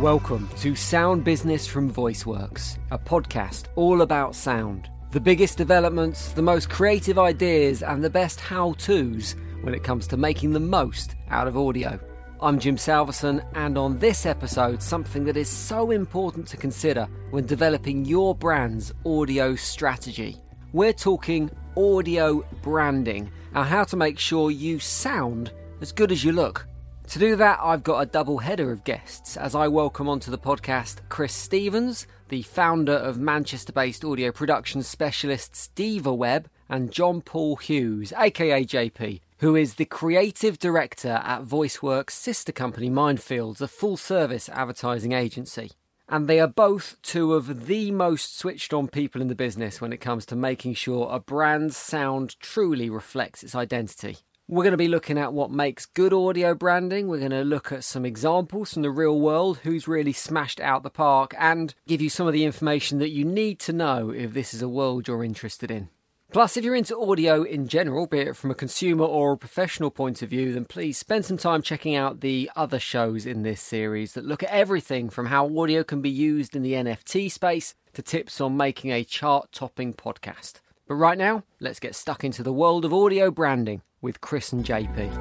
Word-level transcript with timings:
Welcome 0.00 0.48
to 0.60 0.74
Sound 0.74 1.24
Business 1.24 1.66
from 1.66 1.92
VoiceWorks, 1.92 2.78
a 2.90 2.98
podcast 2.98 3.64
all 3.76 4.00
about 4.00 4.34
sound. 4.34 4.88
The 5.10 5.20
biggest 5.20 5.58
developments, 5.58 6.32
the 6.32 6.40
most 6.40 6.70
creative 6.70 7.18
ideas, 7.18 7.82
and 7.82 8.02
the 8.02 8.08
best 8.08 8.40
how 8.40 8.72
to's 8.78 9.36
when 9.60 9.74
it 9.74 9.84
comes 9.84 10.06
to 10.06 10.16
making 10.16 10.54
the 10.54 10.58
most 10.58 11.16
out 11.28 11.46
of 11.46 11.58
audio. 11.58 12.00
I'm 12.40 12.58
Jim 12.58 12.76
Salveson, 12.76 13.44
and 13.54 13.76
on 13.76 13.98
this 13.98 14.24
episode, 14.24 14.82
something 14.82 15.22
that 15.24 15.36
is 15.36 15.50
so 15.50 15.90
important 15.90 16.46
to 16.48 16.56
consider 16.56 17.06
when 17.28 17.44
developing 17.44 18.06
your 18.06 18.34
brand's 18.34 18.94
audio 19.04 19.54
strategy. 19.54 20.38
We're 20.72 20.94
talking 20.94 21.50
audio 21.76 22.42
branding 22.62 23.30
and 23.52 23.68
how 23.68 23.84
to 23.84 23.98
make 23.98 24.18
sure 24.18 24.50
you 24.50 24.78
sound 24.78 25.52
as 25.82 25.92
good 25.92 26.10
as 26.10 26.24
you 26.24 26.32
look. 26.32 26.66
To 27.10 27.18
do 27.18 27.34
that, 27.34 27.58
I've 27.60 27.82
got 27.82 27.98
a 27.98 28.06
double 28.06 28.38
header 28.38 28.70
of 28.70 28.84
guests 28.84 29.36
as 29.36 29.56
I 29.56 29.66
welcome 29.66 30.08
onto 30.08 30.30
the 30.30 30.38
podcast 30.38 31.00
Chris 31.08 31.34
Stevens, 31.34 32.06
the 32.28 32.42
founder 32.42 32.92
of 32.92 33.18
Manchester 33.18 33.72
based 33.72 34.04
audio 34.04 34.30
production 34.30 34.84
specialists 34.84 35.70
Devaweb, 35.74 36.44
and 36.68 36.92
John 36.92 37.20
Paul 37.20 37.56
Hughes, 37.56 38.12
aka 38.16 38.64
JP, 38.64 39.22
who 39.38 39.56
is 39.56 39.74
the 39.74 39.86
creative 39.86 40.60
director 40.60 41.20
at 41.24 41.42
VoiceWorks' 41.42 42.10
sister 42.10 42.52
company 42.52 42.88
Mindfields, 42.88 43.60
a 43.60 43.66
full 43.66 43.96
service 43.96 44.48
advertising 44.48 45.10
agency. 45.10 45.72
And 46.08 46.28
they 46.28 46.38
are 46.38 46.46
both 46.46 46.96
two 47.02 47.34
of 47.34 47.66
the 47.66 47.90
most 47.90 48.38
switched 48.38 48.72
on 48.72 48.86
people 48.86 49.20
in 49.20 49.26
the 49.26 49.34
business 49.34 49.80
when 49.80 49.92
it 49.92 50.00
comes 50.00 50.24
to 50.26 50.36
making 50.36 50.74
sure 50.74 51.08
a 51.10 51.18
brand's 51.18 51.76
sound 51.76 52.38
truly 52.38 52.88
reflects 52.88 53.42
its 53.42 53.56
identity. 53.56 54.18
We're 54.50 54.64
going 54.64 54.72
to 54.72 54.76
be 54.76 54.88
looking 54.88 55.16
at 55.16 55.32
what 55.32 55.52
makes 55.52 55.86
good 55.86 56.12
audio 56.12 56.56
branding. 56.56 57.06
We're 57.06 57.20
going 57.20 57.30
to 57.30 57.44
look 57.44 57.70
at 57.70 57.84
some 57.84 58.04
examples 58.04 58.72
from 58.72 58.82
the 58.82 58.90
real 58.90 59.20
world, 59.20 59.58
who's 59.58 59.86
really 59.86 60.12
smashed 60.12 60.58
out 60.58 60.82
the 60.82 60.90
park, 60.90 61.36
and 61.38 61.72
give 61.86 62.00
you 62.00 62.10
some 62.10 62.26
of 62.26 62.32
the 62.32 62.44
information 62.44 62.98
that 62.98 63.10
you 63.10 63.24
need 63.24 63.60
to 63.60 63.72
know 63.72 64.10
if 64.10 64.34
this 64.34 64.52
is 64.52 64.60
a 64.60 64.68
world 64.68 65.06
you're 65.06 65.22
interested 65.22 65.70
in. 65.70 65.88
Plus, 66.32 66.56
if 66.56 66.64
you're 66.64 66.74
into 66.74 66.98
audio 66.98 67.44
in 67.44 67.68
general, 67.68 68.08
be 68.08 68.18
it 68.18 68.36
from 68.36 68.50
a 68.50 68.56
consumer 68.56 69.04
or 69.04 69.34
a 69.34 69.38
professional 69.38 69.92
point 69.92 70.20
of 70.20 70.30
view, 70.30 70.52
then 70.52 70.64
please 70.64 70.98
spend 70.98 71.24
some 71.24 71.36
time 71.36 71.62
checking 71.62 71.94
out 71.94 72.20
the 72.20 72.50
other 72.56 72.80
shows 72.80 73.26
in 73.26 73.44
this 73.44 73.60
series 73.60 74.14
that 74.14 74.24
look 74.24 74.42
at 74.42 74.50
everything 74.50 75.10
from 75.10 75.26
how 75.26 75.46
audio 75.60 75.84
can 75.84 76.02
be 76.02 76.10
used 76.10 76.56
in 76.56 76.62
the 76.62 76.72
NFT 76.72 77.30
space 77.30 77.76
to 77.92 78.02
tips 78.02 78.40
on 78.40 78.56
making 78.56 78.90
a 78.90 79.04
chart 79.04 79.52
topping 79.52 79.94
podcast. 79.94 80.54
But 80.90 80.96
right 80.96 81.16
now, 81.16 81.44
let's 81.60 81.78
get 81.78 81.94
stuck 81.94 82.24
into 82.24 82.42
the 82.42 82.52
world 82.52 82.84
of 82.84 82.92
audio 82.92 83.30
branding 83.30 83.82
with 84.02 84.20
Chris 84.20 84.52
and 84.52 84.64
JP. 84.64 85.12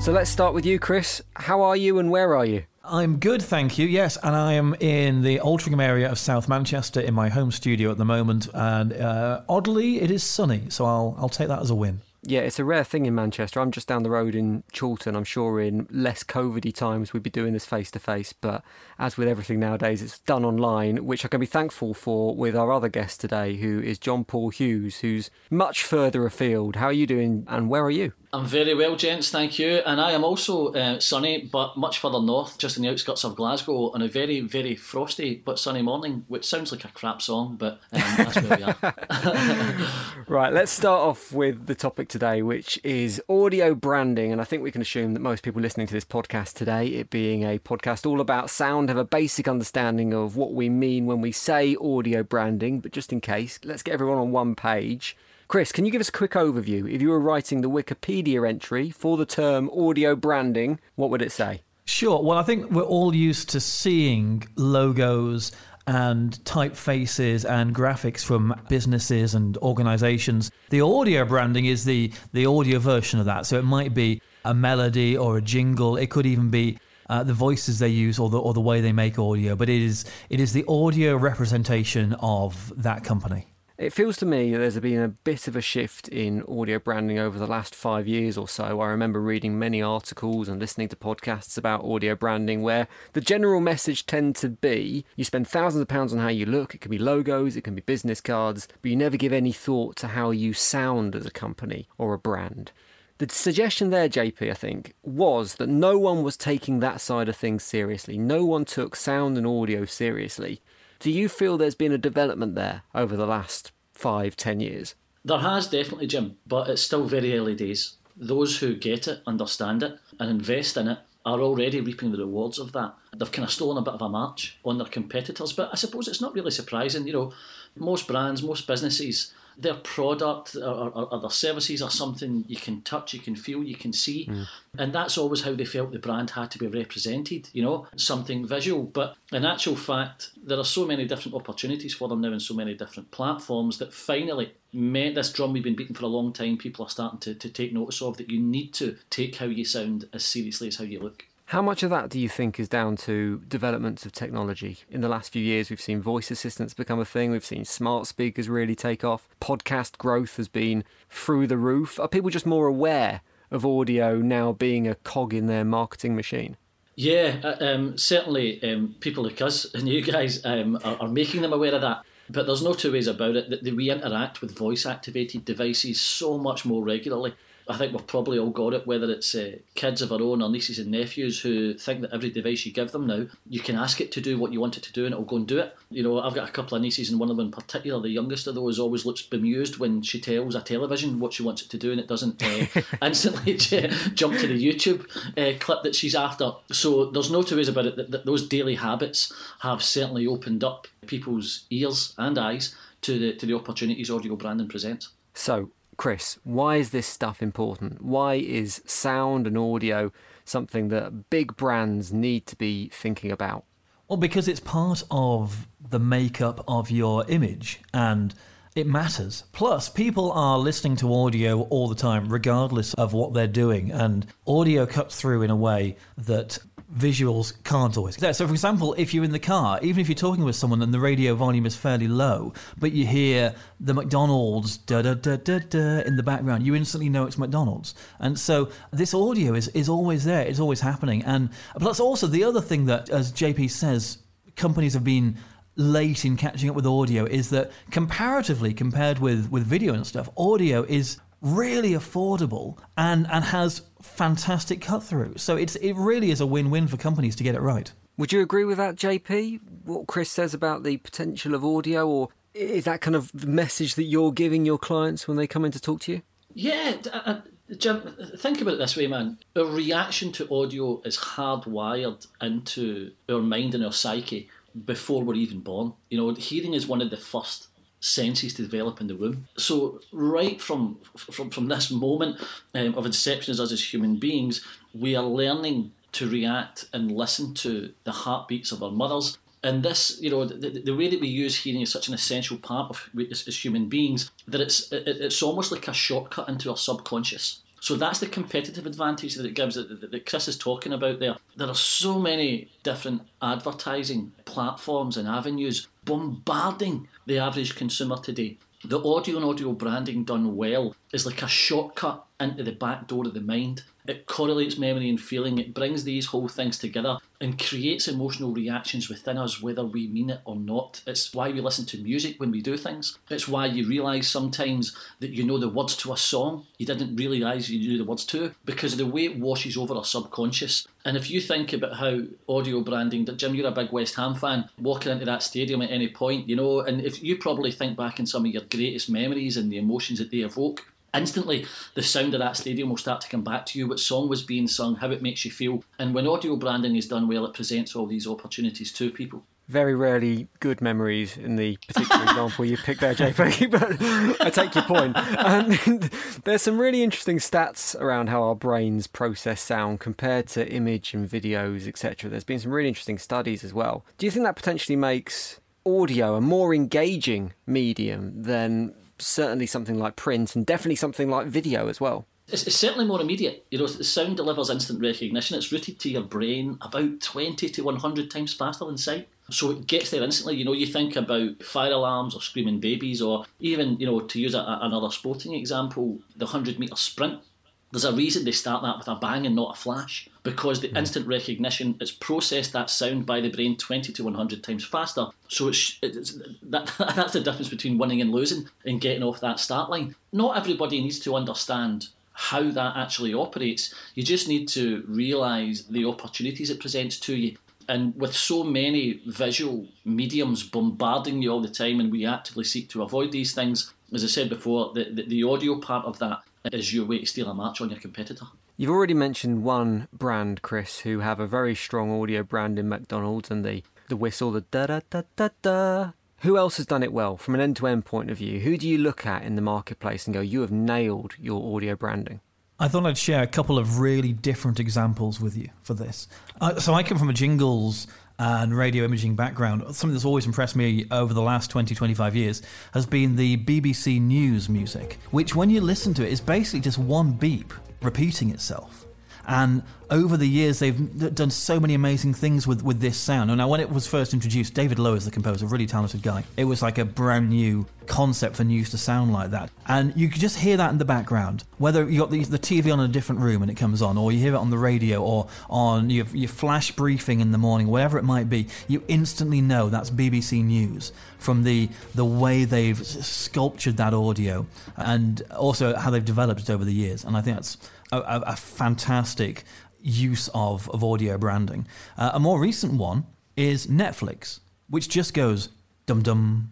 So 0.00 0.12
let's 0.12 0.30
start 0.30 0.54
with 0.54 0.64
you, 0.64 0.78
Chris. 0.78 1.20
How 1.34 1.62
are 1.62 1.76
you 1.76 1.98
and 1.98 2.12
where 2.12 2.36
are 2.36 2.46
you? 2.46 2.62
I'm 2.84 3.18
good, 3.18 3.42
thank 3.42 3.76
you. 3.76 3.88
Yes, 3.88 4.18
and 4.22 4.36
I 4.36 4.52
am 4.52 4.76
in 4.78 5.22
the 5.22 5.40
Altrincham 5.40 5.82
area 5.82 6.08
of 6.08 6.16
South 6.16 6.48
Manchester 6.48 7.00
in 7.00 7.12
my 7.12 7.28
home 7.28 7.50
studio 7.50 7.90
at 7.90 7.98
the 7.98 8.04
moment, 8.04 8.46
and 8.54 8.92
uh, 8.92 9.40
oddly, 9.48 10.00
it 10.00 10.12
is 10.12 10.22
sunny, 10.22 10.66
so 10.68 10.84
I'll 10.84 11.16
I'll 11.18 11.28
take 11.28 11.48
that 11.48 11.60
as 11.60 11.70
a 11.70 11.74
win. 11.74 12.02
Yeah, 12.22 12.40
it's 12.40 12.58
a 12.58 12.64
rare 12.64 12.82
thing 12.82 13.06
in 13.06 13.14
Manchester. 13.14 13.60
I'm 13.60 13.70
just 13.70 13.86
down 13.86 14.02
the 14.02 14.10
road 14.10 14.34
in 14.34 14.64
Chorlton. 14.76 15.14
I'm 15.14 15.24
sure 15.24 15.60
in 15.60 15.86
less 15.88 16.24
COVIDy 16.24 16.74
times 16.74 17.12
we'd 17.12 17.22
be 17.22 17.30
doing 17.30 17.52
this 17.52 17.64
face 17.64 17.92
to 17.92 18.00
face, 18.00 18.32
but 18.32 18.64
as 18.98 19.16
with 19.16 19.28
everything 19.28 19.60
nowadays, 19.60 20.02
it's 20.02 20.18
done 20.18 20.44
online, 20.44 21.06
which 21.06 21.24
I 21.24 21.28
can 21.28 21.38
be 21.38 21.46
thankful 21.46 21.94
for 21.94 22.34
with 22.34 22.56
our 22.56 22.72
other 22.72 22.88
guest 22.88 23.20
today, 23.20 23.56
who 23.56 23.80
is 23.80 24.00
John 24.00 24.24
Paul 24.24 24.50
Hughes, 24.50 24.98
who's 24.98 25.30
much 25.48 25.84
further 25.84 26.26
afield. 26.26 26.76
How 26.76 26.86
are 26.86 26.92
you 26.92 27.06
doing 27.06 27.44
and 27.46 27.70
where 27.70 27.84
are 27.84 27.90
you? 27.90 28.12
I'm 28.30 28.44
very 28.44 28.74
well, 28.74 28.94
gents, 28.94 29.30
thank 29.30 29.58
you. 29.58 29.80
And 29.86 29.98
I 29.98 30.12
am 30.12 30.22
also 30.22 30.72
uh, 30.74 31.00
sunny, 31.00 31.48
but 31.50 31.78
much 31.78 31.98
further 31.98 32.20
north, 32.20 32.58
just 32.58 32.76
in 32.76 32.82
the 32.82 32.90
outskirts 32.90 33.24
of 33.24 33.34
Glasgow, 33.34 33.90
on 33.92 34.02
a 34.02 34.08
very, 34.08 34.40
very 34.40 34.76
frosty 34.76 35.40
but 35.42 35.58
sunny 35.58 35.80
morning, 35.80 36.26
which 36.28 36.44
sounds 36.44 36.70
like 36.70 36.84
a 36.84 36.88
crap 36.88 37.22
song, 37.22 37.56
but 37.58 37.80
um, 37.90 38.02
that's 38.18 38.36
where 38.42 38.58
we 38.58 38.64
are. 38.64 40.24
right, 40.28 40.52
let's 40.52 40.70
start 40.70 41.00
off 41.00 41.32
with 41.32 41.66
the 41.66 41.74
topic 41.74 42.08
today, 42.08 42.42
which 42.42 42.78
is 42.84 43.22
audio 43.30 43.74
branding. 43.74 44.30
And 44.30 44.42
I 44.42 44.44
think 44.44 44.62
we 44.62 44.72
can 44.72 44.82
assume 44.82 45.14
that 45.14 45.20
most 45.20 45.42
people 45.42 45.62
listening 45.62 45.86
to 45.86 45.94
this 45.94 46.04
podcast 46.04 46.52
today, 46.52 46.86
it 46.88 47.08
being 47.08 47.44
a 47.44 47.58
podcast 47.58 48.04
all 48.04 48.20
about 48.20 48.50
sound, 48.50 48.90
have 48.90 48.98
a 48.98 49.04
basic 49.04 49.48
understanding 49.48 50.12
of 50.12 50.36
what 50.36 50.52
we 50.52 50.68
mean 50.68 51.06
when 51.06 51.22
we 51.22 51.32
say 51.32 51.76
audio 51.80 52.22
branding. 52.22 52.80
But 52.80 52.92
just 52.92 53.10
in 53.10 53.22
case, 53.22 53.58
let's 53.64 53.82
get 53.82 53.94
everyone 53.94 54.18
on 54.18 54.32
one 54.32 54.54
page. 54.54 55.16
Chris, 55.48 55.72
can 55.72 55.86
you 55.86 55.90
give 55.90 56.02
us 56.02 56.10
a 56.10 56.12
quick 56.12 56.32
overview? 56.32 56.92
If 56.92 57.00
you 57.00 57.08
were 57.08 57.18
writing 57.18 57.62
the 57.62 57.70
Wikipedia 57.70 58.46
entry 58.46 58.90
for 58.90 59.16
the 59.16 59.24
term 59.24 59.70
audio 59.70 60.14
branding, 60.14 60.78
what 60.96 61.08
would 61.08 61.22
it 61.22 61.32
say? 61.32 61.62
Sure. 61.86 62.22
Well, 62.22 62.36
I 62.36 62.42
think 62.42 62.70
we're 62.70 62.82
all 62.82 63.14
used 63.14 63.48
to 63.50 63.60
seeing 63.60 64.46
logos 64.56 65.52
and 65.86 66.32
typefaces 66.44 67.48
and 67.48 67.74
graphics 67.74 68.22
from 68.22 68.60
businesses 68.68 69.34
and 69.34 69.56
organizations. 69.58 70.50
The 70.68 70.82
audio 70.82 71.24
branding 71.24 71.64
is 71.64 71.82
the, 71.86 72.12
the 72.34 72.44
audio 72.44 72.78
version 72.78 73.18
of 73.18 73.24
that. 73.24 73.46
So 73.46 73.58
it 73.58 73.64
might 73.64 73.94
be 73.94 74.20
a 74.44 74.52
melody 74.52 75.16
or 75.16 75.38
a 75.38 75.40
jingle. 75.40 75.96
It 75.96 76.10
could 76.10 76.26
even 76.26 76.50
be 76.50 76.78
uh, 77.08 77.22
the 77.22 77.32
voices 77.32 77.78
they 77.78 77.88
use 77.88 78.18
or 78.18 78.28
the, 78.28 78.38
or 78.38 78.52
the 78.52 78.60
way 78.60 78.82
they 78.82 78.92
make 78.92 79.18
audio. 79.18 79.56
But 79.56 79.70
it 79.70 79.80
is, 79.80 80.04
it 80.28 80.40
is 80.40 80.52
the 80.52 80.66
audio 80.68 81.16
representation 81.16 82.14
of 82.20 82.70
that 82.76 83.02
company. 83.02 83.46
It 83.78 83.92
feels 83.92 84.16
to 84.16 84.26
me 84.26 84.50
that 84.50 84.58
there's 84.58 84.80
been 84.80 85.00
a 85.00 85.06
bit 85.06 85.46
of 85.46 85.54
a 85.54 85.60
shift 85.60 86.08
in 86.08 86.42
audio 86.48 86.80
branding 86.80 87.20
over 87.20 87.38
the 87.38 87.46
last 87.46 87.76
five 87.76 88.08
years 88.08 88.36
or 88.36 88.48
so. 88.48 88.80
I 88.80 88.88
remember 88.88 89.20
reading 89.20 89.56
many 89.56 89.80
articles 89.80 90.48
and 90.48 90.58
listening 90.58 90.88
to 90.88 90.96
podcasts 90.96 91.56
about 91.56 91.84
audio 91.84 92.16
branding 92.16 92.62
where 92.62 92.88
the 93.12 93.20
general 93.20 93.60
message 93.60 94.04
tend 94.04 94.34
to 94.36 94.48
be 94.48 95.04
you 95.14 95.22
spend 95.22 95.46
thousands 95.46 95.82
of 95.82 95.86
pounds 95.86 96.12
on 96.12 96.18
how 96.18 96.26
you 96.26 96.44
look. 96.44 96.74
It 96.74 96.80
can 96.80 96.90
be 96.90 96.98
logos, 96.98 97.54
it 97.54 97.62
can 97.62 97.76
be 97.76 97.82
business 97.82 98.20
cards, 98.20 98.66
but 98.82 98.90
you 98.90 98.96
never 98.96 99.16
give 99.16 99.32
any 99.32 99.52
thought 99.52 99.94
to 99.98 100.08
how 100.08 100.32
you 100.32 100.54
sound 100.54 101.14
as 101.14 101.24
a 101.24 101.30
company 101.30 101.86
or 101.98 102.14
a 102.14 102.18
brand. 102.18 102.72
The 103.18 103.28
suggestion 103.28 103.90
there, 103.90 104.08
JP, 104.08 104.50
I 104.50 104.54
think, 104.54 104.94
was 105.04 105.54
that 105.54 105.68
no 105.68 106.00
one 106.00 106.24
was 106.24 106.36
taking 106.36 106.80
that 106.80 107.00
side 107.00 107.28
of 107.28 107.36
things 107.36 107.62
seriously. 107.62 108.18
No 108.18 108.44
one 108.44 108.64
took 108.64 108.96
sound 108.96 109.38
and 109.38 109.46
audio 109.46 109.84
seriously. 109.84 110.62
Do 111.00 111.10
you 111.12 111.28
feel 111.28 111.56
there's 111.56 111.76
been 111.76 111.92
a 111.92 111.98
development 111.98 112.56
there 112.56 112.82
over 112.94 113.16
the 113.16 113.26
last 113.26 113.70
five, 113.92 114.36
ten 114.36 114.58
years? 114.58 114.94
There 115.24 115.38
has 115.38 115.68
definitely, 115.68 116.08
Jim, 116.08 116.38
but 116.46 116.68
it's 116.68 116.82
still 116.82 117.04
very 117.04 117.36
early 117.38 117.54
days. 117.54 117.96
Those 118.16 118.58
who 118.58 118.74
get 118.74 119.06
it, 119.06 119.20
understand 119.26 119.82
it, 119.84 119.98
and 120.18 120.28
invest 120.28 120.76
in 120.76 120.88
it 120.88 120.98
are 121.24 121.40
already 121.40 121.80
reaping 121.80 122.10
the 122.10 122.18
rewards 122.18 122.58
of 122.58 122.72
that. 122.72 122.94
They've 123.16 123.30
kind 123.30 123.44
of 123.46 123.52
stolen 123.52 123.78
a 123.78 123.82
bit 123.82 123.94
of 123.94 124.02
a 124.02 124.08
march 124.08 124.58
on 124.64 124.78
their 124.78 124.86
competitors, 124.86 125.52
but 125.52 125.68
I 125.72 125.76
suppose 125.76 126.08
it's 126.08 126.20
not 126.20 126.34
really 126.34 126.50
surprising. 126.50 127.06
You 127.06 127.12
know, 127.12 127.32
most 127.76 128.08
brands, 128.08 128.42
most 128.42 128.66
businesses 128.66 129.32
their 129.58 129.74
product 129.74 130.54
or, 130.54 130.62
or, 130.62 131.12
or, 131.12 131.20
their 131.20 131.30
services 131.30 131.82
are 131.82 131.90
something 131.90 132.44
you 132.46 132.56
can 132.56 132.80
touch, 132.82 133.12
you 133.12 133.18
can 133.18 133.34
feel, 133.34 133.64
you 133.64 133.74
can 133.74 133.92
see. 133.92 134.26
Mm. 134.26 134.46
And 134.78 134.92
that's 134.92 135.18
always 135.18 135.42
how 135.42 135.54
they 135.54 135.64
felt 135.64 135.90
the 135.90 135.98
brand 135.98 136.30
had 136.30 136.52
to 136.52 136.58
be 136.58 136.68
represented, 136.68 137.48
you 137.52 137.62
know, 137.62 137.86
something 137.96 138.46
visual. 138.46 138.84
But 138.84 139.16
in 139.32 139.44
actual 139.44 139.74
fact, 139.74 140.30
there 140.42 140.58
are 140.58 140.64
so 140.64 140.86
many 140.86 141.06
different 141.06 141.34
opportunities 141.34 141.92
for 141.92 142.08
them 142.08 142.20
now 142.20 142.32
in 142.32 142.40
so 142.40 142.54
many 142.54 142.74
different 142.74 143.10
platforms 143.10 143.78
that 143.78 143.92
finally 143.92 144.52
meant 144.72 145.16
this 145.16 145.32
drum 145.32 145.52
we've 145.52 145.64
been 145.64 145.74
beating 145.74 145.96
for 145.96 146.04
a 146.04 146.08
long 146.08 146.32
time, 146.32 146.56
people 146.56 146.86
are 146.86 146.90
starting 146.90 147.18
to, 147.20 147.34
to 147.34 147.48
take 147.48 147.72
notice 147.72 148.00
of 148.00 148.16
that 148.18 148.30
you 148.30 148.40
need 148.40 148.72
to 148.74 148.96
take 149.10 149.36
how 149.36 149.46
you 149.46 149.64
sound 149.64 150.08
as 150.12 150.24
seriously 150.24 150.68
as 150.68 150.76
how 150.76 150.84
you 150.84 151.00
look. 151.00 151.24
How 151.48 151.62
much 151.62 151.82
of 151.82 151.88
that 151.88 152.10
do 152.10 152.20
you 152.20 152.28
think 152.28 152.60
is 152.60 152.68
down 152.68 152.96
to 152.96 153.42
developments 153.48 154.04
of 154.04 154.12
technology? 154.12 154.80
In 154.90 155.00
the 155.00 155.08
last 155.08 155.32
few 155.32 155.42
years, 155.42 155.70
we've 155.70 155.80
seen 155.80 156.02
voice 156.02 156.30
assistants 156.30 156.74
become 156.74 157.00
a 157.00 157.06
thing, 157.06 157.30
we've 157.30 157.42
seen 157.42 157.64
smart 157.64 158.06
speakers 158.06 158.50
really 158.50 158.74
take 158.74 159.02
off, 159.02 159.26
podcast 159.40 159.96
growth 159.96 160.36
has 160.36 160.46
been 160.46 160.84
through 161.08 161.46
the 161.46 161.56
roof. 161.56 161.98
Are 161.98 162.06
people 162.06 162.28
just 162.28 162.44
more 162.44 162.66
aware 162.66 163.22
of 163.50 163.64
audio 163.64 164.18
now 164.18 164.52
being 164.52 164.86
a 164.86 164.94
cog 164.96 165.32
in 165.32 165.46
their 165.46 165.64
marketing 165.64 166.14
machine? 166.14 166.58
Yeah, 166.96 167.40
uh, 167.42 167.64
um, 167.64 167.96
certainly 167.96 168.62
um, 168.62 168.96
people 169.00 169.24
like 169.24 169.40
us 169.40 169.64
and 169.74 169.88
you 169.88 170.02
guys 170.02 170.44
um, 170.44 170.78
are, 170.84 170.98
are 171.00 171.08
making 171.08 171.40
them 171.40 171.54
aware 171.54 171.74
of 171.74 171.80
that. 171.80 172.02
But 172.28 172.46
there's 172.46 172.62
no 172.62 172.74
two 172.74 172.92
ways 172.92 173.06
about 173.06 173.36
it 173.36 173.48
that 173.48 173.74
we 173.74 173.90
interact 173.90 174.42
with 174.42 174.54
voice 174.54 174.84
activated 174.84 175.46
devices 175.46 175.98
so 175.98 176.36
much 176.36 176.66
more 176.66 176.84
regularly. 176.84 177.32
I 177.68 177.76
think 177.76 177.92
we've 177.92 178.06
probably 178.06 178.38
all 178.38 178.50
got 178.50 178.72
it, 178.72 178.86
whether 178.86 179.10
it's 179.10 179.34
uh, 179.34 179.56
kids 179.74 180.00
of 180.00 180.10
our 180.10 180.22
own 180.22 180.40
or 180.40 180.48
nieces 180.48 180.78
and 180.78 180.90
nephews 180.90 181.40
who 181.40 181.74
think 181.74 182.00
that 182.00 182.12
every 182.14 182.30
device 182.30 182.64
you 182.64 182.72
give 182.72 182.92
them 182.92 183.06
now, 183.06 183.26
you 183.48 183.60
can 183.60 183.76
ask 183.76 184.00
it 184.00 184.10
to 184.12 184.20
do 184.22 184.38
what 184.38 184.52
you 184.52 184.60
want 184.60 184.78
it 184.78 184.82
to 184.84 184.92
do 184.92 185.04
and 185.04 185.12
it'll 185.12 185.26
go 185.26 185.36
and 185.36 185.46
do 185.46 185.58
it. 185.58 185.76
You 185.90 186.02
know, 186.02 186.18
I've 186.20 186.34
got 186.34 186.48
a 186.48 186.52
couple 186.52 186.76
of 186.76 186.82
nieces 186.82 187.10
and 187.10 187.20
one 187.20 187.30
of 187.30 187.36
them 187.36 187.46
in 187.46 187.52
particular, 187.52 188.00
the 188.00 188.08
youngest 188.08 188.46
of 188.46 188.54
those, 188.54 188.78
always 188.78 189.04
looks 189.04 189.22
bemused 189.22 189.78
when 189.78 190.00
she 190.02 190.20
tells 190.20 190.54
a 190.54 190.62
television 190.62 191.20
what 191.20 191.34
she 191.34 191.42
wants 191.42 191.60
it 191.60 191.68
to 191.70 191.76
do 191.76 191.90
and 191.90 192.00
it 192.00 192.08
doesn't 192.08 192.42
uh, 192.42 192.80
instantly 193.02 193.54
jump 194.14 194.38
to 194.38 194.46
the 194.46 194.64
YouTube 194.64 195.04
uh, 195.36 195.58
clip 195.58 195.82
that 195.82 195.94
she's 195.94 196.14
after. 196.14 196.52
So 196.72 197.10
there's 197.10 197.30
no 197.30 197.42
two 197.42 197.56
ways 197.56 197.68
about 197.68 197.86
it 197.86 197.96
that, 197.96 198.10
that 198.12 198.24
those 198.24 198.48
daily 198.48 198.76
habits 198.76 199.32
have 199.60 199.82
certainly 199.82 200.26
opened 200.26 200.64
up 200.64 200.86
people's 201.06 201.66
ears 201.70 202.14
and 202.16 202.38
eyes 202.38 202.74
to 203.02 203.18
the, 203.18 203.34
to 203.34 203.46
the 203.46 203.54
opportunities 203.54 204.10
audio 204.10 204.36
branding 204.36 204.68
presents. 204.68 205.10
So 205.34 205.70
Chris, 205.98 206.38
why 206.44 206.76
is 206.76 206.90
this 206.90 207.08
stuff 207.08 207.42
important? 207.42 208.00
Why 208.00 208.34
is 208.34 208.80
sound 208.86 209.48
and 209.48 209.58
audio 209.58 210.12
something 210.44 210.88
that 210.88 211.28
big 211.28 211.56
brands 211.56 212.12
need 212.12 212.46
to 212.46 212.56
be 212.56 212.88
thinking 212.88 213.32
about? 213.32 213.64
Well, 214.06 214.16
because 214.16 214.46
it's 214.46 214.60
part 214.60 215.02
of 215.10 215.66
the 215.90 215.98
makeup 215.98 216.64
of 216.68 216.90
your 216.90 217.26
image 217.28 217.80
and 217.92 218.32
it 218.76 218.86
matters. 218.86 219.42
Plus, 219.50 219.88
people 219.88 220.30
are 220.30 220.56
listening 220.56 220.94
to 220.96 221.12
audio 221.12 221.62
all 221.62 221.88
the 221.88 221.96
time, 221.96 222.32
regardless 222.32 222.94
of 222.94 223.12
what 223.12 223.34
they're 223.34 223.48
doing, 223.48 223.90
and 223.90 224.24
audio 224.46 224.86
cuts 224.86 225.20
through 225.20 225.42
in 225.42 225.50
a 225.50 225.56
way 225.56 225.96
that 226.16 226.58
visuals 226.96 227.52
can't 227.64 227.96
always. 227.96 228.16
So, 228.36 228.46
for 228.46 228.52
example, 228.52 228.94
if 228.94 229.12
you're 229.12 229.24
in 229.24 229.32
the 229.32 229.38
car, 229.38 229.78
even 229.82 230.00
if 230.00 230.08
you're 230.08 230.16
talking 230.16 230.44
with 230.44 230.56
someone 230.56 230.80
and 230.82 230.92
the 230.92 231.00
radio 231.00 231.34
volume 231.34 231.66
is 231.66 231.76
fairly 231.76 232.08
low, 232.08 232.54
but 232.78 232.92
you 232.92 233.06
hear 233.06 233.54
the 233.80 233.92
McDonald's 233.92 234.78
da 234.78 235.02
da 235.02 235.14
da 235.14 235.36
da 235.36 235.58
da 235.58 236.00
in 236.00 236.16
the 236.16 236.22
background, 236.22 236.64
you 236.64 236.74
instantly 236.74 237.08
know 237.08 237.26
it's 237.26 237.38
McDonald's. 237.38 237.94
And 238.18 238.38
so, 238.38 238.70
this 238.92 239.12
audio 239.12 239.54
is, 239.54 239.68
is 239.68 239.88
always 239.88 240.24
there, 240.24 240.42
it's 240.42 240.60
always 240.60 240.80
happening. 240.80 241.22
And 241.24 241.50
plus, 241.78 242.00
also, 242.00 242.26
the 242.26 242.44
other 242.44 242.60
thing 242.60 242.86
that, 242.86 243.10
as 243.10 243.32
JP 243.32 243.70
says, 243.70 244.18
companies 244.56 244.94
have 244.94 245.04
been 245.04 245.36
late 245.76 246.24
in 246.24 246.36
catching 246.36 246.68
up 246.68 246.74
with 246.74 246.86
audio 246.86 247.24
is 247.24 247.50
that 247.50 247.70
comparatively 247.90 248.74
compared 248.74 249.18
with, 249.18 249.48
with 249.50 249.64
video 249.64 249.94
and 249.94 250.06
stuff, 250.06 250.28
audio 250.36 250.82
is 250.82 251.18
really 251.40 251.92
affordable 251.92 252.78
and, 252.96 253.26
and 253.30 253.44
has 253.44 253.82
fantastic 254.02 254.80
cut 254.80 255.02
through. 255.02 255.34
So 255.36 255.56
it's 255.56 255.76
it 255.76 255.94
really 255.94 256.30
is 256.30 256.40
a 256.40 256.46
win 256.46 256.70
win 256.70 256.88
for 256.88 256.96
companies 256.96 257.36
to 257.36 257.44
get 257.44 257.54
it 257.54 257.60
right. 257.60 257.92
Would 258.16 258.32
you 258.32 258.40
agree 258.40 258.64
with 258.64 258.78
that, 258.78 258.96
JP? 258.96 259.60
What 259.84 260.08
Chris 260.08 260.30
says 260.30 260.52
about 260.52 260.82
the 260.82 260.96
potential 260.96 261.54
of 261.54 261.64
audio, 261.64 262.08
or 262.08 262.28
is 262.52 262.84
that 262.84 263.00
kind 263.00 263.14
of 263.14 263.30
the 263.32 263.46
message 263.46 263.94
that 263.94 264.04
you're 264.04 264.32
giving 264.32 264.64
your 264.64 264.78
clients 264.78 265.28
when 265.28 265.36
they 265.36 265.46
come 265.46 265.64
in 265.64 265.72
to 265.72 265.80
talk 265.80 266.00
to 266.02 266.12
you? 266.12 266.22
Yeah, 266.52 266.96
uh, 267.12 267.40
Jim, 267.76 268.16
think 268.38 268.60
about 268.60 268.74
it 268.74 268.78
this 268.78 268.96
way, 268.96 269.06
man. 269.06 269.38
Our 269.54 269.66
reaction 269.66 270.32
to 270.32 270.52
audio 270.52 271.00
is 271.04 271.16
hardwired 271.16 272.26
into 272.40 273.12
our 273.28 273.40
mind 273.40 273.74
and 273.74 273.84
our 273.84 273.92
psyche 273.92 274.48
before 274.84 275.22
we're 275.22 275.34
even 275.34 275.60
born. 275.60 275.92
You 276.10 276.18
know, 276.18 276.34
hearing 276.34 276.74
is 276.74 276.86
one 276.86 277.00
of 277.00 277.10
the 277.10 277.16
first 277.16 277.68
senses 278.00 278.54
to 278.54 278.62
develop 278.62 279.00
in 279.00 279.06
the 279.06 279.16
womb. 279.16 279.48
So 279.56 280.00
right 280.12 280.60
from 280.60 280.98
from 281.16 281.50
from 281.50 281.68
this 281.68 281.90
moment 281.90 282.40
um, 282.74 282.94
of 282.94 283.06
inception 283.06 283.52
as 283.52 283.60
us 283.60 283.72
as 283.72 283.92
human 283.92 284.16
beings, 284.16 284.64
we 284.94 285.16
are 285.16 285.24
learning 285.24 285.92
to 286.12 286.28
react 286.28 286.86
and 286.92 287.12
listen 287.12 287.54
to 287.54 287.92
the 288.04 288.12
heartbeats 288.12 288.72
of 288.72 288.82
our 288.82 288.90
mothers. 288.90 289.38
And 289.64 289.82
this, 289.82 290.18
you 290.20 290.30
know, 290.30 290.44
the, 290.44 290.70
the 290.70 290.94
way 290.94 291.08
that 291.08 291.20
we 291.20 291.26
use 291.26 291.56
hearing 291.56 291.80
is 291.80 291.90
such 291.90 292.06
an 292.06 292.14
essential 292.14 292.58
part 292.58 292.90
of 292.90 293.10
as, 293.30 293.46
as 293.48 293.64
human 293.64 293.88
beings 293.88 294.30
that 294.46 294.60
it's 294.60 294.92
it, 294.92 295.08
it's 295.08 295.42
almost 295.42 295.72
like 295.72 295.88
a 295.88 295.92
shortcut 295.92 296.48
into 296.48 296.70
our 296.70 296.76
subconscious. 296.76 297.60
So 297.80 297.96
that's 297.96 298.20
the 298.20 298.26
competitive 298.26 298.86
advantage 298.86 299.34
that 299.36 299.46
it 299.46 299.54
gives 299.54 299.76
that, 299.76 300.10
that 300.10 300.26
Chris 300.26 300.48
is 300.48 300.58
talking 300.58 300.92
about 300.92 301.20
there. 301.20 301.36
There 301.56 301.68
are 301.68 301.74
so 301.74 302.18
many 302.18 302.68
different 302.82 303.22
advertising 303.40 304.32
platforms 304.44 305.16
and 305.16 305.28
avenues 305.28 305.88
bombarding 306.04 307.08
the 307.26 307.38
average 307.38 307.76
consumer 307.76 308.16
today. 308.16 308.58
The 308.84 309.02
audio 309.02 309.36
and 309.36 309.44
audio 309.44 309.72
branding 309.72 310.24
done 310.24 310.56
well 310.56 310.94
is 311.12 311.26
like 311.26 311.42
a 311.42 311.48
shortcut 311.48 312.24
into 312.40 312.62
the 312.62 312.72
back 312.72 313.06
door 313.06 313.26
of 313.26 313.34
the 313.34 313.40
mind. 313.40 313.82
It 314.06 314.26
correlates 314.26 314.78
memory 314.78 315.10
and 315.10 315.20
feeling. 315.20 315.58
It 315.58 315.74
brings 315.74 316.04
these 316.04 316.26
whole 316.26 316.48
things 316.48 316.78
together 316.78 317.18
and 317.42 317.62
creates 317.62 318.08
emotional 318.08 318.52
reactions 318.52 319.10
within 319.10 319.36
us, 319.36 319.62
whether 319.62 319.84
we 319.84 320.08
mean 320.08 320.30
it 320.30 320.40
or 320.46 320.56
not. 320.56 321.02
It's 321.06 321.34
why 321.34 321.50
we 321.50 321.60
listen 321.60 321.84
to 321.86 321.98
music 321.98 322.40
when 322.40 322.50
we 322.50 322.62
do 322.62 322.78
things. 322.78 323.18
It's 323.28 323.46
why 323.46 323.66
you 323.66 323.86
realise 323.86 324.26
sometimes 324.26 324.96
that 325.20 325.30
you 325.30 325.44
know 325.44 325.58
the 325.58 325.68
words 325.68 325.94
to 325.98 326.12
a 326.14 326.16
song 326.16 326.66
you 326.78 326.86
didn't 326.86 327.16
realise 327.16 327.68
you 327.68 327.78
knew 327.78 327.98
the 327.98 328.04
words 328.04 328.24
to 328.26 328.54
because 328.64 328.96
the 328.96 329.06
way 329.06 329.24
it 329.24 329.38
washes 329.38 329.76
over 329.76 329.94
our 329.94 330.04
subconscious. 330.04 330.88
And 331.04 331.16
if 331.16 331.30
you 331.30 331.40
think 331.40 331.72
about 331.72 331.96
how 331.96 332.20
audio 332.48 332.80
branding, 332.80 333.26
that 333.26 333.36
Jim, 333.36 333.54
you're 333.54 333.68
a 333.68 333.72
big 333.72 333.92
West 333.92 334.14
Ham 334.14 334.34
fan, 334.34 334.68
walking 334.78 335.12
into 335.12 335.24
that 335.26 335.42
stadium 335.42 335.82
at 335.82 335.90
any 335.90 336.08
point, 336.08 336.48
you 336.48 336.56
know, 336.56 336.80
and 336.80 337.00
if 337.02 337.22
you 337.22 337.36
probably 337.36 337.72
think 337.72 337.96
back 337.96 338.18
in 338.18 338.26
some 338.26 338.44
of 338.46 338.52
your 338.52 338.62
greatest 338.70 339.10
memories 339.10 339.56
and 339.56 339.70
the 339.70 339.78
emotions 339.78 340.18
that 340.18 340.30
they 340.30 340.38
evoke, 340.38 340.86
instantly 341.14 341.66
the 341.94 342.02
sound 342.02 342.34
of 342.34 342.40
that 342.40 342.56
stadium 342.56 342.88
will 342.88 342.96
start 342.96 343.20
to 343.20 343.28
come 343.28 343.42
back 343.42 343.64
to 343.66 343.78
you 343.78 343.86
what 343.86 344.00
song 344.00 344.28
was 344.28 344.42
being 344.42 344.68
sung 344.68 344.96
how 344.96 345.10
it 345.10 345.22
makes 345.22 345.44
you 345.44 345.50
feel 345.50 345.82
and 345.98 346.14
when 346.14 346.26
audio 346.26 346.56
branding 346.56 346.96
is 346.96 347.08
done 347.08 347.28
well 347.28 347.44
it 347.44 347.54
presents 347.54 347.94
all 347.96 348.06
these 348.06 348.26
opportunities 348.26 348.92
to 348.92 349.10
people 349.10 349.44
very 349.68 349.94
rarely 349.94 350.48
good 350.60 350.80
memories 350.80 351.36
in 351.36 351.56
the 351.56 351.76
particular 351.86 352.22
example 352.30 352.64
you 352.64 352.78
picked 352.78 353.02
there, 353.02 353.14
JP, 353.14 353.70
but 353.70 354.46
I 354.46 354.50
take 354.50 354.74
your 354.74 354.84
point. 354.84 355.14
Um, 355.38 356.00
there's 356.44 356.62
some 356.62 356.78
really 356.78 357.02
interesting 357.02 357.36
stats 357.36 357.98
around 358.00 358.30
how 358.30 358.42
our 358.42 358.54
brains 358.54 359.06
process 359.06 359.60
sound 359.60 360.00
compared 360.00 360.46
to 360.48 360.66
image 360.66 361.12
and 361.12 361.28
videos, 361.28 361.86
etc. 361.86 362.30
There's 362.30 362.44
been 362.44 362.58
some 362.58 362.72
really 362.72 362.88
interesting 362.88 363.18
studies 363.18 363.62
as 363.62 363.74
well. 363.74 364.04
Do 364.16 364.24
you 364.24 364.32
think 364.32 364.46
that 364.46 364.56
potentially 364.56 364.96
makes 364.96 365.60
audio 365.84 366.34
a 366.34 366.40
more 366.40 366.74
engaging 366.74 367.52
medium 367.66 368.42
than 368.42 368.94
certainly 369.18 369.66
something 369.66 369.98
like 369.98 370.16
print 370.16 370.54
and 370.56 370.64
definitely 370.64 370.96
something 370.96 371.28
like 371.28 371.46
video 371.46 371.88
as 371.88 372.00
well. 372.00 372.26
It's, 372.48 372.66
it's, 372.66 372.76
certainly 372.76 373.04
more 373.04 373.20
immediate. 373.20 373.66
You 373.70 373.78
know, 373.78 373.86
the 373.86 374.04
sound 374.04 374.36
delivers 374.36 374.70
instant 374.70 375.00
recognition. 375.00 375.56
It's 375.56 375.70
rooted 375.70 375.98
to 376.00 376.08
your 376.08 376.22
brain 376.22 376.78
about 376.80 377.20
20 377.20 377.68
to 377.68 377.82
100 377.82 378.30
times 378.30 378.54
faster 378.54 378.86
than 378.86 378.96
sight. 378.96 379.28
So 379.50 379.70
it 379.70 379.86
gets 379.86 380.10
there 380.10 380.22
instantly. 380.22 380.56
You 380.56 380.64
know, 380.64 380.72
you 380.72 380.86
think 380.86 381.16
about 381.16 381.62
fire 381.62 381.92
alarms 381.92 382.34
or 382.34 382.40
screaming 382.40 382.80
babies, 382.80 383.20
or 383.20 383.44
even, 383.60 383.98
you 384.00 384.06
know, 384.06 384.20
to 384.20 384.40
use 384.40 384.54
a, 384.54 384.78
another 384.82 385.10
sporting 385.10 385.54
example, 385.54 386.18
the 386.36 386.46
100 386.46 386.78
metre 386.78 386.96
sprint 386.96 387.40
there's 387.90 388.04
a 388.04 388.12
reason 388.12 388.44
they 388.44 388.52
start 388.52 388.82
that 388.82 388.98
with 388.98 389.08
a 389.08 389.14
bang 389.14 389.46
and 389.46 389.56
not 389.56 389.76
a 389.76 389.80
flash 389.80 390.28
because 390.42 390.80
the 390.80 390.88
mm. 390.88 390.98
instant 390.98 391.26
recognition 391.26 391.96
it's 392.00 392.10
processed 392.10 392.72
that 392.72 392.90
sound 392.90 393.24
by 393.24 393.40
the 393.40 393.50
brain 393.50 393.76
20 393.76 394.12
to 394.12 394.24
100 394.24 394.62
times 394.62 394.84
faster. 394.84 395.26
So 395.48 395.68
it's, 395.68 395.98
it's 396.02 396.38
that, 396.64 396.92
that's 397.16 397.32
the 397.32 397.40
difference 397.40 397.68
between 397.68 397.98
winning 397.98 398.20
and 398.20 398.30
losing 398.30 398.68
and 398.84 399.00
getting 399.00 399.22
off 399.22 399.40
that 399.40 399.58
start 399.58 399.90
line. 399.90 400.14
Not 400.32 400.56
everybody 400.56 401.00
needs 401.00 401.18
to 401.20 401.34
understand 401.34 402.08
how 402.32 402.70
that 402.70 402.96
actually 402.96 403.34
operates. 403.34 403.94
You 404.14 404.22
just 404.22 404.48
need 404.48 404.68
to 404.68 405.02
realize 405.08 405.84
the 405.84 406.04
opportunities 406.04 406.70
it 406.70 406.80
presents 406.80 407.18
to 407.20 407.36
you. 407.36 407.56
And 407.88 408.14
with 408.16 408.34
so 408.34 408.62
many 408.62 409.22
visual 409.26 409.86
mediums 410.04 410.62
bombarding 410.62 411.40
you 411.40 411.50
all 411.50 411.62
the 411.62 411.68
time 411.70 412.00
and 412.00 412.12
we 412.12 412.26
actively 412.26 412.64
seek 412.64 412.90
to 412.90 413.02
avoid 413.02 413.32
these 413.32 413.54
things 413.54 413.94
as 414.14 414.24
i 414.24 414.26
said 414.26 414.48
before 414.48 414.92
the, 414.94 415.04
the, 415.12 415.22
the 415.26 415.42
audio 415.42 415.78
part 415.78 416.04
of 416.06 416.18
that 416.18 416.40
is 416.74 416.92
your 416.92 417.06
way 417.06 417.18
to 417.18 417.26
steal 417.26 417.50
a 417.50 417.54
match 417.54 417.80
on 417.80 417.90
your 417.90 417.98
competitor. 417.98 418.46
You've 418.76 418.90
already 418.90 419.14
mentioned 419.14 419.64
one 419.64 420.08
brand, 420.12 420.62
Chris, 420.62 421.00
who 421.00 421.20
have 421.20 421.40
a 421.40 421.46
very 421.46 421.74
strong 421.74 422.20
audio 422.20 422.42
brand 422.42 422.78
in 422.78 422.88
McDonald's 422.88 423.50
and 423.50 423.64
the, 423.64 423.82
the 424.08 424.16
whistle, 424.16 424.52
the 424.52 424.60
da 424.60 424.86
da 424.86 425.00
da 425.10 425.22
da 425.36 425.48
da. 425.62 426.10
Who 426.42 426.56
else 426.56 426.76
has 426.76 426.86
done 426.86 427.02
it 427.02 427.12
well 427.12 427.36
from 427.36 427.54
an 427.54 427.60
end 427.60 427.76
to 427.78 427.88
end 427.88 428.04
point 428.04 428.30
of 428.30 428.38
view? 428.38 428.60
Who 428.60 428.76
do 428.76 428.88
you 428.88 428.98
look 428.98 429.26
at 429.26 429.42
in 429.42 429.56
the 429.56 429.62
marketplace 429.62 430.26
and 430.26 430.34
go, 430.34 430.40
you 430.40 430.60
have 430.60 430.70
nailed 430.70 431.34
your 431.40 431.74
audio 431.74 431.96
branding? 431.96 432.40
I 432.78 432.86
thought 432.86 433.06
I'd 433.06 433.18
share 433.18 433.42
a 433.42 433.48
couple 433.48 433.76
of 433.76 433.98
really 433.98 434.32
different 434.32 434.78
examples 434.78 435.40
with 435.40 435.56
you 435.56 435.70
for 435.82 435.94
this. 435.94 436.28
Uh, 436.60 436.78
so 436.78 436.94
I 436.94 437.02
come 437.02 437.18
from 437.18 437.28
a 437.28 437.32
jingles 437.32 438.06
and 438.38 438.76
radio 438.76 439.04
imaging 439.04 439.34
background, 439.34 439.82
something 439.96 440.12
that's 440.12 440.24
always 440.24 440.46
impressed 440.46 440.76
me 440.76 441.06
over 441.10 441.34
the 441.34 441.42
last 441.42 441.70
20, 441.70 441.94
25 441.94 442.36
years 442.36 442.62
has 442.92 443.06
been 443.06 443.34
the 443.34 443.56
BBC 443.56 444.20
News 444.20 444.68
music, 444.68 445.18
which, 445.32 445.56
when 445.56 445.70
you 445.70 445.80
listen 445.80 446.14
to 446.14 446.24
it, 446.24 446.32
is 446.32 446.40
basically 446.40 446.80
just 446.80 446.98
one 446.98 447.32
beep 447.32 447.72
repeating 448.02 448.50
itself. 448.50 449.07
And 449.48 449.82
over 450.10 450.36
the 450.36 450.46
years, 450.46 450.78
they've 450.78 451.34
done 451.34 451.50
so 451.50 451.80
many 451.80 451.94
amazing 451.94 452.34
things 452.34 452.66
with, 452.66 452.82
with 452.82 453.00
this 453.00 453.16
sound. 453.16 453.50
And 453.50 453.58
now, 453.58 453.68
when 453.68 453.80
it 453.80 453.90
was 453.90 454.06
first 454.06 454.34
introduced, 454.34 454.74
David 454.74 454.98
Lowe 454.98 455.14
is 455.14 455.24
the 455.24 455.30
composer, 455.30 455.66
really 455.66 455.86
talented 455.86 456.22
guy. 456.22 456.44
It 456.58 456.64
was 456.64 456.82
like 456.82 456.98
a 456.98 457.04
brand 457.06 457.48
new 457.48 457.86
concept 458.06 458.56
for 458.56 458.64
news 458.64 458.90
to 458.90 458.98
sound 458.98 459.32
like 459.32 459.50
that. 459.50 459.70
And 459.86 460.14
you 460.16 460.28
could 460.28 460.40
just 460.40 460.58
hear 460.58 460.76
that 460.76 460.90
in 460.90 460.98
the 460.98 461.04
background, 461.04 461.64
whether 461.78 462.08
you 462.08 462.18
got 462.18 462.30
the, 462.30 462.44
the 462.44 462.58
TV 462.58 462.92
on 462.92 463.00
in 463.00 463.08
a 463.08 463.12
different 463.12 463.40
room 463.40 463.62
and 463.62 463.70
it 463.70 463.76
comes 463.76 464.02
on, 464.02 464.18
or 464.18 464.32
you 464.32 464.38
hear 464.38 464.54
it 464.54 464.58
on 464.58 464.70
the 464.70 464.78
radio, 464.78 465.22
or 465.22 465.48
on 465.70 466.10
your, 466.10 466.26
your 466.26 466.48
flash 466.48 466.90
briefing 466.92 467.40
in 467.40 467.52
the 467.52 467.58
morning, 467.58 467.88
whatever 467.88 468.18
it 468.18 468.24
might 468.24 468.50
be, 468.50 468.66
you 468.86 469.02
instantly 469.08 469.60
know 469.60 469.88
that's 469.88 470.10
BBC 470.10 470.64
News 470.64 471.12
from 471.38 471.64
the, 471.64 471.88
the 472.14 472.24
way 472.24 472.64
they've 472.64 473.06
sculptured 473.06 473.96
that 473.96 474.12
audio 474.12 474.66
and 474.96 475.42
also 475.56 475.94
how 475.94 476.10
they've 476.10 476.24
developed 476.24 476.60
it 476.62 476.70
over 476.70 476.84
the 476.84 476.92
years. 476.92 477.24
And 477.24 477.36
I 477.36 477.40
think 477.40 477.56
that's 477.56 477.78
a, 478.12 478.18
a, 478.18 478.42
a 478.48 478.56
fantastic 478.56 479.64
use 480.00 480.48
of, 480.54 480.88
of 480.90 481.02
audio 481.04 481.38
branding. 481.38 481.86
Uh, 482.16 482.30
a 482.34 482.40
more 482.40 482.60
recent 482.60 482.94
one 482.94 483.26
is 483.56 483.86
Netflix, 483.86 484.60
which 484.88 485.08
just 485.08 485.34
goes 485.34 485.70
dum 486.06 486.22
dum. 486.22 486.70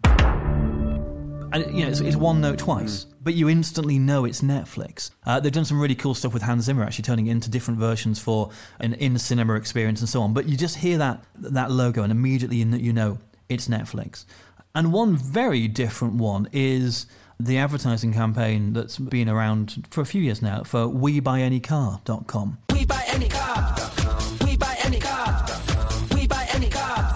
And 1.53 1.73
you 1.73 1.83
know, 1.83 1.89
it's, 1.89 2.01
it's, 2.01 2.15
one 2.17 2.41
note 2.41 2.59
twice, 2.59 3.05
mm. 3.05 3.13
but 3.21 3.33
you 3.33 3.47
instantly 3.47 3.99
know 3.99 4.25
it's 4.25 4.41
Netflix. 4.41 5.11
Uh, 5.25 5.39
they've 5.39 5.51
done 5.51 5.63
some 5.63 5.79
really 5.79 5.95
cool 5.95 6.13
stuff 6.13 6.33
with 6.33 6.43
Hans 6.43 6.65
Zimmer, 6.65 6.83
actually 6.83 7.03
turning 7.03 7.27
it 7.27 7.31
into 7.31 7.49
different 7.49 7.79
versions 7.79 8.19
for 8.19 8.51
an 8.79 8.93
in-cinema 8.95 9.53
experience 9.53 10.01
and 10.01 10.09
so 10.09 10.21
on. 10.21 10.33
But 10.33 10.47
you 10.49 10.57
just 10.57 10.77
hear 10.77 10.97
that 10.97 11.23
that 11.35 11.71
logo, 11.71 12.03
and 12.03 12.11
immediately 12.11 12.57
you 12.57 12.65
know, 12.65 12.77
you 12.77 12.93
know 12.93 13.17
it's 13.47 13.69
Netflix. 13.69 14.25
And 14.75 14.91
one 14.91 15.15
very 15.15 15.67
different 15.67 16.15
one 16.15 16.49
is 16.51 17.07
the 17.39 17.57
advertising 17.57 18.13
campaign 18.13 18.73
that's 18.73 18.97
been 18.97 19.29
around 19.29 19.87
for 19.91 20.01
a 20.01 20.05
few 20.05 20.21
years 20.21 20.41
now 20.41 20.63
for 20.63 20.85
WeBuyAnyCar.com. 20.85 22.57
We 22.71 22.85
buy 22.85 23.03
any 23.07 23.29
car. 23.29 23.75
We 24.43 24.57
buy 24.57 24.77
any 24.83 24.99
car. 24.99 25.45
We 26.13 26.27
buy 26.27 26.47
any 26.53 26.69
car. 26.69 27.15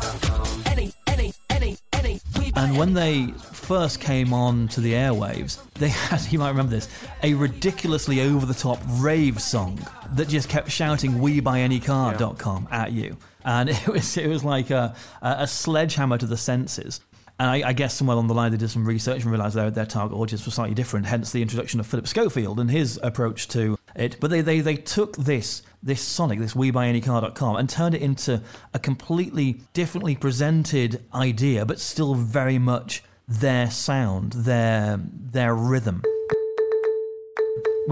Any, 0.67 0.91
any, 1.07 1.33
any, 1.49 1.75
any. 1.93 2.19
We 2.37 2.51
buy 2.51 2.61
And 2.61 2.77
when 2.77 2.93
they 2.93 3.27
first 3.51 3.99
came 3.99 4.33
on 4.33 4.67
to 4.69 4.81
the 4.81 4.93
airwaves, 4.93 5.59
they 5.73 5.89
had, 5.89 6.21
you 6.31 6.39
might 6.39 6.49
remember 6.49 6.71
this, 6.71 6.87
a 7.23 7.33
ridiculously 7.33 8.21
over 8.21 8.45
the 8.45 8.53
top 8.53 8.79
rave 8.99 9.41
song 9.41 9.79
that 10.13 10.27
just 10.27 10.49
kept 10.49 10.69
shouting 10.69 11.13
WeBuyAnyCar.com 11.13 12.67
at 12.69 12.91
you. 12.91 13.17
And 13.43 13.69
it 13.71 13.87
was, 13.87 14.17
it 14.17 14.27
was 14.27 14.43
like 14.43 14.69
a, 14.69 14.95
a 15.21 15.47
sledgehammer 15.47 16.17
to 16.19 16.27
the 16.27 16.37
senses. 16.37 17.01
And 17.41 17.49
I, 17.49 17.69
I 17.69 17.73
guess 17.73 17.95
somewhere 17.95 18.13
along 18.13 18.27
the 18.27 18.35
line 18.35 18.51
they 18.51 18.57
did 18.59 18.69
some 18.69 18.85
research 18.85 19.23
and 19.23 19.31
realised 19.31 19.55
their, 19.55 19.71
their 19.71 19.87
target 19.87 20.15
audience 20.15 20.45
was 20.45 20.53
slightly 20.53 20.75
different, 20.75 21.07
hence 21.07 21.31
the 21.31 21.41
introduction 21.41 21.79
of 21.79 21.87
Philip 21.87 22.07
Schofield 22.07 22.59
and 22.59 22.69
his 22.69 22.99
approach 23.01 23.47
to 23.47 23.79
it. 23.95 24.17
But 24.19 24.29
they, 24.29 24.41
they, 24.41 24.59
they 24.59 24.75
took 24.75 25.17
this 25.17 25.63
this 25.81 26.03
Sonic, 26.03 26.37
this 26.37 26.53
WeBuyAnyCar.com, 26.53 27.55
and 27.55 27.67
turned 27.67 27.95
it 27.95 28.03
into 28.03 28.43
a 28.75 28.77
completely 28.77 29.61
differently 29.73 30.15
presented 30.15 31.03
idea, 31.15 31.65
but 31.65 31.79
still 31.79 32.13
very 32.13 32.59
much 32.59 33.03
their 33.27 33.71
sound, 33.71 34.33
their 34.33 34.99
their 35.01 35.55
rhythm 35.55 36.03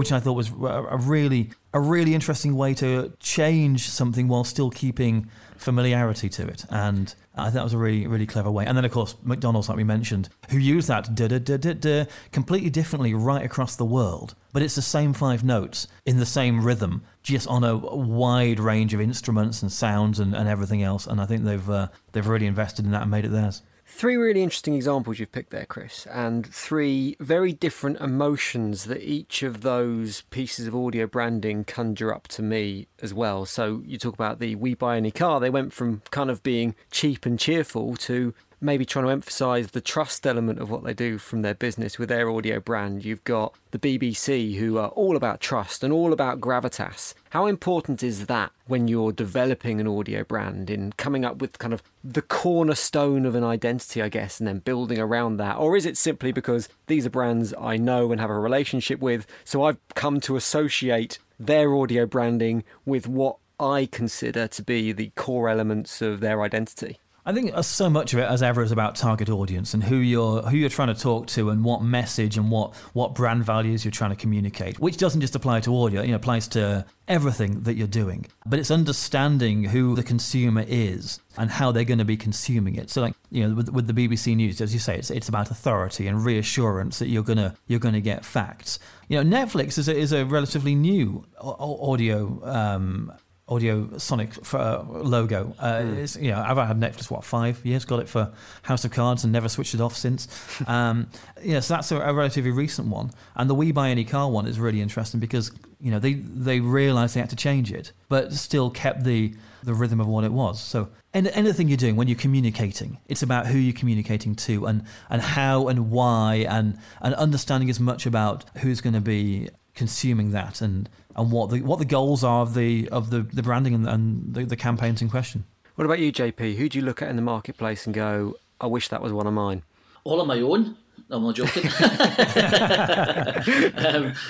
which 0.00 0.12
I 0.12 0.18
thought 0.18 0.32
was 0.32 0.48
a 0.48 0.96
really 0.96 1.50
a 1.74 1.80
really 1.80 2.14
interesting 2.14 2.56
way 2.56 2.72
to 2.72 3.12
change 3.20 3.86
something 3.86 4.28
while 4.28 4.44
still 4.44 4.70
keeping 4.70 5.28
familiarity 5.58 6.30
to 6.30 6.48
it. 6.48 6.64
And 6.70 7.14
I 7.34 7.44
think 7.44 7.54
that 7.56 7.64
was 7.64 7.74
a 7.74 7.78
really 7.78 8.06
really 8.06 8.24
clever 8.24 8.50
way. 8.50 8.64
And 8.64 8.78
then 8.78 8.86
of 8.86 8.92
course 8.92 9.14
McDonald's, 9.22 9.68
like 9.68 9.76
we 9.76 9.84
mentioned, 9.84 10.30
who 10.48 10.56
use 10.56 10.86
that 10.86 11.14
da 11.14 11.28
da 11.28 11.38
da 11.38 11.58
da 11.58 11.74
da 11.74 12.04
completely 12.32 12.70
differently 12.70 13.12
right 13.12 13.44
across 13.44 13.76
the 13.76 13.84
world. 13.84 14.34
But 14.54 14.62
it's 14.62 14.74
the 14.74 14.80
same 14.80 15.12
five 15.12 15.44
notes 15.44 15.86
in 16.06 16.16
the 16.16 16.24
same 16.24 16.64
rhythm, 16.64 17.02
just 17.22 17.46
on 17.46 17.62
a 17.62 17.76
wide 17.76 18.58
range 18.58 18.94
of 18.94 19.02
instruments 19.02 19.60
and 19.60 19.70
sounds 19.70 20.18
and, 20.18 20.34
and 20.34 20.48
everything 20.48 20.82
else. 20.82 21.06
And 21.06 21.20
I 21.20 21.26
think 21.26 21.44
they've 21.44 21.68
uh, 21.68 21.88
they've 22.12 22.26
really 22.26 22.46
invested 22.46 22.86
in 22.86 22.92
that 22.92 23.02
and 23.02 23.10
made 23.10 23.26
it 23.26 23.32
theirs. 23.32 23.60
Three 23.92 24.16
really 24.16 24.42
interesting 24.42 24.74
examples 24.74 25.18
you've 25.18 25.32
picked 25.32 25.50
there, 25.50 25.66
Chris, 25.66 26.06
and 26.06 26.46
three 26.46 27.16
very 27.20 27.52
different 27.52 28.00
emotions 28.00 28.84
that 28.84 29.02
each 29.02 29.42
of 29.42 29.60
those 29.60 30.22
pieces 30.30 30.66
of 30.66 30.74
audio 30.74 31.06
branding 31.06 31.64
conjure 31.64 32.14
up 32.14 32.26
to 32.28 32.42
me 32.42 32.86
as 33.02 33.12
well. 33.12 33.44
So 33.44 33.82
you 33.84 33.98
talk 33.98 34.14
about 34.14 34.38
the 34.38 34.54
We 34.54 34.72
Buy 34.72 34.96
Any 34.96 35.10
Car, 35.10 35.38
they 35.38 35.50
went 35.50 35.74
from 35.74 36.00
kind 36.10 36.30
of 36.30 36.42
being 36.42 36.74
cheap 36.90 37.26
and 37.26 37.38
cheerful 37.38 37.94
to 37.96 38.32
maybe 38.60 38.84
trying 38.84 39.06
to 39.06 39.10
emphasize 39.10 39.70
the 39.70 39.80
trust 39.80 40.26
element 40.26 40.58
of 40.58 40.70
what 40.70 40.84
they 40.84 40.94
do 40.94 41.18
from 41.18 41.42
their 41.42 41.54
business 41.54 41.98
with 41.98 42.08
their 42.08 42.30
audio 42.30 42.60
brand. 42.60 43.04
You've 43.04 43.24
got 43.24 43.54
the 43.70 43.78
BBC 43.78 44.56
who 44.56 44.78
are 44.78 44.88
all 44.90 45.16
about 45.16 45.40
trust 45.40 45.82
and 45.82 45.92
all 45.92 46.12
about 46.12 46.40
gravitas. 46.40 47.14
How 47.30 47.46
important 47.46 48.02
is 48.02 48.26
that 48.26 48.52
when 48.66 48.88
you're 48.88 49.12
developing 49.12 49.80
an 49.80 49.86
audio 49.86 50.24
brand 50.24 50.68
in 50.68 50.92
coming 50.96 51.24
up 51.24 51.40
with 51.40 51.58
kind 51.58 51.72
of 51.72 51.82
the 52.04 52.22
cornerstone 52.22 53.24
of 53.24 53.34
an 53.34 53.44
identity, 53.44 54.02
I 54.02 54.08
guess, 54.08 54.40
and 54.40 54.46
then 54.46 54.58
building 54.58 54.98
around 54.98 55.38
that? 55.38 55.56
Or 55.56 55.76
is 55.76 55.86
it 55.86 55.96
simply 55.96 56.32
because 56.32 56.68
these 56.86 57.06
are 57.06 57.10
brands 57.10 57.54
I 57.58 57.76
know 57.76 58.12
and 58.12 58.20
have 58.20 58.30
a 58.30 58.38
relationship 58.38 59.00
with, 59.00 59.26
so 59.44 59.64
I've 59.64 59.78
come 59.94 60.20
to 60.22 60.36
associate 60.36 61.18
their 61.38 61.74
audio 61.74 62.04
branding 62.04 62.64
with 62.84 63.06
what 63.06 63.36
I 63.58 63.86
consider 63.86 64.48
to 64.48 64.62
be 64.62 64.92
the 64.92 65.12
core 65.16 65.48
elements 65.48 66.00
of 66.02 66.20
their 66.20 66.42
identity? 66.42 66.98
I 67.26 67.32
think 67.32 67.52
uh, 67.54 67.62
so 67.62 67.90
much 67.90 68.12
of 68.12 68.18
it, 68.18 68.22
as 68.22 68.42
ever, 68.42 68.62
is 68.62 68.72
about 68.72 68.94
target 68.94 69.28
audience 69.28 69.74
and 69.74 69.82
who 69.82 69.96
you're 69.96 70.42
who 70.42 70.56
you're 70.56 70.70
trying 70.70 70.94
to 70.94 71.00
talk 71.00 71.26
to 71.28 71.50
and 71.50 71.64
what 71.64 71.82
message 71.82 72.36
and 72.36 72.50
what 72.50 72.74
what 72.94 73.14
brand 73.14 73.44
values 73.44 73.84
you're 73.84 73.92
trying 73.92 74.10
to 74.10 74.16
communicate. 74.16 74.78
Which 74.78 74.96
doesn't 74.96 75.20
just 75.20 75.34
apply 75.34 75.60
to 75.60 75.76
audio; 75.76 76.02
know, 76.08 76.14
applies 76.16 76.48
to 76.48 76.86
everything 77.08 77.62
that 77.64 77.74
you're 77.74 77.86
doing. 77.86 78.26
But 78.46 78.58
it's 78.58 78.70
understanding 78.70 79.64
who 79.64 79.94
the 79.94 80.02
consumer 80.02 80.64
is 80.66 81.20
and 81.36 81.50
how 81.50 81.72
they're 81.72 81.84
going 81.84 81.98
to 81.98 82.04
be 82.04 82.16
consuming 82.16 82.76
it. 82.76 82.88
So, 82.90 83.02
like 83.02 83.14
you 83.30 83.46
know, 83.46 83.54
with, 83.54 83.68
with 83.68 83.86
the 83.86 83.92
BBC 83.92 84.34
News, 84.34 84.60
as 84.60 84.72
you 84.72 84.80
say, 84.80 84.96
it's 84.96 85.10
it's 85.10 85.28
about 85.28 85.50
authority 85.50 86.06
and 86.06 86.24
reassurance 86.24 87.00
that 87.00 87.08
you're 87.08 87.22
gonna 87.22 87.54
you're 87.66 87.80
gonna 87.80 88.00
get 88.00 88.24
facts. 88.24 88.78
You 89.08 89.22
know, 89.22 89.38
Netflix 89.38 89.76
is 89.76 89.88
a, 89.88 89.96
is 89.96 90.12
a 90.12 90.24
relatively 90.24 90.74
new 90.74 91.24
au- 91.38 91.56
au- 91.58 91.92
audio. 91.92 92.40
Um, 92.44 93.12
Audio 93.50 93.98
Sonic 93.98 94.30
uh, 94.54 94.82
logo. 94.88 95.54
Uh, 95.58 95.82
it's, 95.96 96.16
you 96.16 96.30
know, 96.30 96.40
I've 96.40 96.56
had 96.56 96.78
Netflix 96.78 97.10
what 97.10 97.24
five 97.24 97.64
years. 97.66 97.84
Got 97.84 98.00
it 98.00 98.08
for 98.08 98.32
House 98.62 98.84
of 98.84 98.92
Cards 98.92 99.24
and 99.24 99.32
never 99.32 99.48
switched 99.48 99.74
it 99.74 99.80
off 99.80 99.96
since. 99.96 100.28
Um, 100.66 101.08
yeah, 101.42 101.60
so 101.60 101.74
that's 101.74 101.90
a, 101.90 101.98
a 101.98 102.12
relatively 102.12 102.52
recent 102.52 102.88
one. 102.88 103.10
And 103.34 103.50
the 103.50 103.54
We 103.54 103.72
Buy 103.72 103.88
Any 103.88 104.04
Car 104.04 104.30
one 104.30 104.46
is 104.46 104.60
really 104.60 104.80
interesting 104.80 105.18
because 105.18 105.50
you 105.80 105.90
know 105.90 105.98
they 105.98 106.14
they 106.14 106.60
realised 106.60 107.16
they 107.16 107.20
had 107.20 107.30
to 107.30 107.36
change 107.36 107.72
it, 107.72 107.92
but 108.08 108.32
still 108.32 108.70
kept 108.70 109.02
the 109.02 109.34
the 109.62 109.74
rhythm 109.74 110.00
of 110.00 110.06
what 110.06 110.22
it 110.22 110.32
was. 110.32 110.62
So 110.62 110.90
and 111.12 111.26
anything 111.28 111.68
you're 111.68 111.76
doing 111.76 111.96
when 111.96 112.06
you're 112.06 112.18
communicating, 112.18 112.98
it's 113.08 113.22
about 113.22 113.46
who 113.46 113.58
you're 113.58 113.72
communicating 113.76 114.36
to 114.36 114.66
and 114.66 114.84
and 115.08 115.20
how 115.20 115.68
and 115.68 115.90
why 115.90 116.46
and 116.48 116.78
and 117.00 117.14
understanding 117.14 117.68
as 117.68 117.80
much 117.80 118.06
about 118.06 118.44
who's 118.58 118.80
going 118.80 118.94
to 118.94 119.00
be 119.00 119.48
consuming 119.80 120.30
that 120.32 120.60
and 120.60 120.88
and 121.16 121.32
what 121.32 121.48
the 121.50 121.62
what 121.62 121.78
the 121.78 121.86
goals 121.86 122.22
are 122.22 122.42
of 122.42 122.52
the 122.54 122.86
of 122.90 123.08
the, 123.08 123.20
the 123.22 123.42
branding 123.42 123.74
and, 123.74 123.88
and 123.88 124.34
the, 124.34 124.44
the 124.44 124.56
campaigns 124.56 125.00
in 125.00 125.08
question. 125.08 125.44
What 125.76 125.86
about 125.86 125.98
you, 126.00 126.12
JP? 126.12 126.56
Who 126.56 126.68
do 126.68 126.78
you 126.78 126.84
look 126.84 127.00
at 127.00 127.08
in 127.08 127.16
the 127.16 127.22
marketplace 127.22 127.86
and 127.86 127.94
go, 127.94 128.36
I 128.60 128.66
wish 128.66 128.88
that 128.88 129.00
was 129.00 129.10
one 129.14 129.26
of 129.26 129.32
mine? 129.32 129.62
All 130.04 130.20
on 130.20 130.26
my 130.26 130.38
own. 130.40 130.76
I'm 131.12 131.22
not 131.24 131.34
joking. 131.34 131.64
um, 131.70 131.72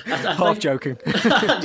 I, 0.07 0.13
I 0.13 0.35
Half 0.35 0.39
think- 0.39 0.61
joking. 0.61 0.97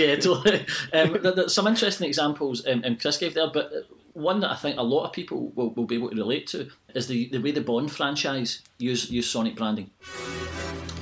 yeah, 0.01 0.15
totally. 0.15 0.65
Um, 0.91 1.17
there, 1.21 1.31
there's 1.35 1.53
some 1.53 1.67
interesting 1.67 2.07
examples 2.07 2.65
um, 2.67 2.81
um, 2.83 2.97
Chris 2.97 3.17
gave 3.17 3.35
there, 3.35 3.49
but 3.53 3.71
one 4.13 4.39
that 4.39 4.49
I 4.51 4.55
think 4.55 4.77
a 4.79 4.83
lot 4.83 5.05
of 5.05 5.13
people 5.13 5.51
will, 5.55 5.69
will 5.75 5.85
be 5.85 5.95
able 5.95 6.09
to 6.09 6.15
relate 6.15 6.47
to 6.47 6.69
is 6.95 7.05
the, 7.07 7.29
the 7.29 7.37
way 7.39 7.51
the 7.51 7.61
Bond 7.61 7.91
franchise 7.91 8.61
use 8.79 9.11
use 9.11 9.29
Sonic 9.29 9.55
branding. 9.55 9.91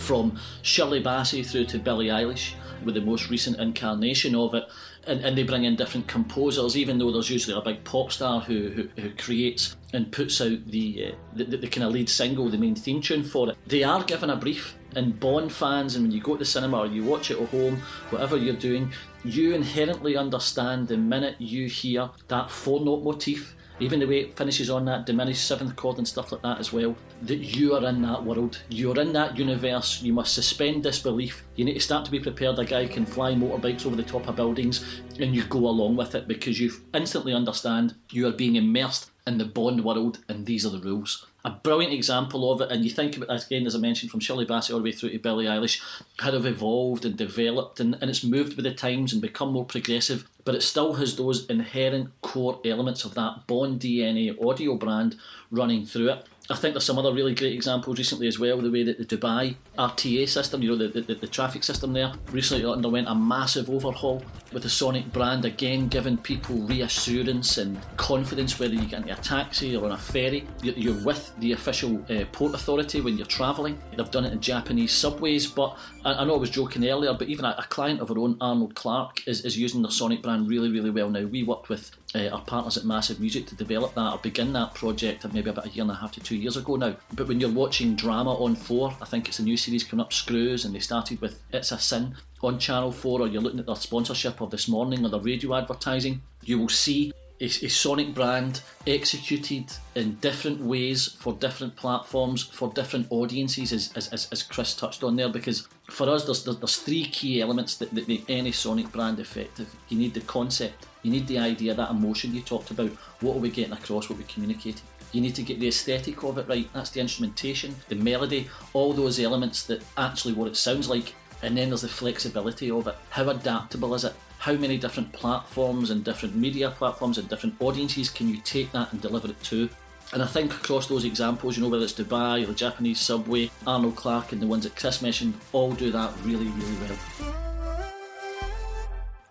From 0.09 0.37
Shirley 0.63 1.01
Bassey 1.01 1.45
through 1.49 1.65
to 1.67 1.79
Billie 1.79 2.07
Eilish, 2.07 2.53
with 2.85 2.95
the 2.95 3.01
most 3.01 3.29
recent 3.29 3.59
incarnation 3.59 4.35
of 4.35 4.53
it, 4.53 4.63
and, 5.05 5.21
and 5.21 5.37
they 5.37 5.43
bring 5.43 5.65
in 5.65 5.75
different 5.75 6.07
composers, 6.07 6.77
even 6.77 6.97
though 6.97 7.11
there's 7.11 7.29
usually 7.29 7.57
a 7.57 7.61
big 7.61 7.83
pop 7.83 8.11
star 8.11 8.41
who, 8.41 8.69
who, 8.69 9.01
who 9.01 9.09
creates 9.11 9.75
and 9.93 10.11
puts 10.11 10.41
out 10.41 10.65
the, 10.67 11.07
uh, 11.07 11.15
the, 11.35 11.43
the, 11.43 11.57
the 11.57 11.67
kind 11.67 11.85
of 11.85 11.93
lead 11.93 12.09
single, 12.09 12.49
the 12.49 12.57
main 12.57 12.75
theme 12.75 13.01
tune 13.01 13.23
for 13.23 13.49
it. 13.49 13.57
They 13.67 13.83
are 13.83 14.03
given 14.03 14.29
a 14.29 14.35
brief, 14.35 14.75
and 14.95 15.19
Bond 15.19 15.51
fans, 15.51 15.95
and 15.95 16.05
when 16.05 16.11
you 16.11 16.21
go 16.21 16.33
to 16.33 16.39
the 16.39 16.45
cinema 16.45 16.79
or 16.79 16.87
you 16.87 17.03
watch 17.03 17.31
it 17.31 17.39
at 17.39 17.49
home, 17.49 17.81
whatever 18.09 18.37
you're 18.37 18.55
doing, 18.55 18.91
you 19.23 19.53
inherently 19.53 20.17
understand 20.17 20.87
the 20.87 20.97
minute 20.97 21.35
you 21.39 21.67
hear 21.67 22.09
that 22.27 22.51
four 22.51 22.79
note 22.81 23.03
motif 23.03 23.55
even 23.79 23.99
the 23.99 24.05
way 24.05 24.19
it 24.19 24.37
finishes 24.37 24.69
on 24.69 24.85
that 24.85 25.05
diminished 25.05 25.45
seventh 25.45 25.75
chord 25.75 25.97
and 25.97 26.07
stuff 26.07 26.31
like 26.31 26.41
that 26.41 26.59
as 26.59 26.71
well, 26.71 26.95
that 27.23 27.37
you 27.37 27.75
are 27.75 27.85
in 27.85 28.01
that 28.01 28.23
world. 28.23 28.61
You're 28.69 28.99
in 28.99 29.13
that 29.13 29.37
universe. 29.37 30.01
You 30.01 30.13
must 30.13 30.33
suspend 30.33 30.83
disbelief. 30.83 31.43
You 31.55 31.65
need 31.65 31.73
to 31.73 31.79
start 31.79 32.05
to 32.05 32.11
be 32.11 32.19
prepared. 32.19 32.59
A 32.59 32.65
guy 32.65 32.87
can 32.87 33.05
fly 33.05 33.33
motorbikes 33.33 33.85
over 33.85 33.95
the 33.95 34.03
top 34.03 34.27
of 34.27 34.35
buildings 34.35 35.01
and 35.19 35.35
you 35.35 35.43
go 35.43 35.59
along 35.59 35.95
with 35.95 36.15
it 36.15 36.27
because 36.27 36.59
you 36.59 36.71
instantly 36.93 37.33
understand 37.33 37.95
you 38.11 38.27
are 38.27 38.31
being 38.31 38.55
immersed 38.55 39.11
in 39.25 39.37
the 39.37 39.45
Bond 39.45 39.83
world 39.83 40.19
and 40.27 40.45
these 40.45 40.65
are 40.65 40.69
the 40.69 40.79
rules. 40.79 41.25
A 41.45 41.51
brilliant 41.51 41.93
example 41.93 42.49
of 42.51 42.61
it, 42.61 42.71
and 42.71 42.85
you 42.85 42.89
think 42.89 43.17
about 43.17 43.27
that 43.27 43.45
again, 43.45 43.67
as 43.67 43.75
I 43.75 43.79
mentioned, 43.79 44.11
from 44.11 44.21
Shirley 44.21 44.45
Bassey 44.45 44.71
all 44.71 44.77
the 44.77 44.83
way 44.83 44.93
through 44.93 45.09
to 45.09 45.19
Billie 45.19 45.43
Eilish, 45.43 45.81
how 46.19 46.31
they've 46.31 46.45
evolved 46.45 47.03
and 47.03 47.17
developed, 47.17 47.81
and, 47.81 47.97
and 47.99 48.09
it's 48.09 48.23
moved 48.23 48.55
with 48.55 48.63
the 48.63 48.73
times 48.73 49.11
and 49.11 49.21
become 49.21 49.51
more 49.51 49.65
progressive, 49.65 50.25
but 50.45 50.55
it 50.55 50.61
still 50.61 50.93
has 50.93 51.15
those 51.15 51.45
inherent 51.47 52.09
core 52.21 52.59
elements 52.65 53.05
of 53.05 53.13
that 53.15 53.47
Bond 53.47 53.79
DNA 53.79 54.35
audio 54.45 54.75
brand 54.75 55.15
running 55.51 55.85
through 55.85 56.09
it. 56.09 56.25
I 56.49 56.55
think 56.55 56.73
there's 56.73 56.83
some 56.83 56.99
other 56.99 57.13
really 57.13 57.33
great 57.33 57.53
examples 57.53 57.97
recently 57.97 58.27
as 58.27 58.37
well. 58.37 58.59
The 58.61 58.69
way 58.69 58.83
that 58.83 58.97
the 58.97 59.05
Dubai 59.05 59.55
RTA 59.77 60.27
system, 60.27 60.61
you 60.61 60.75
know, 60.75 60.87
the, 60.87 61.01
the, 61.01 61.15
the 61.15 61.27
traffic 61.27 61.63
system 61.63 61.93
there, 61.93 62.13
recently 62.31 62.65
underwent 62.65 63.07
a 63.07 63.15
massive 63.15 63.69
overhaul 63.69 64.23
with 64.51 64.63
the 64.63 64.69
Sonic 64.69 65.11
brand, 65.11 65.45
again 65.45 65.87
giving 65.87 66.17
people 66.17 66.55
reassurance 66.57 67.57
and 67.57 67.79
confidence 67.97 68.59
whether 68.59 68.75
you 68.75 68.85
get 68.85 69.01
into 69.01 69.13
a 69.13 69.15
taxi 69.15 69.75
or 69.75 69.85
on 69.85 69.91
a 69.93 69.97
ferry. 69.97 70.45
You're 70.61 71.03
with 71.03 71.33
the 71.39 71.53
official 71.53 72.03
uh, 72.11 72.25
port 72.31 72.53
authority 72.53 73.01
when 73.01 73.17
you're 73.17 73.25
travelling. 73.25 73.79
They've 73.97 74.11
done 74.11 74.25
it 74.25 74.33
in 74.33 74.39
Japanese 74.39 74.91
subways, 74.91 75.47
but 75.47 75.75
I, 76.05 76.23
know 76.23 76.35
I 76.35 76.37
was 76.37 76.51
joking 76.51 76.87
earlier, 76.87 77.13
but 77.13 77.27
even 77.29 77.45
a, 77.45 77.63
client 77.69 78.01
of 78.01 78.11
our 78.11 78.19
own, 78.19 78.37
Arnold 78.41 78.75
Clark, 78.75 79.27
is, 79.27 79.43
is 79.45 79.57
using 79.57 79.81
the 79.81 79.89
Sonic 79.89 80.21
brand 80.21 80.47
really, 80.47 80.69
really 80.69 80.91
well 80.91 81.09
now. 81.09 81.25
We 81.25 81.43
worked 81.43 81.69
with 81.69 81.89
uh, 82.13 82.27
our 82.27 82.41
partners 82.41 82.77
at 82.77 82.83
Massive 82.83 83.19
Music 83.19 83.47
to 83.47 83.55
develop 83.55 83.95
that 83.95 84.13
or 84.13 84.19
begin 84.19 84.53
that 84.53 84.75
project 84.75 85.25
maybe 85.33 85.49
about 85.49 85.65
a 85.65 85.69
year 85.69 85.81
and 85.81 85.91
a 85.91 85.95
half 85.95 86.11
to 86.13 86.19
two 86.19 86.35
years 86.35 86.57
ago 86.57 86.75
now. 86.75 86.95
But 87.13 87.27
when 87.27 87.39
you're 87.39 87.49
watching 87.49 87.95
drama 87.95 88.33
on 88.35 88.55
4, 88.55 88.95
I 89.01 89.05
think 89.05 89.27
it's 89.27 89.39
a 89.39 89.43
new 89.43 89.57
series 89.63 89.83
coming 89.83 90.03
up, 90.03 90.11
Screws, 90.11 90.65
and 90.65 90.75
they 90.75 90.79
started 90.79 91.21
with 91.21 91.41
It's 91.51 91.71
a 91.71 91.79
Sin 91.79 92.15
on 92.41 92.59
Channel 92.59 92.91
4, 92.91 93.21
or 93.21 93.27
you're 93.27 93.41
looking 93.41 93.59
at 93.59 93.65
their 93.65 93.75
sponsorship 93.75 94.41
of 94.41 94.51
This 94.51 94.67
Morning 94.67 95.05
or 95.05 95.09
their 95.09 95.19
radio 95.19 95.55
advertising, 95.55 96.21
you 96.43 96.59
will 96.59 96.69
see 96.69 97.13
a, 97.39 97.45
a 97.45 97.69
Sonic 97.69 98.13
brand 98.13 98.61
executed 98.85 99.65
in 99.95 100.15
different 100.15 100.61
ways 100.61 101.15
for 101.19 101.33
different 101.33 101.75
platforms, 101.75 102.43
for 102.43 102.71
different 102.73 103.07
audiences, 103.09 103.71
as, 103.71 104.07
as, 104.11 104.27
as 104.31 104.43
Chris 104.43 104.75
touched 104.75 105.03
on 105.03 105.15
there. 105.15 105.29
Because 105.29 105.67
for 105.89 106.09
us, 106.09 106.25
there's, 106.25 106.43
there's, 106.43 106.77
three 106.77 107.05
key 107.05 107.41
elements 107.41 107.75
that, 107.77 107.93
that 107.95 108.07
make 108.07 108.25
any 108.29 108.51
Sonic 108.51 108.91
brand 108.91 109.19
effective. 109.19 109.73
You 109.89 109.97
need 109.97 110.13
the 110.13 110.21
concept, 110.21 110.85
you 111.01 111.11
need 111.11 111.27
the 111.27 111.39
idea, 111.39 111.73
that 111.73 111.91
emotion 111.91 112.35
you 112.35 112.41
talked 112.41 112.71
about. 112.71 112.91
What 113.21 113.37
are 113.37 113.39
we 113.39 113.49
getting 113.49 113.73
across? 113.73 114.09
What 114.09 114.15
are 114.15 114.19
we 114.19 114.25
communicating? 114.25 114.83
You 115.13 115.21
need 115.21 115.35
to 115.35 115.43
get 115.43 115.59
the 115.59 115.67
aesthetic 115.67 116.23
of 116.23 116.37
it 116.39 116.47
right. 116.49 116.67
That's 116.73 116.89
the 116.89 116.99
instrumentation, 116.99 117.75
the 117.87 117.95
melody, 117.95 118.49
all 118.73 118.93
those 118.93 119.19
elements 119.19 119.63
that 119.67 119.83
actually 119.97 120.33
what 120.33 120.47
it 120.47 120.57
sounds 120.57 120.89
like. 120.89 121.13
And 121.43 121.55
then 121.55 121.69
there's 121.69 121.81
the 121.81 121.87
flexibility 121.87 122.71
of 122.71 122.87
it. 122.87 122.95
How 123.09 123.29
adaptable 123.29 123.93
is 123.93 124.03
it? 124.03 124.13
How 124.39 124.53
many 124.53 124.77
different 124.77 125.13
platforms 125.13 125.91
and 125.91 126.03
different 126.03 126.35
media 126.35 126.71
platforms 126.71 127.17
and 127.17 127.29
different 127.29 127.55
audiences 127.61 128.09
can 128.09 128.27
you 128.27 128.37
take 128.37 128.71
that 128.71 128.91
and 128.91 129.01
deliver 129.01 129.29
it 129.29 129.41
to? 129.43 129.69
And 130.13 130.21
I 130.21 130.27
think 130.27 130.53
across 130.53 130.87
those 130.87 131.05
examples, 131.05 131.57
you 131.57 131.63
know, 131.63 131.69
whether 131.69 131.83
it's 131.83 131.93
Dubai 131.93 132.43
or 132.43 132.47
the 132.47 132.53
Japanese 132.53 132.99
subway, 132.99 133.49
Arnold 133.65 133.95
Clark 133.95 134.31
and 134.31 134.41
the 134.41 134.47
ones 134.47 134.63
that 134.63 134.75
Chris 134.75 135.01
mentioned, 135.01 135.35
all 135.53 135.71
do 135.71 135.91
that 135.91 136.11
really, 136.23 136.47
really 136.47 136.77
well. 136.87 137.52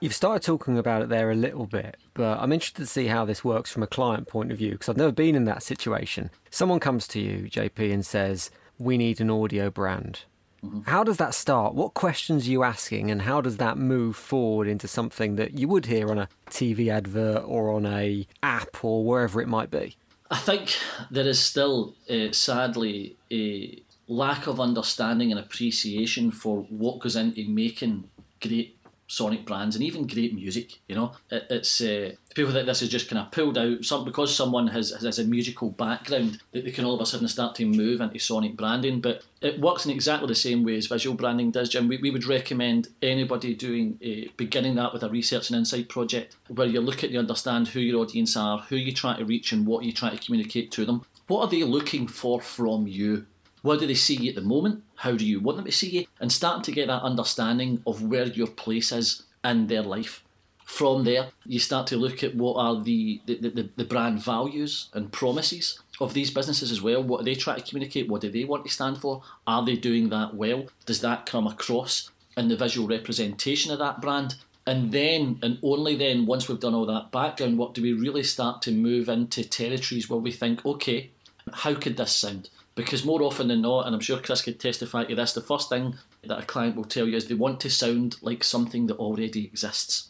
You've 0.03 0.13
started 0.13 0.43
talking 0.43 0.79
about 0.79 1.03
it 1.03 1.11
there 1.11 1.31
a 1.31 1.37
little 1.37 1.65
bit, 1.65 1.97
but 2.13 2.41
I'm 2.41 2.53
interested 2.53 2.83
to 2.83 2.89
see 2.89 3.07
how 3.07 3.25
this 3.25 3.45
works 3.45 3.71
from 3.71 3.85
a 3.85 3.87
client 3.87 4.27
point 4.27 4.51
of 4.51 4.59
view 4.59 4.73
because 4.73 4.89
I've 4.89 4.97
never 4.97 5.13
been 5.13 5.37
in 5.37 5.45
that 5.45 5.63
situation. 5.63 6.31
Someone 6.51 6.81
comes 6.81 7.07
to 7.07 7.21
you, 7.21 7.49
JP, 7.49 7.93
and 7.93 8.05
says, 8.05 8.51
We 8.81 8.99
need 8.99 9.21
an 9.21 9.31
audio 9.31 9.71
brand. 9.71 10.25
Mm-hmm. 10.65 10.91
How 10.91 11.05
does 11.05 11.19
that 11.19 11.35
start? 11.35 11.75
What 11.75 11.95
questions 11.95 12.49
are 12.49 12.51
you 12.51 12.65
asking, 12.65 13.13
and 13.13 13.23
how 13.23 13.41
does 13.41 13.59
that 13.59 13.79
move 13.79 14.17
forward 14.17 14.67
into 14.67 14.89
something 14.89 15.37
that 15.37 15.57
you 15.57 15.69
would 15.69 15.87
hear 15.87 16.11
on 16.11 16.19
a 16.19 16.29
TV 16.51 16.89
advert 16.89 17.45
or 17.47 17.71
on 17.71 17.87
a 17.87 18.27
app 18.43 18.85
or 18.85 19.05
wherever 19.05 19.41
it 19.41 19.47
might 19.47 19.71
be? 19.71 19.95
I 20.33 20.39
think 20.39 20.79
there 21.13 21.29
is 21.29 21.39
still, 21.39 21.95
uh, 22.11 22.33
sadly, 22.33 23.15
a 23.31 23.81
lack 24.09 24.49
of 24.49 24.59
understanding 24.59 25.31
and 25.31 25.39
appreciation 25.39 26.33
for 26.33 26.63
what 26.71 26.99
goes 26.99 27.15
into 27.15 27.49
making 27.49 28.11
great 28.41 28.77
sonic 29.13 29.45
brands 29.45 29.77
and 29.77 29.85
even 29.85 30.07
great 30.07 30.35
music. 30.35 30.81
You 30.89 30.97
know, 30.97 31.13
it, 31.31 31.47
it's 31.51 31.81
uh, 31.83 32.13
people 32.35 32.53
think 32.53 32.67
this 32.67 32.81
is 32.81 32.89
just 32.89 33.11
kind 33.11 33.21
of 33.21 33.31
pulled 33.31 33.59
out 33.59 33.85
some 33.85 34.05
because 34.05 34.35
someone 34.35 34.69
has 34.69 34.91
has 34.91 35.19
a 35.19 35.25
musical 35.25 35.71
background 35.71 36.41
that 36.53 36.65
they 36.65 36.71
can 36.71 36.87
all 36.87 36.95
of 36.95 37.01
a 37.01 37.07
sudden 37.07 37.29
start 37.29 37.55
to 37.57 37.67
move 37.67 38.01
into 38.01 38.19
sonic 38.19 38.57
branding. 38.57 39.03
But 39.03 39.23
it 39.43 39.61
works 39.61 39.85
in 39.85 39.93
exactly 39.93 40.29
the 40.29 40.35
same 40.35 40.65
way 40.65 40.77
as 40.77 40.87
visual 40.87 41.15
branding 41.15 41.51
does, 41.51 41.69
Jim. 41.69 41.89
We, 41.89 41.99
we 41.99 42.11
would 42.11 42.25
recommend 42.25 42.89
anybody 43.03 43.55
doing 43.55 43.99
uh, 44.03 44.31
beginning 44.39 44.77
that 44.77 44.95
with 44.95 45.03
a 45.03 45.11
research 45.11 45.51
and 45.51 45.59
insight 45.59 45.91
project 45.91 46.37
where 46.49 46.67
you 46.67 46.81
look 46.81 47.05
at 47.05 47.11
to 47.11 47.19
understand 47.19 47.69
who 47.69 47.81
your 47.81 48.01
audience 48.01 48.35
are, 48.37 48.61
who 48.61 48.77
you 48.77 48.93
try 48.93 49.17
to 49.17 49.25
reach, 49.27 49.53
and 49.53 49.67
what 49.67 49.85
you 49.85 49.93
try 49.93 50.09
to 50.09 50.25
communicate 50.25 50.71
to 50.73 50.87
them. 50.87 51.05
What 51.27 51.43
are 51.43 51.51
they 51.51 51.63
looking 51.65 52.09
for 52.09 52.41
from 52.41 52.87
you? 52.87 53.27
What 53.63 53.81
do 53.81 53.87
they 53.87 53.95
see 53.95 54.17
you 54.17 54.31
at 54.31 54.35
the 54.35 54.43
moment? 54.43 54.83
How 54.97 55.13
do 55.13 55.25
you 55.25 55.41
want 55.41 55.57
them 55.57 55.67
to 55.67 55.73
see 55.73 55.91
you? 55.91 56.07
And 56.21 56.31
starting 56.31 56.63
to 56.65 56.73
get 56.73 56.89
that 56.89 57.03
understanding 57.03 57.83
of 57.87 58.03
where 58.03 58.27
your 58.27 58.49
place 58.49 58.93
is 58.93 59.23
in 59.45 59.69
their 59.69 59.83
life. 59.83 60.23
From 60.65 61.05
there, 61.05 61.29
you 61.45 61.59
start 61.59 61.87
to 61.89 61.97
look 61.97 62.23
at 62.23 62.35
what 62.35 62.57
are 62.57 62.83
the, 62.83 63.21
the, 63.27 63.37
the, 63.37 63.69
the 63.77 63.85
brand 63.85 64.23
values 64.23 64.89
and 64.95 65.13
promises 65.13 65.79
of 66.01 66.15
these 66.15 66.31
businesses 66.31 66.71
as 66.71 66.81
well. 66.81 67.03
What 67.03 67.19
do 67.19 67.25
they 67.25 67.35
try 67.35 67.57
to 67.57 67.63
communicate? 67.63 68.09
What 68.09 68.23
do 68.23 68.31
they 68.31 68.45
want 68.45 68.65
to 68.65 68.71
stand 68.71 68.99
for? 68.99 69.23
Are 69.47 69.65
they 69.65 69.77
doing 69.77 70.09
that 70.09 70.35
well? 70.35 70.67
Does 70.87 71.01
that 71.01 71.27
come 71.27 71.47
across 71.47 72.11
in 72.37 72.49
the 72.49 72.57
visual 72.57 72.89
representation 72.89 73.71
of 73.71 73.79
that 73.81 74.01
brand? 74.01 74.37
And 74.67 74.93
then, 74.93 75.39
and 75.43 75.59
only 75.63 75.97
then, 75.97 76.25
once 76.25 76.49
we've 76.49 76.61
done 76.61 76.75
all 76.75 76.87
that 76.87 77.11
background 77.11 77.59
work, 77.59 77.75
do 77.75 77.83
we 77.83 77.93
really 77.93 78.23
start 78.23 78.63
to 78.63 78.73
move 78.73 79.09
into 79.09 79.45
territories 79.45 80.09
where 80.09 80.21
we 80.21 80.31
think, 80.31 80.65
okay, 80.65 81.11
how 81.53 81.75
could 81.75 81.97
this 81.97 82.13
sound? 82.13 82.49
Because 82.75 83.05
more 83.05 83.23
often 83.23 83.49
than 83.49 83.61
not, 83.63 83.87
and 83.87 83.95
I'm 83.95 84.01
sure 84.01 84.19
Chris 84.19 84.43
could 84.43 84.59
testify 84.59 85.05
to 85.05 85.15
this, 85.15 85.35
the 85.35 85.43
first 85.43 85.69
thing 85.69 85.97
that 86.25 86.39
a 86.39 86.47
client 86.47 86.75
will 86.75 86.85
tell 86.85 87.07
you 87.07 87.17
is 87.17 87.27
they 87.27 87.35
want 87.35 87.61
to 87.61 87.71
sound 87.71 88.17
like 88.23 88.43
something 88.43 88.87
that 88.87 88.97
already 88.97 89.45
exists. 89.45 90.09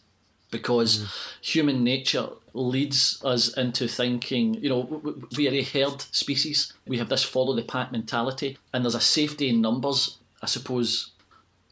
Because 0.51 0.99
mm. 0.99 1.29
human 1.41 1.83
nature 1.83 2.29
leads 2.53 3.21
us 3.25 3.57
into 3.57 3.89
thinking, 3.89 4.55
you 4.55 4.69
know, 4.69 5.17
we 5.37 5.49
are 5.49 5.55
a 5.55 5.63
herd 5.63 6.03
species. 6.13 6.73
We 6.87 6.99
have 6.99 7.09
this 7.09 7.25
follow 7.25 7.57
the 7.57 7.63
pack 7.63 7.91
mentality, 7.91 8.59
and 8.73 8.85
there's 8.85 8.95
a 8.95 9.01
safety 9.01 9.49
in 9.49 9.61
numbers, 9.61 10.19
I 10.43 10.47
suppose, 10.47 11.13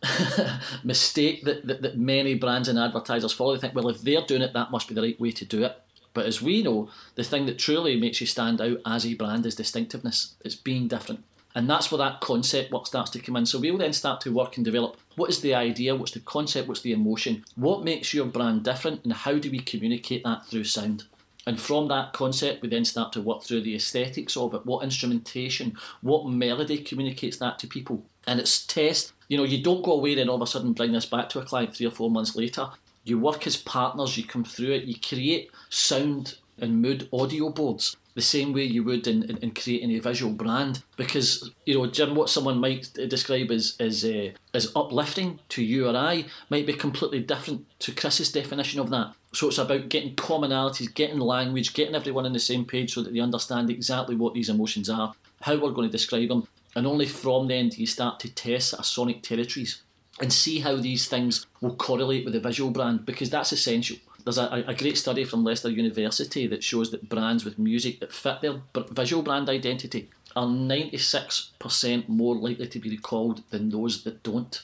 mistake 0.85 1.45
that, 1.45 1.67
that, 1.67 1.83
that 1.83 1.99
many 1.99 2.35
brands 2.35 2.69
and 2.69 2.79
advertisers 2.79 3.33
follow. 3.33 3.55
They 3.55 3.61
think, 3.61 3.75
well, 3.75 3.89
if 3.91 4.01
they're 4.01 4.27
doing 4.27 4.43
it, 4.43 4.55
that 4.55 4.71
must 4.71 4.89
be 4.89 4.95
the 4.95 5.03
right 5.03 5.21
way 5.21 5.31
to 5.33 5.45
do 5.45 5.65
it. 5.65 5.81
But 6.13 6.27
as 6.27 6.43
we 6.43 6.63
know, 6.63 6.89
the 7.15 7.25
thing 7.25 7.47
that 7.47 7.59
truly 7.59 7.99
makes 7.99 8.21
you 8.21 8.27
stand 8.27 8.61
out 8.61 8.79
as 8.85 9.07
a 9.07 9.15
brand 9.15 9.47
is 9.47 9.55
distinctiveness. 9.55 10.35
It's 10.45 10.55
being 10.55 10.89
different. 10.89 11.25
And 11.55 11.69
that's 11.69 11.91
where 11.91 11.99
that 11.99 12.21
concept 12.21 12.73
work 12.73 12.87
starts 12.87 13.11
to 13.11 13.19
come 13.19 13.37
in. 13.37 13.47
So 13.47 13.59
we'll 13.59 13.79
then 13.79 13.93
start 13.93 14.21
to 14.23 14.33
work 14.33 14.57
and 14.57 14.65
develop 14.65 14.97
what 15.17 15.31
is 15.31 15.41
the 15.41 15.55
idea, 15.55 15.97
what's 15.97 16.13
the 16.13 16.21
concept, 16.21 16.69
what's 16.69 16.83
the 16.83 16.93
emotion, 16.93 17.45
what 17.57 17.83
makes 17.83 18.15
your 18.15 18.27
brand 18.27 18.65
different, 18.65 19.03
and 19.05 19.13
how 19.13 19.39
do 19.39 19.51
we 19.51 19.59
communicate 19.59 20.23
that 20.25 20.47
through 20.47 20.65
sound. 20.65 21.05
And 21.47 21.59
from 21.59 21.89
that 21.89 22.13
concept, 22.13 22.63
we 22.63 22.69
then 22.69 22.85
start 22.85 23.13
to 23.15 23.21
work 23.21 23.43
through 23.43 23.63
the 23.63 23.75
aesthetics 23.75 24.37
of 24.37 24.55
it, 24.55 24.67
what 24.67 24.85
instrumentation, 24.85 25.77
what 26.03 26.29
melody 26.29 26.79
communicates 26.79 27.39
that 27.39 27.59
to 27.61 27.67
people. 27.67 28.05
And 28.27 28.39
it's 28.39 28.65
test. 28.67 29.13
You 29.29 29.39
know, 29.39 29.45
you 29.45 29.63
don't 29.63 29.83
go 29.83 29.93
away 29.93 30.19
and 30.21 30.29
all 30.29 30.37
of 30.37 30.43
a 30.43 30.47
sudden 30.47 30.75
bring 30.75 30.93
this 30.93 31.07
back 31.07 31.29
to 31.31 31.41
a 31.41 31.45
client 31.45 31.75
three 31.75 31.87
or 31.87 31.91
four 31.91 32.11
months 32.11 32.37
later. 32.37 32.69
You 33.05 33.19
work 33.19 33.47
as 33.47 33.57
partners, 33.57 34.17
you 34.17 34.25
come 34.25 34.45
through 34.45 34.73
it, 34.73 34.85
you 34.85 34.95
create 34.95 35.51
sound 35.69 36.37
and 36.59 36.83
mood 36.83 37.09
audio 37.13 37.49
boards 37.51 37.97
the 38.15 38.21
same 38.21 38.53
way 38.53 38.65
you 38.65 38.83
would 38.85 39.07
in, 39.07 39.23
in, 39.25 39.37
in, 39.39 39.51
creating 39.53 39.91
a 39.93 39.99
visual 39.99 40.33
brand. 40.33 40.83
Because, 40.97 41.51
you 41.65 41.75
know, 41.75 41.87
Jim, 41.87 42.15
what 42.15 42.29
someone 42.29 42.59
might 42.59 42.93
describe 43.09 43.51
as, 43.51 43.77
as, 43.81 44.05
uh, 44.05 44.31
as 44.53 44.73
uplifting 44.75 45.39
to 45.51 45.63
you 45.63 45.89
or 45.89 45.97
I 45.97 46.27
might 46.51 46.67
be 46.67 46.73
completely 46.73 47.21
different 47.21 47.67
to 47.81 47.93
Chris's 47.93 48.33
definition 48.33 48.81
of 48.81 48.91
that. 48.91 49.15
So 49.33 49.49
it's 49.49 49.59
about 49.59 49.89
getting 49.89 50.17
commonalities, 50.17 50.93
getting 50.93 51.21
language, 51.21 51.73
getting 51.73 51.95
everyone 51.95 52.27
on 52.27 52.33
the 52.33 52.41
same 52.41 52.65
page 52.65 52.95
so 52.95 53.03
that 53.03 53.13
they 53.13 53.21
understand 53.21 53.71
exactly 53.71 54.17
what 54.17 54.35
these 54.35 54.49
emotions 54.49 54.91
are, 54.91 55.15
how 55.41 55.55
we're 55.55 55.71
going 55.71 55.89
to 55.89 55.93
describe 55.93 56.29
them. 56.29 56.49
And 56.75 56.87
only 56.87 57.07
from 57.07 57.49
then 57.49 57.69
do 57.69 57.81
you 57.81 57.87
start 57.87 58.21
to 58.21 58.35
test 58.35 58.75
our 58.75 58.85
sonic 58.85 59.23
territories 59.23 59.83
and 60.21 60.33
see 60.33 60.61
how 60.61 60.77
these 60.77 61.09
things 61.09 61.47
will 61.61 61.75
correlate 61.75 62.25
with 62.25 62.35
the 62.35 62.41
visual 62.41 62.71
brand 62.71 63.07
because 63.07 63.31
that's 63.31 63.53
essential. 63.53 63.97
There's 64.25 64.39
a, 64.39 64.65
a 64.67 64.75
great 64.75 64.99
study 64.99 65.25
from 65.25 65.45
Leicester 65.45 65.71
University 65.71 66.47
that 66.47 66.63
shows 66.63 66.91
that 66.91 67.09
brands 67.09 67.45
with 67.45 67.59
music 67.59 68.01
that 68.01 68.13
fit 68.13 68.43
their 68.43 68.61
visual 68.91 69.23
brand 69.23 69.49
identity 69.49 70.11
are 70.37 70.47
96% 70.47 72.09
more 72.09 72.37
likely 72.37 72.69
to 72.69 72.79
be 72.79 72.91
recalled 72.91 73.43
than 73.51 73.71
those 73.71 74.05
that 74.05 74.23
don't. 74.23 74.63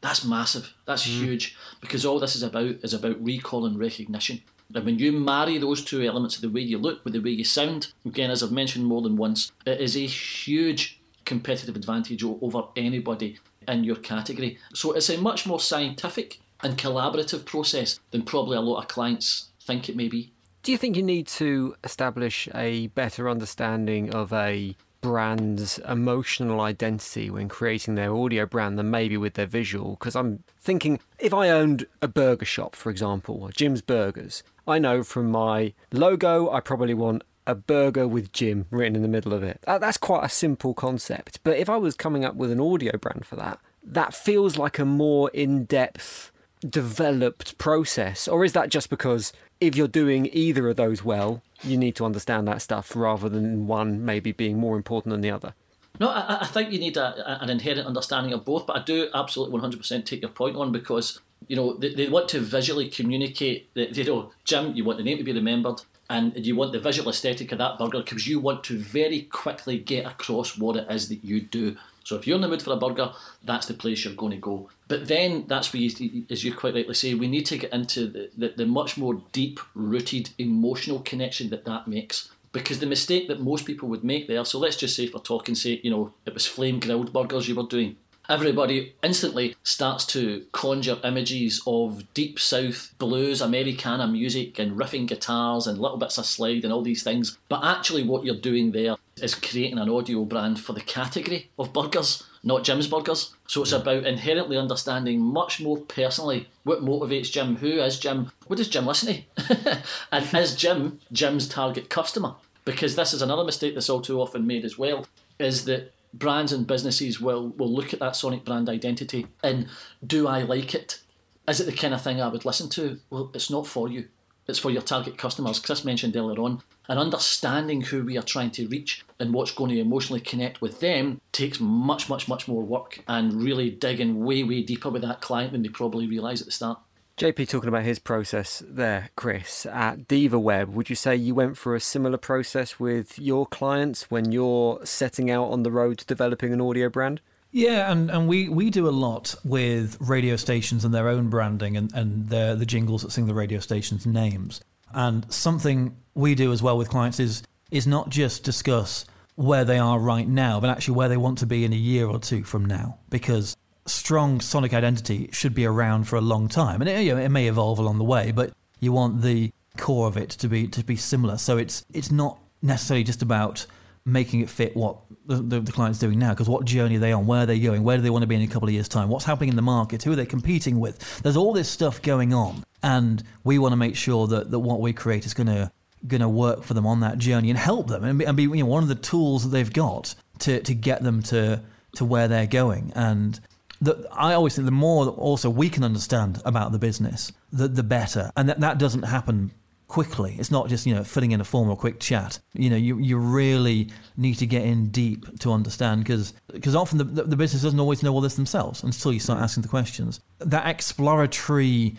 That's 0.00 0.24
massive. 0.24 0.74
That's 0.86 1.06
mm. 1.06 1.20
huge 1.20 1.56
because 1.80 2.04
all 2.04 2.18
this 2.18 2.34
is 2.34 2.42
about 2.42 2.76
is 2.82 2.94
about 2.94 3.22
recall 3.22 3.66
and 3.66 3.78
recognition. 3.78 4.42
And 4.74 4.84
when 4.84 4.98
you 4.98 5.12
marry 5.12 5.58
those 5.58 5.84
two 5.84 6.02
elements 6.02 6.36
of 6.36 6.42
the 6.42 6.48
way 6.48 6.62
you 6.62 6.78
look 6.78 7.04
with 7.04 7.12
the 7.12 7.20
way 7.20 7.30
you 7.30 7.44
sound, 7.44 7.92
again, 8.04 8.30
as 8.30 8.42
I've 8.42 8.50
mentioned 8.52 8.86
more 8.86 9.02
than 9.02 9.16
once, 9.16 9.52
it 9.66 9.80
is 9.80 9.96
a 9.96 10.06
huge 10.06 11.00
competitive 11.24 11.76
advantage 11.76 12.22
over 12.24 12.64
anybody 12.76 13.38
in 13.68 13.84
your 13.84 13.96
category. 13.96 14.58
So 14.72 14.92
it's 14.92 15.10
a 15.10 15.18
much 15.18 15.46
more 15.46 15.60
scientific 15.60 16.40
and 16.62 16.78
collaborative 16.78 17.44
process 17.44 18.00
than 18.10 18.22
probably 18.22 18.56
a 18.56 18.60
lot 18.60 18.80
of 18.80 18.88
clients 18.88 19.48
think 19.60 19.88
it 19.88 19.96
may 19.96 20.08
be. 20.08 20.32
Do 20.62 20.72
you 20.72 20.78
think 20.78 20.96
you 20.96 21.02
need 21.02 21.26
to 21.28 21.76
establish 21.84 22.48
a 22.54 22.86
better 22.88 23.28
understanding 23.28 24.14
of 24.14 24.32
a 24.32 24.74
brand's 25.02 25.78
emotional 25.80 26.62
identity 26.62 27.28
when 27.28 27.46
creating 27.46 27.94
their 27.94 28.14
audio 28.14 28.46
brand 28.46 28.78
than 28.78 28.90
maybe 28.90 29.18
with 29.18 29.34
their 29.34 29.46
visual? 29.46 29.90
Because 29.90 30.16
I'm 30.16 30.42
thinking 30.58 31.00
if 31.18 31.34
I 31.34 31.50
owned 31.50 31.86
a 32.00 32.08
burger 32.08 32.46
shop, 32.46 32.74
for 32.74 32.88
example, 32.88 33.50
Jim's 33.54 33.82
Burgers, 33.82 34.42
I 34.66 34.78
know 34.78 35.02
from 35.02 35.30
my 35.30 35.74
logo 35.92 36.50
I 36.50 36.60
probably 36.60 36.94
want 36.94 37.22
a 37.46 37.54
burger 37.54 38.08
with 38.08 38.32
Jim 38.32 38.66
written 38.70 38.96
in 38.96 39.02
the 39.02 39.08
middle 39.08 39.32
of 39.32 39.42
it. 39.42 39.60
That's 39.66 39.96
quite 39.96 40.24
a 40.24 40.28
simple 40.28 40.74
concept. 40.74 41.40
But 41.44 41.58
if 41.58 41.68
I 41.68 41.76
was 41.76 41.94
coming 41.94 42.24
up 42.24 42.34
with 42.34 42.50
an 42.50 42.60
audio 42.60 42.96
brand 42.96 43.26
for 43.26 43.36
that, 43.36 43.58
that 43.82 44.14
feels 44.14 44.56
like 44.56 44.78
a 44.78 44.84
more 44.84 45.30
in 45.30 45.64
depth 45.64 46.32
developed 46.68 47.58
process, 47.58 48.26
or 48.26 48.44
is 48.44 48.54
that 48.54 48.70
just 48.70 48.88
because 48.88 49.32
if 49.60 49.76
you're 49.76 49.88
doing 49.88 50.28
either 50.32 50.68
of 50.68 50.76
those 50.76 51.04
well, 51.04 51.42
you 51.62 51.76
need 51.76 51.94
to 51.96 52.04
understand 52.04 52.48
that 52.48 52.62
stuff 52.62 52.96
rather 52.96 53.28
than 53.28 53.66
one 53.66 54.04
maybe 54.04 54.32
being 54.32 54.58
more 54.58 54.76
important 54.76 55.12
than 55.12 55.20
the 55.20 55.30
other? 55.30 55.54
No, 56.00 56.08
I, 56.08 56.38
I 56.40 56.46
think 56.46 56.72
you 56.72 56.78
need 56.78 56.96
a, 56.96 57.42
an 57.42 57.50
inherent 57.50 57.86
understanding 57.86 58.32
of 58.32 58.44
both, 58.44 58.66
but 58.66 58.76
I 58.76 58.82
do 58.82 59.08
absolutely 59.14 59.60
100% 59.60 60.04
take 60.04 60.22
your 60.22 60.30
point 60.30 60.56
on 60.56 60.72
because 60.72 61.20
you 61.46 61.56
know 61.56 61.74
they, 61.74 61.94
they 61.94 62.08
want 62.08 62.28
to 62.30 62.40
visually 62.40 62.88
communicate 62.88 63.72
that 63.74 63.96
you 63.96 64.04
know 64.04 64.32
Jim, 64.44 64.74
you 64.74 64.84
want 64.84 64.98
the 64.98 65.04
name 65.04 65.18
to 65.18 65.24
be 65.24 65.32
remembered, 65.32 65.82
and 66.14 66.46
you 66.46 66.54
want 66.54 66.72
the 66.72 66.78
visual 66.78 67.10
aesthetic 67.10 67.50
of 67.52 67.58
that 67.58 67.78
burger 67.78 67.98
because 67.98 68.26
you 68.26 68.38
want 68.38 68.62
to 68.64 68.78
very 68.78 69.22
quickly 69.22 69.78
get 69.78 70.06
across 70.06 70.56
what 70.56 70.76
it 70.76 70.86
is 70.90 71.08
that 71.08 71.24
you 71.24 71.40
do. 71.40 71.76
So 72.04 72.16
if 72.16 72.26
you're 72.26 72.36
in 72.36 72.42
the 72.42 72.48
mood 72.48 72.62
for 72.62 72.72
a 72.72 72.76
burger, 72.76 73.12
that's 73.42 73.66
the 73.66 73.74
place 73.74 74.04
you're 74.04 74.14
going 74.14 74.32
to 74.32 74.36
go. 74.36 74.68
But 74.88 75.08
then 75.08 75.46
that's 75.48 75.72
where, 75.72 75.82
you, 75.82 76.24
as 76.30 76.44
you 76.44 76.54
quite 76.54 76.74
rightly 76.74 76.94
say, 76.94 77.14
we 77.14 77.26
need 77.28 77.46
to 77.46 77.58
get 77.58 77.72
into 77.72 78.06
the, 78.06 78.30
the, 78.36 78.48
the 78.56 78.66
much 78.66 78.96
more 78.96 79.22
deep 79.32 79.58
rooted 79.74 80.30
emotional 80.38 81.00
connection 81.00 81.50
that 81.50 81.64
that 81.64 81.88
makes. 81.88 82.30
Because 82.52 82.78
the 82.78 82.86
mistake 82.86 83.26
that 83.26 83.40
most 83.40 83.64
people 83.64 83.88
would 83.88 84.04
make 84.04 84.28
there, 84.28 84.44
so 84.44 84.60
let's 84.60 84.76
just 84.76 84.94
say 84.94 85.08
for 85.08 85.18
talking 85.18 85.56
sake, 85.56 85.82
you 85.82 85.90
know, 85.90 86.12
it 86.26 86.34
was 86.34 86.46
flame 86.46 86.78
grilled 86.78 87.12
burgers 87.12 87.48
you 87.48 87.56
were 87.56 87.64
doing 87.64 87.96
everybody 88.28 88.94
instantly 89.02 89.54
starts 89.62 90.04
to 90.06 90.44
conjure 90.52 90.98
images 91.04 91.62
of 91.66 92.12
deep 92.14 92.38
south 92.38 92.94
blues, 92.98 93.40
Americana 93.40 94.06
music, 94.06 94.58
and 94.58 94.78
riffing 94.78 95.06
guitars 95.06 95.66
and 95.66 95.78
little 95.78 95.98
bits 95.98 96.18
of 96.18 96.26
slide 96.26 96.64
and 96.64 96.72
all 96.72 96.82
these 96.82 97.02
things. 97.02 97.38
But 97.48 97.64
actually, 97.64 98.04
what 98.04 98.24
you're 98.24 98.34
doing 98.36 98.72
there 98.72 98.96
is 99.20 99.34
creating 99.34 99.78
an 99.78 99.88
audio 99.88 100.24
brand 100.24 100.58
for 100.60 100.72
the 100.72 100.80
category 100.80 101.50
of 101.58 101.72
burgers, 101.72 102.24
not 102.42 102.64
Jim's 102.64 102.88
Burgers. 102.88 103.34
So 103.46 103.62
it's 103.62 103.72
about 103.72 104.04
inherently 104.06 104.56
understanding 104.56 105.20
much 105.20 105.60
more 105.60 105.78
personally 105.78 106.48
what 106.64 106.82
motivates 106.82 107.30
Jim, 107.30 107.56
who 107.56 107.80
is 107.80 107.98
Jim, 107.98 108.30
what 108.46 108.56
does 108.56 108.68
Jim 108.68 108.86
listen 108.86 109.24
to, 109.36 109.82
and 110.12 110.34
is 110.34 110.56
Jim 110.56 111.00
Jim's 111.12 111.48
target 111.48 111.90
customer? 111.90 112.34
Because 112.64 112.96
this 112.96 113.12
is 113.12 113.22
another 113.22 113.44
mistake 113.44 113.74
that's 113.74 113.90
all 113.90 114.00
too 114.00 114.20
often 114.20 114.46
made 114.46 114.64
as 114.64 114.78
well, 114.78 115.06
is 115.38 115.64
that 115.66 115.92
brands 116.18 116.52
and 116.52 116.66
businesses 116.66 117.20
will 117.20 117.48
will 117.50 117.72
look 117.72 117.92
at 117.92 118.00
that 118.00 118.16
sonic 118.16 118.44
brand 118.44 118.68
identity 118.68 119.26
and 119.42 119.68
do 120.06 120.26
I 120.26 120.42
like 120.42 120.74
it? 120.74 121.00
Is 121.46 121.60
it 121.60 121.66
the 121.66 121.72
kind 121.72 121.92
of 121.92 122.02
thing 122.02 122.20
I 122.20 122.28
would 122.28 122.44
listen 122.44 122.70
to? 122.70 122.98
Well, 123.10 123.30
it's 123.34 123.50
not 123.50 123.66
for 123.66 123.88
you. 123.88 124.08
It's 124.46 124.58
for 124.58 124.70
your 124.70 124.82
target 124.82 125.16
customers. 125.16 125.58
Chris 125.58 125.84
mentioned 125.84 126.16
earlier 126.16 126.40
on, 126.40 126.62
and 126.88 126.98
understanding 126.98 127.80
who 127.80 128.04
we 128.04 128.18
are 128.18 128.22
trying 128.22 128.50
to 128.52 128.68
reach 128.68 129.04
and 129.18 129.32
what's 129.32 129.52
going 129.52 129.70
to 129.70 129.80
emotionally 129.80 130.20
connect 130.20 130.60
with 130.60 130.80
them 130.80 131.20
takes 131.32 131.60
much, 131.60 132.08
much, 132.08 132.28
much 132.28 132.46
more 132.46 132.62
work 132.62 133.02
and 133.08 133.42
really 133.42 133.70
digging 133.70 134.24
way, 134.24 134.42
way 134.42 134.62
deeper 134.62 134.90
with 134.90 135.02
that 135.02 135.22
client 135.22 135.52
than 135.52 135.62
they 135.62 135.68
probably 135.68 136.06
realise 136.06 136.40
at 136.40 136.46
the 136.46 136.52
start. 136.52 136.78
JP 137.16 137.48
talking 137.48 137.68
about 137.68 137.84
his 137.84 138.00
process 138.00 138.60
there, 138.66 139.10
Chris, 139.14 139.66
at 139.66 140.08
Devaweb, 140.08 140.68
would 140.68 140.90
you 140.90 140.96
say 140.96 141.14
you 141.14 141.32
went 141.32 141.56
through 141.56 141.76
a 141.76 141.80
similar 141.80 142.18
process 142.18 142.80
with 142.80 143.18
your 143.20 143.46
clients 143.46 144.10
when 144.10 144.32
you're 144.32 144.84
setting 144.84 145.30
out 145.30 145.50
on 145.50 145.62
the 145.62 145.70
road 145.70 145.98
to 145.98 146.06
developing 146.06 146.52
an 146.52 146.60
audio 146.60 146.88
brand? 146.88 147.20
Yeah, 147.52 147.92
and, 147.92 148.10
and 148.10 148.26
we, 148.26 148.48
we 148.48 148.68
do 148.68 148.88
a 148.88 148.90
lot 148.90 149.36
with 149.44 149.96
radio 150.00 150.34
stations 150.34 150.84
and 150.84 150.92
their 150.92 151.08
own 151.08 151.28
branding 151.28 151.76
and, 151.76 151.92
and 151.94 152.28
the, 152.28 152.56
the 152.58 152.66
jingles 152.66 153.02
that 153.02 153.12
sing 153.12 153.26
the 153.26 153.34
radio 153.34 153.60
station's 153.60 154.06
names. 154.06 154.60
And 154.92 155.32
something 155.32 155.96
we 156.14 156.34
do 156.34 156.52
as 156.52 156.64
well 156.64 156.76
with 156.76 156.88
clients 156.88 157.20
is 157.20 157.44
is 157.70 157.86
not 157.86 158.08
just 158.08 158.44
discuss 158.44 159.04
where 159.36 159.64
they 159.64 159.78
are 159.78 159.98
right 159.98 160.28
now, 160.28 160.60
but 160.60 160.70
actually 160.70 160.94
where 160.94 161.08
they 161.08 161.16
want 161.16 161.38
to 161.38 161.46
be 161.46 161.64
in 161.64 161.72
a 161.72 161.76
year 161.76 162.06
or 162.06 162.18
two 162.18 162.44
from 162.44 162.64
now. 162.64 162.98
Because 163.08 163.56
strong 163.86 164.40
sonic 164.40 164.72
identity 164.72 165.28
should 165.32 165.54
be 165.54 165.64
around 165.64 166.04
for 166.04 166.16
a 166.16 166.20
long 166.20 166.48
time, 166.48 166.80
and 166.80 166.88
it, 166.88 167.04
you 167.04 167.14
know, 167.14 167.20
it 167.20 167.28
may 167.28 167.48
evolve 167.48 167.78
along 167.78 167.98
the 167.98 168.04
way, 168.04 168.32
but 168.32 168.52
you 168.80 168.92
want 168.92 169.22
the 169.22 169.52
core 169.76 170.06
of 170.06 170.16
it 170.16 170.30
to 170.30 170.48
be 170.48 170.68
to 170.68 170.84
be 170.84 170.96
similar. 170.96 171.36
So 171.38 171.58
it's 171.58 171.84
it's 171.92 172.10
not 172.10 172.38
necessarily 172.62 173.04
just 173.04 173.22
about 173.22 173.66
making 174.06 174.40
it 174.40 174.50
fit 174.50 174.76
what 174.76 174.98
the, 175.26 175.36
the, 175.36 175.60
the 175.60 175.72
client's 175.72 175.98
doing 175.98 176.18
now 176.18 176.30
because 176.30 176.48
what 176.48 176.66
journey 176.66 176.96
are 176.96 177.00
they 177.00 177.12
on? 177.12 177.26
Where 177.26 177.42
are 177.42 177.46
they 177.46 177.58
going? 177.58 177.82
Where 177.84 177.96
do 177.96 178.02
they 178.02 178.10
want 178.10 178.22
to 178.22 178.26
be 178.26 178.34
in 178.34 178.42
a 178.42 178.46
couple 178.46 178.68
of 178.68 178.74
years 178.74 178.88
time? 178.88 179.08
What's 179.08 179.24
happening 179.24 179.48
in 179.48 179.56
the 179.56 179.62
market? 179.62 180.02
Who 180.02 180.12
are 180.12 180.16
they 180.16 180.26
competing 180.26 180.78
with? 180.78 181.22
There's 181.22 181.38
all 181.38 181.54
this 181.54 181.70
stuff 181.70 182.02
going 182.02 182.34
on 182.34 182.64
and 182.82 183.22
we 183.44 183.58
want 183.58 183.72
to 183.72 183.76
make 183.76 183.96
sure 183.96 184.26
that, 184.26 184.50
that 184.50 184.58
what 184.58 184.80
we 184.80 184.92
create 184.92 185.24
is 185.24 185.32
going 185.32 185.46
to 185.46 185.72
going 186.06 186.20
to 186.20 186.28
work 186.28 186.64
for 186.64 186.74
them 186.74 186.86
on 186.86 187.00
that 187.00 187.16
journey 187.16 187.48
and 187.48 187.58
help 187.58 187.88
them 187.88 188.04
and 188.04 188.18
be, 188.18 188.26
and 188.26 188.36
be 188.36 188.42
you 188.42 188.56
know, 188.56 188.66
one 188.66 188.82
of 188.82 188.90
the 188.90 188.94
tools 188.94 189.44
that 189.44 189.48
they've 189.48 189.72
got 189.72 190.14
to, 190.40 190.60
to 190.60 190.74
get 190.74 191.02
them 191.02 191.22
to 191.22 191.62
to 191.96 192.04
where 192.04 192.28
they're 192.28 192.46
going. 192.46 192.92
And 192.94 193.40
that 193.84 194.06
I 194.12 194.34
always 194.34 194.54
think 194.54 194.66
the 194.66 194.72
more 194.72 195.06
also 195.08 195.50
we 195.50 195.68
can 195.68 195.84
understand 195.84 196.40
about 196.44 196.72
the 196.72 196.78
business, 196.78 197.32
the 197.52 197.68
the 197.68 197.82
better, 197.82 198.30
and 198.36 198.48
that 198.48 198.60
that 198.60 198.78
doesn't 198.78 199.02
happen 199.02 199.52
quickly. 199.88 200.34
It's 200.38 200.50
not 200.50 200.68
just 200.68 200.86
you 200.86 200.94
know 200.94 201.04
filling 201.04 201.32
in 201.32 201.40
a 201.40 201.44
form 201.44 201.68
or 201.70 201.76
quick 201.76 202.00
chat. 202.00 202.38
You 202.54 202.70
know, 202.70 202.76
you 202.76 202.98
you 202.98 203.16
really 203.16 203.90
need 204.16 204.34
to 204.36 204.46
get 204.46 204.64
in 204.64 204.88
deep 204.88 205.38
to 205.40 205.52
understand 205.52 206.04
because 206.04 206.74
often 206.74 206.98
the, 206.98 207.04
the 207.04 207.36
business 207.36 207.62
doesn't 207.62 207.80
always 207.80 208.02
know 208.02 208.12
all 208.12 208.20
this 208.20 208.34
themselves 208.34 208.82
until 208.82 209.12
you 209.12 209.20
start 209.20 209.40
asking 209.40 209.62
the 209.62 209.68
questions. 209.68 210.20
That 210.38 210.66
exploratory 210.66 211.96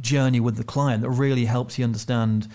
journey 0.00 0.40
with 0.40 0.56
the 0.56 0.64
client 0.64 1.02
that 1.02 1.10
really 1.10 1.44
helps 1.44 1.78
you 1.78 1.84
understand 1.84 2.48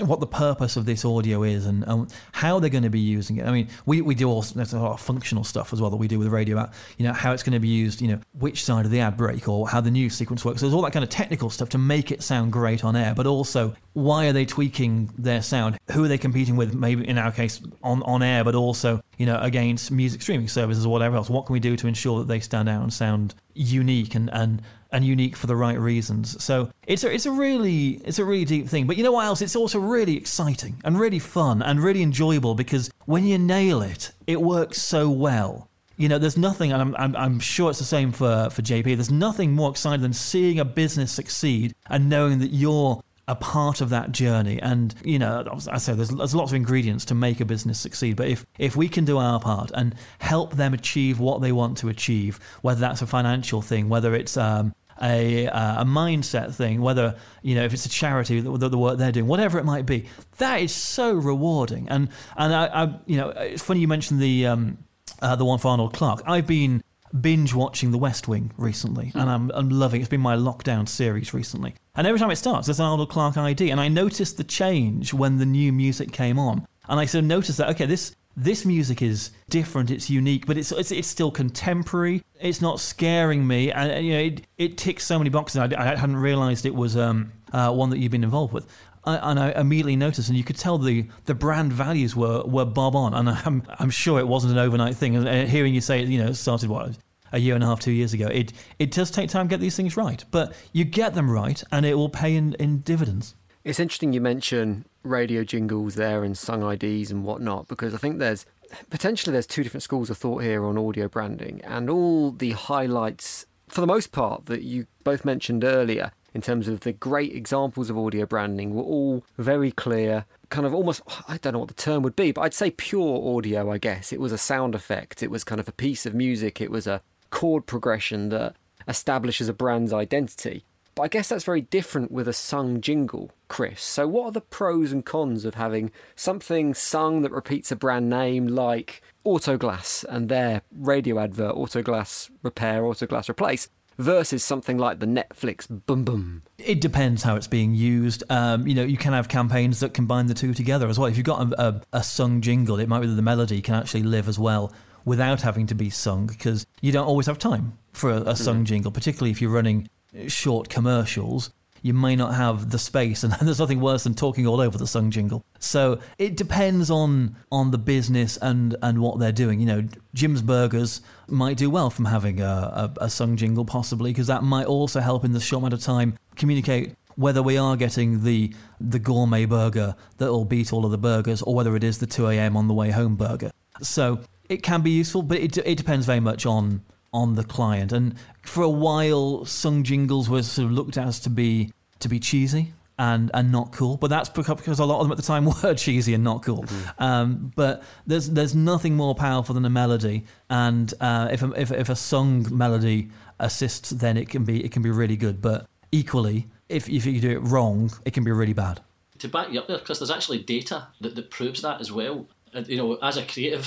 what 0.00 0.20
the 0.20 0.26
purpose 0.26 0.76
of 0.76 0.86
this 0.86 1.04
audio 1.04 1.42
is 1.42 1.66
and, 1.66 1.84
and 1.86 2.12
how 2.32 2.58
they're 2.58 2.70
going 2.70 2.84
to 2.84 2.90
be 2.90 3.00
using 3.00 3.36
it. 3.36 3.46
I 3.46 3.52
mean, 3.52 3.68
we, 3.86 4.00
we 4.00 4.14
do 4.14 4.28
all 4.28 4.42
there's 4.42 4.72
a 4.72 4.78
lot 4.78 4.92
of 4.92 5.00
functional 5.00 5.44
stuff 5.44 5.72
as 5.72 5.80
well 5.80 5.90
that 5.90 5.96
we 5.96 6.08
do 6.08 6.18
with 6.18 6.26
the 6.26 6.34
radio. 6.34 6.56
About, 6.56 6.72
you 6.98 7.06
know 7.06 7.12
how 7.12 7.32
it's 7.32 7.42
going 7.42 7.52
to 7.52 7.60
be 7.60 7.68
used. 7.68 8.00
You 8.00 8.08
know 8.08 8.20
which 8.38 8.64
side 8.64 8.84
of 8.84 8.90
the 8.90 9.00
ad 9.00 9.16
break 9.16 9.48
or 9.48 9.68
how 9.68 9.80
the 9.80 9.90
news 9.90 10.14
sequence 10.14 10.44
works. 10.44 10.60
So 10.60 10.66
there's 10.66 10.74
all 10.74 10.82
that 10.82 10.92
kind 10.92 11.02
of 11.02 11.10
technical 11.10 11.50
stuff 11.50 11.68
to 11.70 11.78
make 11.78 12.10
it 12.10 12.22
sound 12.22 12.52
great 12.52 12.84
on 12.84 12.96
air, 12.96 13.14
but 13.14 13.26
also 13.26 13.74
why 13.92 14.26
are 14.26 14.32
they 14.32 14.44
tweaking 14.44 15.10
their 15.16 15.42
sound? 15.42 15.78
Who 15.92 16.04
are 16.04 16.08
they 16.08 16.18
competing 16.18 16.56
with? 16.56 16.74
Maybe 16.74 17.06
in 17.08 17.18
our 17.18 17.32
case 17.32 17.60
on 17.82 18.02
on 18.02 18.22
air, 18.22 18.44
but 18.44 18.54
also 18.54 19.02
you 19.18 19.26
know 19.26 19.38
against 19.40 19.90
music 19.90 20.22
streaming 20.22 20.48
services 20.48 20.86
or 20.86 20.90
whatever 20.90 21.16
else. 21.16 21.30
What 21.30 21.46
can 21.46 21.52
we 21.52 21.60
do 21.60 21.76
to 21.76 21.86
ensure 21.86 22.18
that 22.18 22.28
they 22.28 22.40
stand 22.40 22.68
out 22.68 22.82
and 22.82 22.92
sound 22.92 23.34
unique 23.54 24.14
and 24.14 24.30
and 24.32 24.62
and 24.94 25.04
unique 25.04 25.36
for 25.36 25.48
the 25.48 25.56
right 25.56 25.78
reasons. 25.78 26.42
So 26.42 26.70
it's 26.86 27.02
a, 27.02 27.12
it's 27.12 27.26
a 27.26 27.32
really 27.32 28.00
it's 28.04 28.20
a 28.20 28.24
really 28.24 28.44
deep 28.44 28.68
thing. 28.68 28.86
But 28.86 28.96
you 28.96 29.02
know 29.02 29.12
what 29.12 29.26
else? 29.26 29.42
It's 29.42 29.56
also 29.56 29.80
really 29.80 30.16
exciting 30.16 30.80
and 30.84 30.98
really 30.98 31.18
fun 31.18 31.62
and 31.62 31.80
really 31.80 32.02
enjoyable 32.02 32.54
because 32.54 32.90
when 33.06 33.26
you 33.26 33.36
nail 33.36 33.82
it, 33.82 34.12
it 34.26 34.40
works 34.40 34.80
so 34.80 35.10
well. 35.10 35.68
You 35.96 36.08
know, 36.08 36.18
there's 36.18 36.36
nothing, 36.36 36.72
and 36.72 36.82
I'm, 36.82 36.96
I'm, 36.96 37.14
I'm 37.14 37.40
sure 37.40 37.70
it's 37.70 37.78
the 37.78 37.84
same 37.84 38.10
for, 38.10 38.50
for 38.50 38.62
JP. 38.62 38.84
There's 38.84 39.12
nothing 39.12 39.52
more 39.52 39.70
exciting 39.70 40.02
than 40.02 40.12
seeing 40.12 40.58
a 40.58 40.64
business 40.64 41.12
succeed 41.12 41.72
and 41.88 42.08
knowing 42.08 42.40
that 42.40 42.50
you're 42.50 43.00
a 43.26 43.34
part 43.34 43.80
of 43.80 43.90
that 43.90 44.12
journey. 44.12 44.60
And 44.60 44.94
you 45.04 45.18
know, 45.18 45.44
I 45.70 45.78
say 45.78 45.94
there's, 45.94 46.10
there's 46.10 46.34
lots 46.34 46.52
of 46.52 46.56
ingredients 46.56 47.04
to 47.06 47.14
make 47.14 47.40
a 47.40 47.44
business 47.44 47.80
succeed. 47.80 48.16
But 48.16 48.28
if 48.28 48.44
if 48.58 48.76
we 48.76 48.88
can 48.88 49.04
do 49.04 49.18
our 49.18 49.40
part 49.40 49.70
and 49.74 49.94
help 50.18 50.54
them 50.54 50.74
achieve 50.74 51.20
what 51.20 51.40
they 51.40 51.52
want 51.52 51.78
to 51.78 51.88
achieve, 51.88 52.38
whether 52.62 52.80
that's 52.80 53.02
a 53.02 53.06
financial 53.06 53.62
thing, 53.62 53.88
whether 53.88 54.14
it's 54.14 54.36
um, 54.36 54.74
a 55.02 55.48
uh, 55.48 55.82
a 55.82 55.84
mindset 55.84 56.54
thing, 56.54 56.80
whether 56.80 57.16
you 57.42 57.54
know 57.54 57.64
if 57.64 57.72
it's 57.72 57.86
a 57.86 57.88
charity 57.88 58.40
the, 58.40 58.68
the, 58.68 58.78
work 58.78 58.98
they're 58.98 59.12
doing, 59.12 59.26
whatever 59.26 59.58
it 59.58 59.64
might 59.64 59.86
be, 59.86 60.06
that 60.38 60.60
is 60.60 60.72
so 60.72 61.12
rewarding. 61.12 61.88
And 61.88 62.08
and 62.36 62.54
I, 62.54 62.66
I 62.66 62.98
you 63.06 63.16
know 63.16 63.30
it's 63.30 63.62
funny 63.62 63.80
you 63.80 63.88
mentioned 63.88 64.20
the 64.20 64.46
um, 64.46 64.78
uh, 65.22 65.36
the 65.36 65.44
one 65.44 65.58
for 65.58 65.68
Arnold 65.68 65.94
Clark. 65.94 66.22
I've 66.26 66.46
been 66.46 66.82
binge 67.20 67.54
watching 67.54 67.92
The 67.92 67.98
West 67.98 68.26
Wing 68.26 68.52
recently, 68.56 69.12
and 69.14 69.30
I'm, 69.30 69.50
I'm 69.54 69.70
loving. 69.70 70.00
It. 70.00 70.04
It's 70.04 70.10
been 70.10 70.20
my 70.20 70.36
lockdown 70.36 70.88
series 70.88 71.32
recently, 71.32 71.74
and 71.94 72.06
every 72.06 72.18
time 72.18 72.30
it 72.30 72.36
starts, 72.36 72.66
there's 72.66 72.80
an 72.80 72.86
Arnold 72.86 73.10
Clark 73.10 73.36
ID, 73.36 73.70
and 73.70 73.80
I 73.80 73.88
noticed 73.88 74.36
the 74.36 74.44
change 74.44 75.14
when 75.14 75.38
the 75.38 75.46
new 75.46 75.72
music 75.72 76.12
came 76.12 76.38
on, 76.38 76.66
and 76.88 77.00
I 77.00 77.06
sort 77.06 77.24
of 77.24 77.28
noticed 77.28 77.58
that 77.58 77.70
okay, 77.70 77.86
this 77.86 78.14
this 78.36 78.64
music 78.64 79.02
is 79.02 79.30
different, 79.48 79.90
it's 79.90 80.10
unique, 80.10 80.46
but 80.46 80.56
it's 80.56 80.72
it's, 80.72 80.90
it's 80.90 81.08
still 81.08 81.30
contemporary. 81.30 82.22
It's 82.40 82.60
not 82.60 82.80
scaring 82.80 83.46
me, 83.46 83.70
and 83.70 84.04
you 84.04 84.12
know 84.12 84.20
it, 84.20 84.46
it 84.58 84.78
ticks 84.78 85.04
so 85.04 85.18
many 85.18 85.30
boxes. 85.30 85.58
I, 85.58 85.70
I 85.76 85.96
hadn't 85.96 86.16
realised 86.16 86.66
it 86.66 86.74
was 86.74 86.96
um, 86.96 87.32
uh, 87.52 87.72
one 87.72 87.90
that 87.90 87.98
you've 87.98 88.12
been 88.12 88.24
involved 88.24 88.52
with. 88.52 88.66
I, 89.04 89.30
and 89.30 89.38
I 89.38 89.50
immediately 89.52 89.96
noticed, 89.96 90.28
and 90.28 90.38
you 90.38 90.44
could 90.44 90.56
tell 90.56 90.78
the, 90.78 91.06
the 91.26 91.34
brand 91.34 91.72
values 91.72 92.16
were, 92.16 92.42
were 92.44 92.64
bob 92.64 92.96
on, 92.96 93.14
and 93.14 93.28
I'm 93.28 93.62
I'm 93.78 93.90
sure 93.90 94.18
it 94.18 94.28
wasn't 94.28 94.54
an 94.54 94.58
overnight 94.58 94.96
thing. 94.96 95.16
And 95.16 95.48
hearing 95.48 95.74
you 95.74 95.80
say, 95.80 96.02
you 96.02 96.22
know, 96.22 96.28
it 96.28 96.34
started 96.34 96.70
what 96.70 96.96
a 97.32 97.38
year 97.38 97.54
and 97.54 97.64
a 97.64 97.66
half, 97.66 97.80
two 97.80 97.92
years 97.92 98.14
ago. 98.14 98.26
It 98.26 98.52
it 98.78 98.90
does 98.90 99.10
take 99.10 99.30
time 99.30 99.48
to 99.48 99.50
get 99.50 99.60
these 99.60 99.76
things 99.76 99.96
right, 99.96 100.24
but 100.30 100.54
you 100.72 100.84
get 100.84 101.14
them 101.14 101.30
right, 101.30 101.62
and 101.70 101.84
it 101.86 101.94
will 101.94 102.08
pay 102.08 102.34
in, 102.34 102.54
in 102.54 102.78
dividends. 102.80 103.34
It's 103.62 103.80
interesting 103.80 104.12
you 104.12 104.20
mention 104.20 104.84
radio 105.04 105.44
jingles 105.44 105.94
there 105.94 106.24
and 106.24 106.36
sung 106.36 106.68
IDs 106.68 107.10
and 107.10 107.24
whatnot 107.24 107.68
because 107.68 107.94
I 107.94 107.98
think 107.98 108.18
there's 108.18 108.46
potentially 108.90 109.32
there's 109.32 109.46
two 109.46 109.62
different 109.62 109.82
schools 109.82 110.10
of 110.10 110.18
thought 110.18 110.42
here 110.42 110.64
on 110.64 110.78
audio 110.78 111.08
branding 111.08 111.60
and 111.64 111.88
all 111.88 112.30
the 112.30 112.52
highlights 112.52 113.46
for 113.68 113.80
the 113.80 113.86
most 113.86 114.12
part 114.12 114.46
that 114.46 114.62
you 114.62 114.86
both 115.04 115.24
mentioned 115.24 115.64
earlier 115.64 116.12
in 116.32 116.40
terms 116.40 116.66
of 116.66 116.80
the 116.80 116.92
great 116.92 117.34
examples 117.34 117.90
of 117.90 117.98
audio 117.98 118.26
branding 118.26 118.74
were 118.74 118.82
all 118.82 119.24
very 119.38 119.70
clear 119.70 120.24
kind 120.48 120.66
of 120.66 120.74
almost 120.74 121.02
I 121.28 121.38
don't 121.38 121.52
know 121.52 121.60
what 121.60 121.68
the 121.68 121.74
term 121.74 122.02
would 122.02 122.16
be 122.16 122.32
but 122.32 122.42
I'd 122.42 122.54
say 122.54 122.70
pure 122.70 123.36
audio 123.36 123.70
I 123.70 123.78
guess. 123.78 124.12
It 124.12 124.20
was 124.20 124.32
a 124.32 124.38
sound 124.38 124.74
effect. 124.74 125.22
It 125.22 125.30
was 125.30 125.44
kind 125.44 125.60
of 125.60 125.68
a 125.68 125.72
piece 125.72 126.06
of 126.06 126.14
music. 126.14 126.60
It 126.60 126.70
was 126.70 126.86
a 126.86 127.02
chord 127.30 127.66
progression 127.66 128.30
that 128.30 128.56
establishes 128.88 129.48
a 129.48 129.52
brand's 129.52 129.92
identity 129.92 130.64
but 130.94 131.02
I 131.02 131.08
guess 131.08 131.28
that's 131.28 131.44
very 131.44 131.60
different 131.60 132.12
with 132.12 132.28
a 132.28 132.32
sung 132.32 132.80
jingle, 132.80 133.32
Chris. 133.48 133.82
So, 133.82 134.06
what 134.06 134.26
are 134.26 134.32
the 134.32 134.40
pros 134.40 134.92
and 134.92 135.04
cons 135.04 135.44
of 135.44 135.54
having 135.54 135.90
something 136.14 136.74
sung 136.74 137.22
that 137.22 137.32
repeats 137.32 137.72
a 137.72 137.76
brand 137.76 138.08
name 138.08 138.46
like 138.46 139.02
Autoglass 139.26 140.04
and 140.08 140.28
their 140.28 140.62
radio 140.72 141.18
advert, 141.18 141.54
Autoglass 141.54 142.30
Repair, 142.42 142.82
Autoglass 142.82 143.28
Replace, 143.28 143.68
versus 143.98 144.44
something 144.44 144.78
like 144.78 145.00
the 145.00 145.06
Netflix 145.06 145.66
Boom 145.68 146.04
Boom? 146.04 146.42
It 146.58 146.80
depends 146.80 147.22
how 147.22 147.36
it's 147.36 147.48
being 147.48 147.74
used. 147.74 148.22
Um, 148.30 148.66
you 148.66 148.74
know, 148.74 148.84
you 148.84 148.96
can 148.96 149.12
have 149.12 149.28
campaigns 149.28 149.80
that 149.80 149.94
combine 149.94 150.26
the 150.26 150.34
two 150.34 150.54
together 150.54 150.88
as 150.88 150.98
well. 150.98 151.08
If 151.08 151.16
you've 151.16 151.26
got 151.26 151.52
a, 151.52 151.62
a, 151.62 151.82
a 151.94 152.02
sung 152.02 152.40
jingle, 152.40 152.78
it 152.78 152.88
might 152.88 153.00
be 153.00 153.06
that 153.06 153.14
the 153.14 153.22
melody 153.22 153.60
can 153.60 153.74
actually 153.74 154.04
live 154.04 154.28
as 154.28 154.38
well 154.38 154.72
without 155.04 155.42
having 155.42 155.66
to 155.66 155.74
be 155.74 155.90
sung 155.90 156.26
because 156.26 156.66
you 156.80 156.90
don't 156.90 157.06
always 157.06 157.26
have 157.26 157.38
time 157.38 157.76
for 157.92 158.10
a, 158.10 158.20
a 158.22 158.36
sung 158.36 158.64
jingle, 158.64 158.90
particularly 158.90 159.30
if 159.30 159.40
you're 159.40 159.50
running 159.50 159.88
short 160.28 160.68
commercials. 160.68 161.50
You 161.82 161.92
may 161.92 162.16
not 162.16 162.34
have 162.34 162.70
the 162.70 162.78
space, 162.78 163.24
and 163.24 163.32
there's 163.42 163.58
nothing 163.58 163.80
worse 163.80 164.04
than 164.04 164.14
talking 164.14 164.46
all 164.46 164.60
over 164.60 164.78
the 164.78 164.86
sung 164.86 165.10
jingle. 165.10 165.44
So 165.58 166.00
it 166.18 166.36
depends 166.36 166.90
on 166.90 167.36
on 167.52 167.70
the 167.70 167.78
business 167.78 168.38
and 168.38 168.74
and 168.82 169.00
what 169.00 169.18
they're 169.18 169.32
doing. 169.32 169.60
You 169.60 169.66
know, 169.66 169.88
Jim's 170.14 170.40
Burgers 170.40 171.02
might 171.28 171.58
do 171.58 171.68
well 171.68 171.90
from 171.90 172.06
having 172.06 172.40
a, 172.40 172.44
a, 172.44 172.92
a 173.02 173.10
sung 173.10 173.36
jingle, 173.36 173.64
possibly 173.64 174.10
because 174.12 174.28
that 174.28 174.42
might 174.42 174.66
also 174.66 175.00
help 175.00 175.24
in 175.24 175.32
the 175.32 175.40
short 175.40 175.60
amount 175.60 175.74
of 175.74 175.80
time 175.80 176.16
communicate 176.36 176.94
whether 177.16 177.42
we 177.42 177.56
are 177.56 177.76
getting 177.76 178.24
the 178.24 178.52
the 178.80 178.98
gourmet 178.98 179.44
burger 179.44 179.94
that 180.18 180.30
will 180.30 180.44
beat 180.44 180.72
all 180.72 180.84
of 180.84 180.90
the 180.90 180.98
burgers, 180.98 181.42
or 181.42 181.54
whether 181.54 181.76
it 181.76 181.84
is 181.84 181.98
the 181.98 182.06
2 182.06 182.28
a.m. 182.28 182.56
on 182.56 182.68
the 182.68 182.74
way 182.74 182.90
home 182.90 183.16
burger. 183.16 183.50
So 183.82 184.20
it 184.48 184.62
can 184.62 184.82
be 184.82 184.90
useful, 184.90 185.22
but 185.22 185.38
it 185.38 185.56
it 185.58 185.76
depends 185.76 186.06
very 186.06 186.20
much 186.20 186.46
on 186.46 186.82
on 187.14 187.34
the 187.36 187.44
client. 187.44 187.92
And 187.92 188.14
for 188.42 188.62
a 188.62 188.68
while, 188.68 189.46
sung 189.46 189.82
jingles 189.84 190.28
were 190.28 190.42
sort 190.42 190.66
of 190.66 190.72
looked 190.72 190.98
at 190.98 191.06
as 191.06 191.20
to 191.20 191.30
be 191.30 191.72
to 192.00 192.08
be 192.08 192.20
cheesy 192.20 192.74
and 192.98 193.30
and 193.32 193.50
not 193.50 193.72
cool. 193.72 193.96
But 193.96 194.10
that's 194.10 194.28
because 194.28 194.78
a 194.78 194.84
lot 194.84 195.00
of 195.00 195.06
them 195.06 195.12
at 195.12 195.16
the 195.16 195.22
time 195.22 195.46
were 195.62 195.74
cheesy 195.74 196.12
and 196.14 196.22
not 196.22 196.42
cool. 196.42 196.66
Um, 196.98 197.52
but 197.56 197.82
there's 198.06 198.28
there's 198.30 198.54
nothing 198.54 198.94
more 198.96 199.14
powerful 199.14 199.54
than 199.54 199.64
a 199.64 199.70
melody, 199.70 200.26
and 200.50 200.92
uh, 201.00 201.28
if 201.32 201.42
a, 201.42 201.52
if 201.52 201.72
if 201.72 201.88
a 201.88 201.96
sung 201.96 202.46
melody 202.50 203.08
assists, 203.40 203.90
then 203.90 204.16
it 204.16 204.28
can 204.28 204.44
be 204.44 204.64
it 204.64 204.72
can 204.72 204.82
be 204.82 204.90
really 204.90 205.16
good. 205.16 205.40
But 205.40 205.66
equally, 205.92 206.48
if 206.68 206.88
if 206.88 207.06
you 207.06 207.20
do 207.20 207.30
it 207.30 207.38
wrong, 207.40 207.90
it 208.04 208.12
can 208.12 208.24
be 208.24 208.32
really 208.32 208.52
bad. 208.52 208.80
to 209.18 209.28
back 209.28 209.52
you 209.52 209.60
up 209.60 209.68
there, 209.68 209.78
Chris, 209.78 209.98
there's 210.00 210.10
actually 210.10 210.40
data 210.42 210.88
that, 211.00 211.14
that 211.14 211.30
proves 211.30 211.62
that 211.62 211.80
as 211.80 211.90
well. 211.90 212.26
Uh, 212.54 212.62
You 212.66 212.76
know, 212.76 212.94
as 213.02 213.16
a 213.16 213.24
creative 213.24 213.66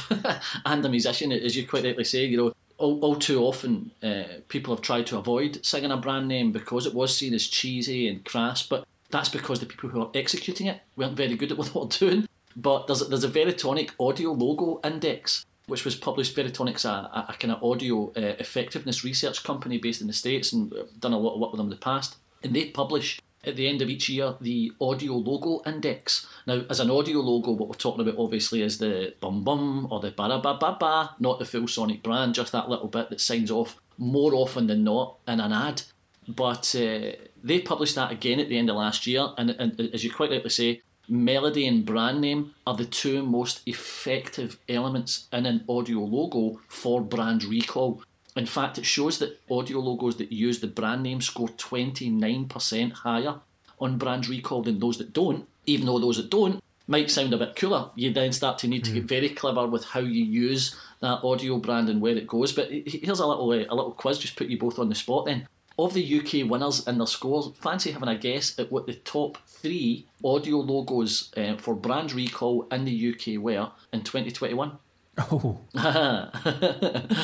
and 0.66 0.86
a 0.86 0.90
musician, 0.90 1.32
as 1.32 1.56
you 1.56 1.68
quite 1.68 1.84
rightly 1.84 2.04
say, 2.04 2.26
you 2.26 2.38
know, 2.38 2.54
all, 2.78 3.00
all 3.00 3.16
too 3.16 3.44
often 3.44 3.92
uh, 4.04 4.24
people 4.48 4.74
have 4.76 4.84
tried 4.84 5.08
to 5.08 5.18
avoid 5.18 5.66
singing 5.66 5.92
a 5.92 5.98
brand 5.98 6.28
name 6.28 6.52
because 6.52 6.86
it 6.86 6.94
was 6.94 7.16
seen 7.16 7.34
as 7.34 7.48
cheesy 7.48 8.08
and 8.08 8.24
crass, 8.26 8.64
but 8.64 8.86
that's 9.10 9.30
because 9.30 9.60
the 9.60 9.66
people 9.66 9.90
who 9.90 10.02
are 10.02 10.12
executing 10.14 10.68
it 10.68 10.82
weren't 10.96 11.18
very 11.18 11.36
good 11.36 11.52
at 11.52 11.58
what 11.74 11.74
they 11.74 11.80
were 11.80 12.12
doing. 12.12 12.28
But 12.56 12.88
there's, 12.88 13.08
there's 13.08 13.24
a 13.24 13.30
Veritonic 13.30 13.92
audio 14.00 14.32
logo 14.32 14.80
index 14.84 15.46
which 15.68 15.86
was 15.86 15.96
published. 15.96 16.36
Veritonic's 16.36 16.86
a, 16.86 16.90
a, 16.90 17.26
a 17.30 17.36
kind 17.38 17.52
of 17.52 17.64
audio 17.64 18.10
uh, 18.16 18.36
effectiveness 18.40 19.04
research 19.04 19.44
company 19.44 19.78
based 19.78 20.02
in 20.02 20.08
the 20.08 20.14
States 20.14 20.54
and 20.54 20.74
I've 20.78 21.00
done 21.00 21.14
a 21.14 21.20
lot 21.20 21.36
of 21.36 21.40
work 21.40 21.52
with 21.52 21.60
them 21.60 21.68
in 21.68 21.72
the 21.72 21.78
past. 21.78 22.18
And 22.44 22.56
they 22.56 22.66
publish 22.66 23.20
at 23.48 23.56
the 23.56 23.68
end 23.68 23.82
of 23.82 23.90
each 23.90 24.10
year 24.10 24.36
the 24.42 24.72
audio 24.80 25.14
logo 25.14 25.62
index. 25.66 26.28
Now, 26.46 26.64
as 26.70 26.80
an 26.80 26.92
audio 26.92 27.20
logo, 27.20 27.52
what 27.52 27.70
we're 27.70 27.76
talking 27.76 28.02
about 28.02 28.22
obviously 28.22 28.62
is 28.62 28.78
the 28.78 29.14
bum 29.20 29.44
bum 29.44 29.88
or 29.90 30.00
the 30.00 30.12
ba 30.12 30.40
ba 30.42 30.58
ba 30.60 30.78
ba, 30.80 31.16
not 31.20 31.40
the 31.40 31.46
full 31.46 31.68
Sonic 31.68 32.04
brand, 32.04 32.36
just 32.36 32.52
that 32.52 32.70
little 32.70 32.88
bit 32.88 33.10
that 33.10 33.22
signs 33.22 33.52
off 33.52 33.78
more 33.98 34.34
often 34.36 34.68
than 34.68 34.84
not 34.84 35.18
in 35.28 35.40
an 35.40 35.54
ad. 35.54 35.82
But 36.28 36.76
uh, 36.76 37.14
they 37.44 37.62
published 37.62 37.96
that 37.96 38.12
again 38.12 38.40
at 38.40 38.50
the 38.50 38.58
end 38.58 38.70
of 38.70 38.76
last 38.76 39.08
year, 39.08 39.28
and, 39.38 39.52
and 39.52 39.80
as 39.94 40.04
you 40.04 40.12
quite 40.12 40.30
rightly 40.30 40.50
say, 40.50 40.82
melody 41.08 41.68
and 41.68 41.86
brand 41.86 42.20
name 42.20 42.54
are 42.66 42.76
the 42.76 42.86
two 42.86 43.24
most 43.24 43.62
effective 43.66 44.60
elements 44.68 45.28
in 45.32 45.46
an 45.46 45.64
audio 45.70 46.00
logo 46.00 46.60
for 46.68 47.02
brand 47.02 47.44
recall. 47.46 48.04
In 48.38 48.46
fact, 48.46 48.78
it 48.78 48.86
shows 48.86 49.20
that 49.20 49.40
audio 49.50 49.80
logos 49.80 50.18
that 50.18 50.32
use 50.32 50.60
the 50.60 50.68
brand 50.68 51.04
name 51.04 51.22
score 51.22 51.50
29% 51.50 52.92
higher 52.92 53.36
on 53.80 53.98
brand 53.98 54.28
recall 54.28 54.62
than 54.62 54.80
those 54.80 54.98
that 54.98 55.14
don't, 55.14 55.48
even 55.66 55.86
though 55.86 56.00
those 56.00 56.18
that 56.18 56.30
don't 56.30 56.62
might 56.88 57.12
sound 57.12 57.34
a 57.34 57.38
bit 57.38 57.56
cooler. 57.56 57.90
You 57.96 58.14
then 58.14 58.32
start 58.32 58.58
to 58.60 58.68
need 58.68 58.86
to 58.86 58.92
get 58.92 59.04
very 59.04 59.30
clever 59.30 59.68
with 59.68 59.84
how 59.84 60.00
you 60.00 60.24
use 60.24 60.76
that 61.02 61.24
audio 61.24 61.58
brand 61.58 61.90
and 61.90 62.02
where 62.02 62.16
it 62.16 62.28
goes. 62.28 62.54
But 62.54 62.72
here's 62.72 63.20
a 63.20 63.28
little 63.28 63.52
uh, 63.52 63.66
a 63.70 63.76
little 63.76 63.92
quiz, 63.92 64.20
just 64.20 64.36
put 64.36 64.48
you 64.48 64.58
both 64.58 64.80
on 64.80 64.90
the 64.90 64.96
spot 64.96 65.26
then. 65.26 65.48
Of 65.80 65.94
the 65.94 66.20
UK 66.20 66.50
winners 66.50 66.88
and 66.88 67.00
their 67.00 67.06
scores, 67.06 67.50
fancy 67.62 67.92
having 67.92 68.10
a 68.10 68.18
guess 68.18 68.58
at 68.58 68.72
what 68.72 68.88
the 68.88 68.96
top 68.96 69.38
three 69.46 70.08
audio 70.24 70.58
logos 70.58 71.32
uh, 71.38 71.56
for 71.58 71.76
brand 71.76 72.14
recall 72.14 72.68
in 72.72 72.86
the 72.86 73.14
UK 73.14 73.40
were 73.40 73.70
in 73.94 74.02
2021? 74.02 74.72
Oh, 75.20 75.58
I, 75.76 76.30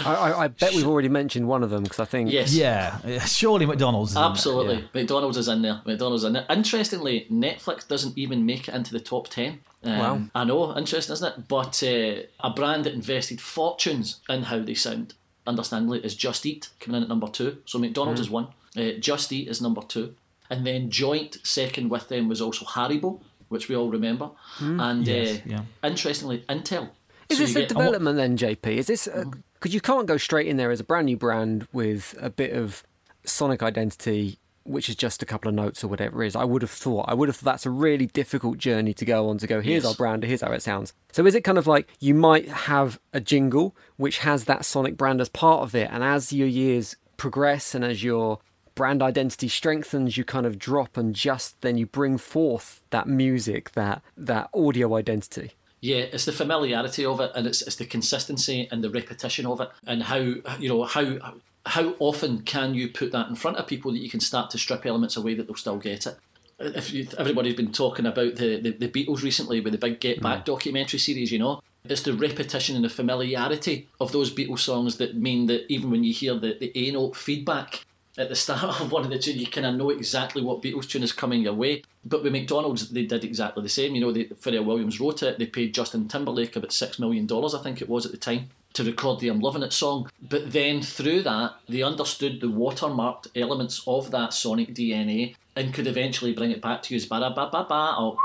I, 0.06 0.43
I 0.43 0.47
bet 0.47 0.73
we've 0.73 0.88
already 0.88 1.10
mentioned 1.10 1.47
one 1.47 1.63
of 1.63 1.69
them 1.69 1.84
because 1.84 1.99
I 1.99 2.06
think 2.06 2.32
Yes. 2.32 2.53
yeah. 2.53 2.97
Surely 3.25 3.65
McDonald's. 3.65 4.12
Is 4.12 4.15
in 4.17 4.21
there. 4.21 4.29
Absolutely. 4.32 4.89
McDonald's 4.93 5.38
is 5.38 5.47
in 5.47 5.62
there. 5.62 5.82
McDonald's 5.86 6.23
is 6.23 6.27
in 6.27 6.34
there. 6.34 6.45
Interestingly, 6.49 7.27
Netflix 7.32 7.88
doesn't 7.88 8.17
even 8.17 8.45
make 8.45 8.67
it 8.67 8.73
into 8.75 8.91
the 8.93 8.99
top 8.99 9.27
10. 9.27 9.60
Um, 9.84 9.99
Wow. 9.99 10.21
I 10.34 10.43
know, 10.45 10.77
interesting, 10.77 11.13
isn't 11.13 11.34
it? 11.39 11.47
But 11.47 11.84
uh, 11.84 12.23
a 12.47 12.49
brand 12.56 12.86
that 12.86 12.93
invested 12.93 13.39
fortunes 13.41 14.21
in 14.29 14.43
how 14.43 14.60
they 14.60 14.73
sound, 14.75 15.13
understandably, 15.45 15.99
is 15.99 16.15
Just 16.15 16.45
Eat 16.45 16.69
coming 16.79 16.97
in 16.97 17.03
at 17.03 17.10
number 17.10 17.27
two. 17.27 17.58
So 17.65 17.79
McDonald's 17.79 18.21
Mm. 18.21 18.23
is 18.23 18.29
one. 18.29 18.47
Uh, 18.77 18.91
Just 18.99 19.32
Eat 19.32 19.47
is 19.49 19.62
number 19.62 19.82
two. 19.82 20.15
And 20.49 20.65
then 20.65 20.89
joint 20.89 21.38
second 21.43 21.89
with 21.89 22.08
them 22.10 22.27
was 22.27 22.41
also 22.41 22.65
Haribo, 22.65 23.19
which 23.49 23.69
we 23.69 23.75
all 23.75 23.89
remember. 23.89 24.29
And 24.60 25.06
Yes, 25.08 25.38
uh, 25.38 25.41
yeah. 25.45 25.62
interestingly, 25.84 26.39
Intel. 26.49 26.89
Is 27.29 27.38
So 27.38 27.45
this 27.45 27.55
a 27.55 27.65
development 27.65 28.17
then, 28.17 28.38
JP? 28.38 28.65
Is 28.67 28.88
this 28.88 29.07
uh, 29.07 29.25
because 29.53 29.73
you 29.73 29.81
can't 29.81 30.07
go 30.07 30.17
straight 30.17 30.47
in 30.47 30.57
there 30.57 30.71
as 30.71 30.79
a 30.79 30.83
brand 30.83 31.05
new 31.05 31.17
brand 31.17 31.67
with 31.73 32.15
a 32.19 32.29
bit 32.29 32.51
of 32.53 32.83
sonic 33.25 33.63
identity, 33.63 34.38
which 34.63 34.89
is 34.89 34.95
just 34.95 35.23
a 35.23 35.25
couple 35.25 35.47
of 35.49 35.55
notes 35.55 35.83
or 35.83 35.88
whatever 35.88 36.23
it 36.23 36.27
is? 36.27 36.36
I 36.36 36.43
would 36.43 36.62
have 36.62 36.71
thought. 36.71 37.05
I 37.07 37.13
would 37.13 37.29
have 37.29 37.36
thought 37.38 37.45
that's 37.51 37.65
a 37.65 37.69
really 37.69 38.07
difficult 38.07 38.57
journey 38.57 38.93
to 38.95 39.05
go 39.05 39.29
on. 39.29 39.38
To 39.39 39.47
go, 39.47 39.62
here's 39.62 39.83
Yes. 39.83 39.91
our 39.93 39.95
brand, 39.95 40.23
here's 40.23 40.41
how 40.41 40.51
it 40.51 40.62
sounds. 40.62 40.93
So 41.12 41.25
is 41.25 41.33
it 41.36 41.43
kind 41.43 41.57
of 41.57 41.65
like 41.67 41.88
you 41.99 42.13
might 42.13 42.47
have 42.49 42.99
a 43.13 43.19
jingle 43.21 43.75
which 43.97 44.19
has 44.19 44.45
that 44.45 44.65
sonic 44.65 44.97
brand 44.97 45.21
as 45.21 45.29
part 45.29 45.62
of 45.63 45.73
it, 45.75 45.89
and 45.91 46.03
as 46.03 46.33
your 46.33 46.47
years 46.47 46.95
progress 47.17 47.73
and 47.73 47.86
as 47.86 48.03
your 48.03 48.39
brand 48.75 49.01
identity 49.03 49.47
strengthens, 49.47 50.17
you 50.17 50.23
kind 50.25 50.45
of 50.47 50.57
drop 50.57 50.97
and 50.97 51.13
just 51.15 51.62
then 51.62 51.77
you 51.77 51.86
bring 51.86 52.17
forth 52.17 52.81
that 52.89 53.07
music, 53.07 53.71
that 53.73 54.01
that 54.17 54.49
audio 54.53 54.95
identity. 54.95 55.51
Yeah, 55.83 56.05
it's 56.13 56.23
the 56.23 56.31
familiarity 56.31 57.03
of 57.03 57.19
it, 57.19 57.33
and 57.35 57.45
it's 57.45 57.61
it's 57.61 57.75
the 57.75 57.85
consistency 57.85 58.69
and 58.71 58.81
the 58.81 58.89
repetition 58.89 59.45
of 59.45 59.59
it, 59.59 59.69
and 59.85 60.01
how 60.01 60.15
you 60.15 60.69
know 60.69 60.85
how 60.85 61.35
how 61.65 61.93
often 61.99 62.41
can 62.43 62.73
you 62.73 62.87
put 62.87 63.11
that 63.11 63.27
in 63.27 63.35
front 63.35 63.57
of 63.57 63.67
people 63.67 63.91
that 63.91 63.99
you 63.99 64.09
can 64.09 64.21
start 64.21 64.49
to 64.51 64.57
strip 64.57 64.85
elements 64.85 65.17
away 65.17 65.33
that 65.33 65.45
they'll 65.45 65.57
still 65.57 65.75
get 65.75 66.07
it. 66.07 66.17
If 66.57 66.93
you, 66.93 67.05
everybody's 67.17 67.55
been 67.55 67.73
talking 67.73 68.05
about 68.05 68.35
the, 68.35 68.61
the, 68.61 68.69
the 68.69 68.87
Beatles 68.87 69.23
recently 69.23 69.59
with 69.59 69.73
the 69.73 69.77
big 69.77 69.99
Get 69.99 70.21
Back 70.21 70.43
mm. 70.43 70.45
documentary 70.45 70.99
series, 70.99 71.33
you 71.33 71.39
know, 71.39 71.61
it's 71.83 72.03
the 72.03 72.13
repetition 72.13 72.77
and 72.77 72.85
the 72.85 72.89
familiarity 72.89 73.89
of 73.99 74.13
those 74.13 74.33
Beatles 74.33 74.59
songs 74.59 74.95
that 74.97 75.17
mean 75.17 75.47
that 75.47 75.69
even 75.69 75.91
when 75.91 76.05
you 76.05 76.13
hear 76.13 76.35
the, 76.35 76.55
the 76.61 76.71
A 76.75 76.91
note 76.93 77.17
feedback 77.17 77.83
at 78.17 78.30
the 78.30 78.36
start 78.36 78.63
of 78.82 78.91
one 78.91 79.04
of 79.04 79.10
the 79.10 79.19
tunes, 79.19 79.39
you 79.39 79.47
kind 79.47 79.65
of 79.65 79.76
know 79.76 79.89
exactly 79.89 80.41
what 80.41 80.62
Beatles 80.62 80.89
tune 80.89 81.04
is 81.04 81.12
coming 81.12 81.41
your 81.41 81.54
way. 81.54 81.84
But 82.06 82.23
with 82.23 82.34
McDonald's, 82.34 82.89
they 82.89 83.06
did 83.06 83.23
exactly 83.23 83.63
the 83.63 83.69
same. 83.69 83.95
You 83.95 84.02
know, 84.02 84.12
they, 84.12 84.26
Pharrell 84.26 84.65
Williams 84.65 84.99
wrote 84.99 85.23
it. 85.23 85.39
They 85.39 85.45
paid 85.45 85.73
Justin 85.73 86.08
Timberlake 86.08 86.56
about 86.56 86.73
six 86.73 86.99
million 86.99 87.26
dollars, 87.26 87.56
I 87.56 87.62
think 87.62 87.82
it 87.82 87.89
was 87.89 88.06
at 88.06 88.12
the 88.12 88.17
time, 88.17 88.49
to 88.73 88.84
record 88.84 89.19
the 89.19 89.30
"I'm 89.30 89.39
Loving 89.39 89.63
It" 89.63 89.73
song. 89.73 90.10
But 90.21 90.52
then 90.52 90.82
through 90.82 91.23
that, 91.23 91.56
they 91.67 91.82
understood 91.82 92.41
the 92.41 92.47
watermarked 92.47 93.28
elements 93.36 93.84
of 93.88 94.12
that 94.12 94.34
sonic 94.34 94.73
DNA 94.73 95.36
and 95.56 95.73
could 95.73 95.88
eventually 95.88 96.34
bring 96.34 96.52
it 96.52 96.62
back 96.62 96.82
to 96.84 96.93
use 96.93 97.06
ba 97.06 97.19
ba 97.19 97.49
ba 97.52 97.65
ba 97.67 97.95
or 97.99 98.17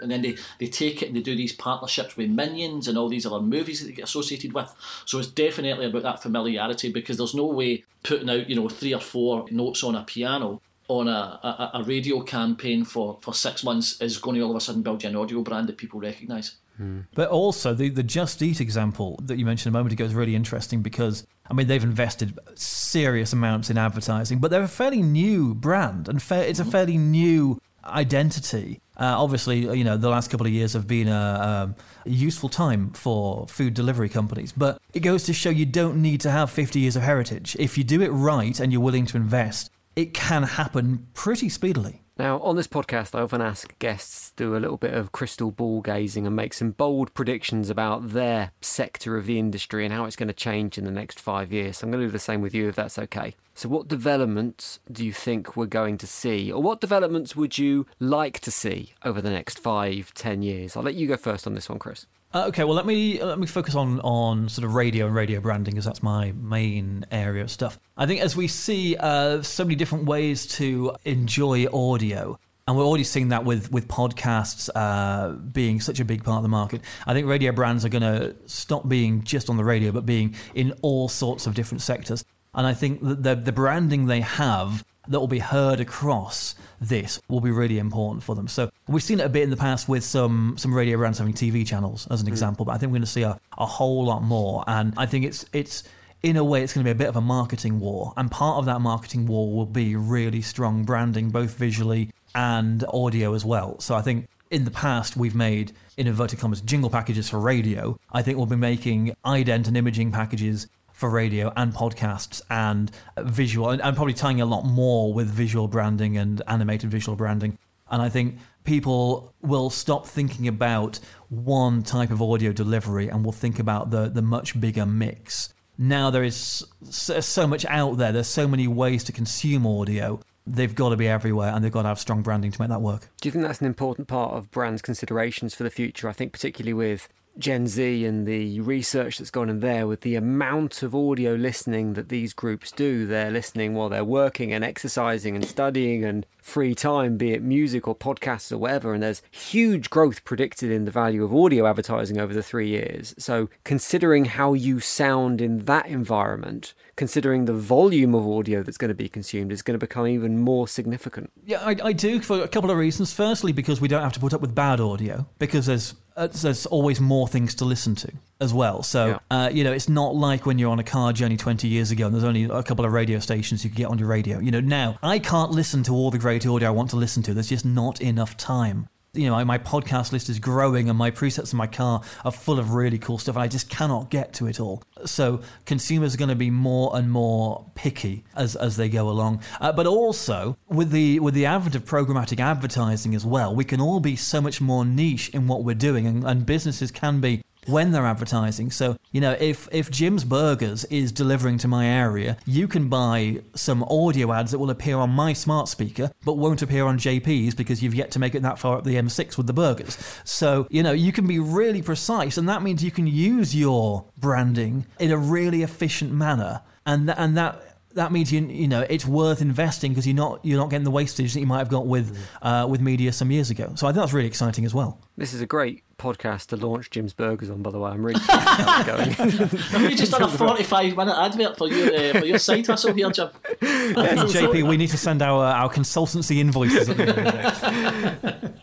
and 0.00 0.10
then 0.10 0.22
they, 0.22 0.36
they 0.58 0.66
take 0.66 1.02
it 1.02 1.08
and 1.08 1.16
they 1.16 1.20
do 1.20 1.36
these 1.36 1.52
partnerships 1.52 2.16
with 2.16 2.30
Minions 2.30 2.88
and 2.88 2.96
all 2.96 3.08
these 3.08 3.26
other 3.26 3.40
movies 3.40 3.80
that 3.80 3.86
they 3.86 3.92
get 3.92 4.04
associated 4.04 4.52
with. 4.52 4.72
So 5.04 5.18
it's 5.18 5.28
definitely 5.28 5.86
about 5.86 6.02
that 6.02 6.22
familiarity 6.22 6.92
because 6.92 7.16
there's 7.16 7.34
no 7.34 7.46
way 7.46 7.84
putting 8.02 8.30
out, 8.30 8.48
you 8.48 8.56
know, 8.56 8.68
three 8.68 8.94
or 8.94 9.00
four 9.00 9.46
notes 9.50 9.82
on 9.82 9.94
a 9.94 10.02
piano 10.02 10.60
on 10.88 11.06
a, 11.06 11.70
a, 11.70 11.70
a 11.74 11.84
radio 11.84 12.20
campaign 12.20 12.84
for, 12.84 13.18
for 13.20 13.32
six 13.32 13.62
months 13.62 14.00
is 14.00 14.18
going 14.18 14.36
to 14.36 14.42
all 14.42 14.50
of 14.50 14.56
a 14.56 14.60
sudden 14.60 14.82
build 14.82 15.02
you 15.02 15.08
an 15.08 15.16
audio 15.16 15.40
brand 15.40 15.68
that 15.68 15.76
people 15.76 16.00
recognise. 16.00 16.56
Hmm. 16.76 17.00
But 17.14 17.28
also 17.28 17.74
the 17.74 17.90
the 17.90 18.02
Just 18.02 18.42
Eat 18.42 18.60
example 18.60 19.20
that 19.22 19.38
you 19.38 19.44
mentioned 19.44 19.74
a 19.74 19.78
moment 19.78 19.92
ago 19.92 20.04
is 20.04 20.14
really 20.14 20.34
interesting 20.34 20.82
because 20.82 21.26
I 21.48 21.54
mean 21.54 21.66
they've 21.66 21.84
invested 21.84 22.38
serious 22.54 23.32
amounts 23.32 23.70
in 23.70 23.78
advertising, 23.78 24.38
but 24.38 24.50
they're 24.50 24.62
a 24.62 24.68
fairly 24.68 25.02
new 25.02 25.54
brand 25.54 26.08
and 26.08 26.22
fa- 26.22 26.48
it's 26.48 26.58
a 26.58 26.62
mm-hmm. 26.62 26.72
fairly 26.72 26.98
new 26.98 27.60
identity. 27.84 28.80
Uh, 29.00 29.14
obviously, 29.16 29.60
you 29.60 29.82
know 29.82 29.96
the 29.96 30.10
last 30.10 30.30
couple 30.30 30.46
of 30.46 30.52
years 30.52 30.74
have 30.74 30.86
been 30.86 31.08
a, 31.08 31.64
um, 31.64 31.74
a 32.04 32.10
useful 32.10 32.50
time 32.50 32.90
for 32.90 33.46
food 33.48 33.72
delivery 33.72 34.10
companies, 34.10 34.52
but 34.52 34.78
it 34.92 35.00
goes 35.00 35.24
to 35.24 35.32
show 35.32 35.48
you 35.48 35.64
don't 35.64 36.02
need 36.02 36.20
to 36.20 36.30
have 36.30 36.50
50 36.50 36.78
years 36.78 36.96
of 36.96 37.02
heritage. 37.02 37.56
If 37.58 37.78
you 37.78 37.84
do 37.84 38.02
it 38.02 38.10
right 38.10 38.60
and 38.60 38.70
you're 38.70 38.82
willing 38.82 39.06
to 39.06 39.16
invest, 39.16 39.70
it 39.96 40.12
can 40.12 40.42
happen 40.42 41.06
pretty 41.14 41.48
speedily. 41.48 42.02
Now, 42.20 42.38
on 42.40 42.54
this 42.54 42.66
podcast, 42.66 43.14
I 43.14 43.22
often 43.22 43.40
ask 43.40 43.78
guests 43.78 44.32
to 44.32 44.44
do 44.44 44.54
a 44.54 44.60
little 44.60 44.76
bit 44.76 44.92
of 44.92 45.10
crystal 45.10 45.50
ball 45.50 45.80
gazing 45.80 46.26
and 46.26 46.36
make 46.36 46.52
some 46.52 46.72
bold 46.72 47.14
predictions 47.14 47.70
about 47.70 48.10
their 48.10 48.52
sector 48.60 49.16
of 49.16 49.24
the 49.24 49.38
industry 49.38 49.86
and 49.86 49.94
how 49.94 50.04
it's 50.04 50.16
going 50.16 50.28
to 50.28 50.34
change 50.34 50.76
in 50.76 50.84
the 50.84 50.90
next 50.90 51.18
five 51.18 51.50
years. 51.50 51.78
So 51.78 51.86
I'm 51.86 51.90
going 51.90 52.02
to 52.02 52.08
do 52.08 52.12
the 52.12 52.18
same 52.18 52.42
with 52.42 52.54
you 52.54 52.68
if 52.68 52.76
that's 52.76 52.98
okay. 52.98 53.34
So, 53.54 53.70
what 53.70 53.88
developments 53.88 54.80
do 54.92 55.02
you 55.02 55.14
think 55.14 55.56
we're 55.56 55.64
going 55.64 55.96
to 55.96 56.06
see, 56.06 56.52
or 56.52 56.62
what 56.62 56.82
developments 56.82 57.36
would 57.36 57.56
you 57.56 57.86
like 58.00 58.40
to 58.40 58.50
see 58.50 58.92
over 59.02 59.22
the 59.22 59.30
next 59.30 59.58
five, 59.58 60.12
ten 60.12 60.42
years? 60.42 60.76
I'll 60.76 60.82
let 60.82 60.96
you 60.96 61.06
go 61.06 61.16
first 61.16 61.46
on 61.46 61.54
this 61.54 61.70
one, 61.70 61.78
Chris. 61.78 62.04
Uh, 62.32 62.46
okay, 62.46 62.62
well 62.62 62.76
let 62.76 62.86
me 62.86 63.20
let 63.20 63.40
me 63.40 63.46
focus 63.46 63.74
on 63.74 63.98
on 64.00 64.48
sort 64.48 64.64
of 64.64 64.74
radio 64.74 65.06
and 65.06 65.14
radio 65.14 65.40
branding 65.40 65.74
because 65.74 65.84
that's 65.84 66.02
my 66.02 66.32
main 66.32 67.04
area 67.10 67.42
of 67.42 67.50
stuff. 67.50 67.78
I 67.96 68.06
think 68.06 68.20
as 68.20 68.36
we 68.36 68.46
see 68.46 68.96
uh, 68.96 69.42
so 69.42 69.64
many 69.64 69.74
different 69.74 70.04
ways 70.04 70.46
to 70.58 70.94
enjoy 71.04 71.66
audio, 71.72 72.38
and 72.68 72.76
we're 72.76 72.84
already 72.84 73.02
seeing 73.02 73.28
that 73.28 73.44
with 73.44 73.72
with 73.72 73.88
podcasts 73.88 74.70
uh, 74.76 75.30
being 75.30 75.80
such 75.80 75.98
a 75.98 76.04
big 76.04 76.22
part 76.22 76.36
of 76.36 76.42
the 76.44 76.48
market. 76.48 76.82
I 77.04 77.14
think 77.14 77.26
radio 77.26 77.50
brands 77.50 77.84
are 77.84 77.88
going 77.88 78.02
to 78.02 78.36
stop 78.46 78.88
being 78.88 79.24
just 79.24 79.50
on 79.50 79.56
the 79.56 79.64
radio, 79.64 79.90
but 79.90 80.06
being 80.06 80.36
in 80.54 80.72
all 80.82 81.08
sorts 81.08 81.48
of 81.48 81.54
different 81.54 81.82
sectors. 81.82 82.24
And 82.54 82.64
I 82.64 82.74
think 82.74 83.02
that 83.02 83.24
the 83.24 83.34
the 83.34 83.52
branding 83.52 84.06
they 84.06 84.20
have 84.20 84.84
that 85.10 85.20
will 85.20 85.28
be 85.28 85.40
heard 85.40 85.80
across 85.80 86.54
this 86.80 87.20
will 87.28 87.40
be 87.40 87.50
really 87.50 87.78
important 87.78 88.22
for 88.22 88.34
them. 88.34 88.48
So 88.48 88.70
we've 88.88 89.02
seen 89.02 89.20
it 89.20 89.26
a 89.26 89.28
bit 89.28 89.42
in 89.42 89.50
the 89.50 89.56
past 89.56 89.88
with 89.88 90.02
some 90.02 90.54
some 90.56 90.74
radio 90.74 90.96
brands 90.96 91.18
having 91.18 91.34
TV 91.34 91.66
channels 91.66 92.06
as 92.10 92.20
an 92.20 92.26
hmm. 92.26 92.32
example, 92.32 92.64
but 92.64 92.72
I 92.72 92.78
think 92.78 92.90
we're 92.90 92.98
going 92.98 93.02
to 93.02 93.10
see 93.10 93.22
a, 93.22 93.38
a 93.58 93.66
whole 93.66 94.04
lot 94.04 94.22
more. 94.22 94.64
And 94.66 94.94
I 94.96 95.06
think 95.06 95.24
it's 95.26 95.44
it's 95.52 95.84
in 96.22 96.36
a 96.36 96.44
way 96.44 96.62
it's 96.62 96.72
going 96.72 96.84
to 96.84 96.88
be 96.88 96.92
a 96.92 96.98
bit 96.98 97.08
of 97.08 97.16
a 97.16 97.20
marketing 97.20 97.80
war, 97.80 98.14
and 98.16 98.30
part 98.30 98.58
of 98.58 98.66
that 98.66 98.80
marketing 98.80 99.26
war 99.26 99.52
will 99.52 99.66
be 99.66 99.96
really 99.96 100.42
strong 100.42 100.84
branding, 100.84 101.30
both 101.30 101.56
visually 101.56 102.10
and 102.34 102.84
audio 102.88 103.34
as 103.34 103.44
well. 103.44 103.78
So 103.80 103.94
I 103.96 104.02
think 104.02 104.28
in 104.50 104.64
the 104.64 104.70
past 104.70 105.16
we've 105.16 105.34
made 105.34 105.72
in 105.96 106.06
inverted 106.06 106.38
commas 106.38 106.60
jingle 106.60 106.90
packages 106.90 107.28
for 107.28 107.38
radio. 107.38 107.98
I 108.12 108.22
think 108.22 108.36
we'll 108.36 108.46
be 108.46 108.56
making 108.56 109.14
ident 109.24 109.68
and 109.68 109.76
imaging 109.76 110.12
packages 110.12 110.66
for 111.00 111.08
radio 111.08 111.50
and 111.56 111.72
podcasts 111.72 112.42
and 112.50 112.90
visual, 113.18 113.70
and, 113.70 113.80
and 113.80 113.96
probably 113.96 114.12
tying 114.12 114.42
a 114.42 114.46
lot 114.46 114.66
more 114.66 115.14
with 115.14 115.28
visual 115.28 115.66
branding 115.66 116.18
and 116.18 116.42
animated 116.46 116.90
visual 116.90 117.16
branding. 117.16 117.58
And 117.90 118.02
I 118.02 118.10
think 118.10 118.38
people 118.64 119.34
will 119.40 119.70
stop 119.70 120.06
thinking 120.06 120.46
about 120.46 121.00
one 121.30 121.82
type 121.82 122.10
of 122.10 122.20
audio 122.20 122.52
delivery 122.52 123.08
and 123.08 123.24
will 123.24 123.32
think 123.32 123.58
about 123.58 123.90
the 123.90 124.10
the 124.10 124.20
much 124.20 124.60
bigger 124.60 124.84
mix. 124.84 125.54
Now 125.78 126.10
there 126.10 126.22
is 126.22 126.62
so, 126.90 127.20
so 127.20 127.46
much 127.46 127.64
out 127.64 127.96
there. 127.96 128.12
There's 128.12 128.28
so 128.28 128.46
many 128.46 128.68
ways 128.68 129.02
to 129.04 129.12
consume 129.12 129.66
audio. 129.66 130.20
They've 130.46 130.74
got 130.74 130.90
to 130.90 130.96
be 130.96 131.08
everywhere, 131.08 131.50
and 131.54 131.64
they've 131.64 131.72
got 131.72 131.82
to 131.82 131.88
have 131.88 131.98
strong 131.98 132.22
branding 132.22 132.52
to 132.52 132.60
make 132.60 132.68
that 132.68 132.82
work. 132.82 133.08
Do 133.22 133.28
you 133.28 133.32
think 133.32 133.44
that's 133.44 133.60
an 133.60 133.66
important 133.66 134.06
part 134.06 134.34
of 134.34 134.50
brands' 134.50 134.82
considerations 134.82 135.54
for 135.54 135.62
the 135.62 135.70
future? 135.70 136.08
I 136.10 136.12
think 136.12 136.32
particularly 136.32 136.74
with 136.74 137.08
Gen 137.38 137.66
Z 137.66 138.04
and 138.04 138.26
the 138.26 138.60
research 138.60 139.18
that's 139.18 139.30
gone 139.30 139.48
in 139.48 139.60
there 139.60 139.86
with 139.86 140.02
the 140.02 140.14
amount 140.14 140.82
of 140.82 140.94
audio 140.94 141.34
listening 141.34 141.94
that 141.94 142.08
these 142.08 142.32
groups 142.32 142.70
do. 142.72 143.06
They're 143.06 143.30
listening 143.30 143.74
while 143.74 143.88
they're 143.88 144.04
working 144.04 144.52
and 144.52 144.64
exercising 144.64 145.34
and 145.34 145.44
studying 145.44 146.04
and 146.04 146.26
free 146.42 146.74
time, 146.74 147.16
be 147.16 147.32
it 147.32 147.42
music 147.42 147.86
or 147.86 147.94
podcasts 147.94 148.50
or 148.52 148.58
whatever. 148.58 148.92
And 148.92 149.02
there's 149.02 149.22
huge 149.30 149.90
growth 149.90 150.24
predicted 150.24 150.70
in 150.70 150.84
the 150.84 150.90
value 150.90 151.24
of 151.24 151.34
audio 151.34 151.66
advertising 151.66 152.18
over 152.18 152.34
the 152.34 152.42
three 152.42 152.68
years. 152.68 153.14
So, 153.18 153.48
considering 153.64 154.24
how 154.26 154.54
you 154.54 154.80
sound 154.80 155.40
in 155.40 155.64
that 155.66 155.86
environment, 155.86 156.74
considering 156.96 157.44
the 157.44 157.52
volume 157.52 158.14
of 158.14 158.26
audio 158.26 158.62
that's 158.62 158.78
going 158.78 158.90
to 158.90 158.94
be 158.94 159.08
consumed, 159.08 159.52
is 159.52 159.62
going 159.62 159.78
to 159.78 159.86
become 159.86 160.06
even 160.06 160.38
more 160.38 160.68
significant. 160.68 161.30
Yeah, 161.44 161.60
I, 161.64 161.76
I 161.82 161.92
do 161.92 162.20
for 162.20 162.42
a 162.42 162.48
couple 162.48 162.70
of 162.70 162.76
reasons. 162.76 163.12
Firstly, 163.12 163.52
because 163.52 163.80
we 163.80 163.88
don't 163.88 164.02
have 164.02 164.12
to 164.14 164.20
put 164.20 164.34
up 164.34 164.40
with 164.40 164.54
bad 164.54 164.80
audio, 164.80 165.26
because 165.38 165.66
there's 165.66 165.94
uh, 166.16 166.26
there's 166.28 166.66
always 166.66 167.00
more 167.00 167.28
things 167.28 167.54
to 167.56 167.64
listen 167.64 167.94
to 167.96 168.10
as 168.40 168.52
well. 168.54 168.82
So, 168.82 169.06
Yeah. 169.30 169.44
uh, 169.46 169.48
you 169.50 169.64
know, 169.64 169.72
it's 169.72 169.88
not 169.88 170.14
like 170.14 170.46
when 170.46 170.58
you're 170.58 170.70
on 170.70 170.78
a 170.78 170.84
car 170.84 171.12
journey 171.12 171.36
20 171.36 171.68
years 171.68 171.90
ago 171.90 172.06
and 172.06 172.14
there's 172.14 172.24
only 172.24 172.44
a 172.44 172.62
couple 172.62 172.84
of 172.84 172.92
radio 172.92 173.18
stations 173.18 173.64
you 173.64 173.70
could 173.70 173.76
get 173.76 173.86
on 173.86 173.98
your 173.98 174.08
radio. 174.08 174.38
You 174.38 174.50
know, 174.50 174.60
now 174.60 174.98
I 175.02 175.18
can't 175.18 175.50
listen 175.50 175.82
to 175.84 175.92
all 175.92 176.10
the 176.10 176.18
great 176.18 176.46
audio 176.46 176.68
I 176.68 176.72
want 176.72 176.90
to 176.90 176.96
listen 176.96 177.22
to. 177.24 177.34
There's 177.34 177.48
just 177.48 177.64
not 177.64 178.00
enough 178.00 178.36
time. 178.36 178.88
You 179.12 179.28
know, 179.28 179.44
my 179.44 179.58
podcast 179.58 180.12
list 180.12 180.28
is 180.28 180.38
growing 180.38 180.88
and 180.88 180.96
my 180.96 181.10
presets 181.10 181.52
in 181.52 181.56
my 181.56 181.66
car 181.66 182.00
are 182.24 182.30
full 182.30 182.60
of 182.60 182.74
really 182.74 182.98
cool 182.98 183.18
stuff 183.18 183.34
and 183.34 183.42
I 183.42 183.48
just 183.48 183.68
cannot 183.68 184.08
get 184.08 184.32
to 184.34 184.46
it 184.46 184.60
all. 184.60 184.84
So 185.04 185.40
consumers 185.66 186.14
are 186.14 186.18
going 186.18 186.28
to 186.28 186.36
be 186.36 186.50
more 186.50 186.96
and 186.96 187.10
more 187.10 187.66
picky 187.74 188.24
as, 188.36 188.54
as 188.54 188.76
they 188.76 188.88
go 188.88 189.08
along. 189.08 189.42
Uh, 189.60 189.72
but 189.72 189.86
also 189.86 190.56
with 190.68 190.90
the 190.92 191.18
with 191.18 191.34
the 191.34 191.46
advent 191.46 191.74
of 191.74 191.84
programmatic 191.84 192.38
advertising 192.38 193.16
as 193.16 193.26
well, 193.26 193.52
we 193.52 193.64
can 193.64 193.80
all 193.80 193.98
be 193.98 194.14
so 194.14 194.40
much 194.40 194.60
more 194.60 194.84
niche 194.84 195.28
in 195.30 195.48
what 195.48 195.64
we're 195.64 195.74
doing 195.74 196.06
and, 196.06 196.24
and 196.24 196.46
businesses 196.46 196.92
can 196.92 197.20
be 197.20 197.42
when 197.66 197.92
they're 197.92 198.06
advertising. 198.06 198.70
So, 198.70 198.96
you 199.12 199.20
know, 199.20 199.36
if 199.38 199.68
if 199.72 199.90
Jim's 199.90 200.24
Burgers 200.24 200.84
is 200.86 201.12
delivering 201.12 201.58
to 201.58 201.68
my 201.68 201.86
area, 201.86 202.36
you 202.46 202.68
can 202.68 202.88
buy 202.88 203.42
some 203.54 203.82
audio 203.84 204.32
ads 204.32 204.52
that 204.52 204.58
will 204.58 204.70
appear 204.70 204.96
on 204.96 205.10
my 205.10 205.32
smart 205.32 205.68
speaker 205.68 206.10
but 206.24 206.34
won't 206.34 206.62
appear 206.62 206.84
on 206.84 206.98
JP's 206.98 207.54
because 207.54 207.82
you've 207.82 207.94
yet 207.94 208.10
to 208.12 208.18
make 208.18 208.34
it 208.34 208.42
that 208.42 208.58
far 208.58 208.78
up 208.78 208.84
the 208.84 208.96
M6 208.96 209.36
with 209.36 209.46
the 209.46 209.52
burgers. 209.52 209.96
So, 210.24 210.66
you 210.70 210.82
know, 210.82 210.92
you 210.92 211.12
can 211.12 211.26
be 211.26 211.38
really 211.38 211.82
precise 211.82 212.36
and 212.36 212.48
that 212.48 212.62
means 212.62 212.84
you 212.84 212.90
can 212.90 213.06
use 213.06 213.54
your 213.54 214.04
branding 214.16 214.86
in 214.98 215.10
a 215.10 215.16
really 215.16 215.62
efficient 215.62 216.12
manner. 216.12 216.62
And 216.86 217.06
th- 217.06 217.18
and 217.18 217.36
that 217.36 217.70
that 217.94 218.12
means 218.12 218.32
you 218.32 218.40
you 218.46 218.68
know 218.68 218.86
it's 218.88 219.06
worth 219.06 219.40
investing 219.40 219.92
because 219.92 220.06
you're 220.06 220.16
not 220.16 220.44
you're 220.44 220.58
not 220.58 220.70
getting 220.70 220.84
the 220.84 220.90
wastage 220.90 221.34
that 221.34 221.40
you 221.40 221.46
might 221.46 221.58
have 221.58 221.68
got 221.68 221.86
with 221.86 222.16
uh, 222.42 222.66
with 222.68 222.80
media 222.80 223.12
some 223.12 223.30
years 223.30 223.50
ago. 223.50 223.72
So 223.76 223.86
I 223.86 223.90
think 223.90 224.02
that's 224.02 224.12
really 224.12 224.28
exciting 224.28 224.64
as 224.64 224.74
well. 224.74 225.00
This 225.16 225.34
is 225.34 225.40
a 225.40 225.46
great 225.46 225.82
podcast 226.00 226.46
to 226.46 226.56
launch 226.56 226.90
Jim's 226.90 227.12
Burgers 227.12 227.50
on, 227.50 227.62
by 227.62 227.70
the 227.70 227.78
way. 227.78 227.90
I'm 227.90 228.04
really 228.04 228.20
pleased 228.24 228.30
how 228.30 228.78
it's 228.78 229.16
going. 229.16 229.48
Have 229.58 229.90
you 229.90 229.96
just 229.96 230.12
done 230.12 230.22
a 230.22 230.28
45 230.28 230.96
minute 230.96 231.16
advert 231.16 231.58
for 231.58 231.68
your, 231.68 231.94
uh, 231.94 232.18
for 232.18 232.24
your 232.24 232.38
side 232.38 232.66
hustle 232.66 232.94
here, 232.94 233.10
Jim? 233.10 233.28
JP, 233.60 234.68
we 234.68 234.76
need 234.76 234.90
to 234.90 234.98
send 234.98 235.22
our 235.22 235.44
our 235.44 235.70
consultancy 235.70 236.38
invoices. 236.38 236.88
At 236.88 236.96
the 236.96 237.02
end 237.02 237.10
of 237.10 238.22
the 238.22 238.28
day. 238.28 238.36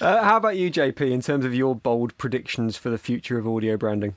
Uh, 0.00 0.22
how 0.22 0.36
about 0.36 0.58
you, 0.58 0.70
JP, 0.70 1.10
in 1.10 1.22
terms 1.22 1.42
of 1.42 1.54
your 1.54 1.74
bold 1.74 2.16
predictions 2.18 2.76
for 2.76 2.90
the 2.90 2.98
future 2.98 3.38
of 3.38 3.48
audio 3.48 3.78
branding? 3.78 4.14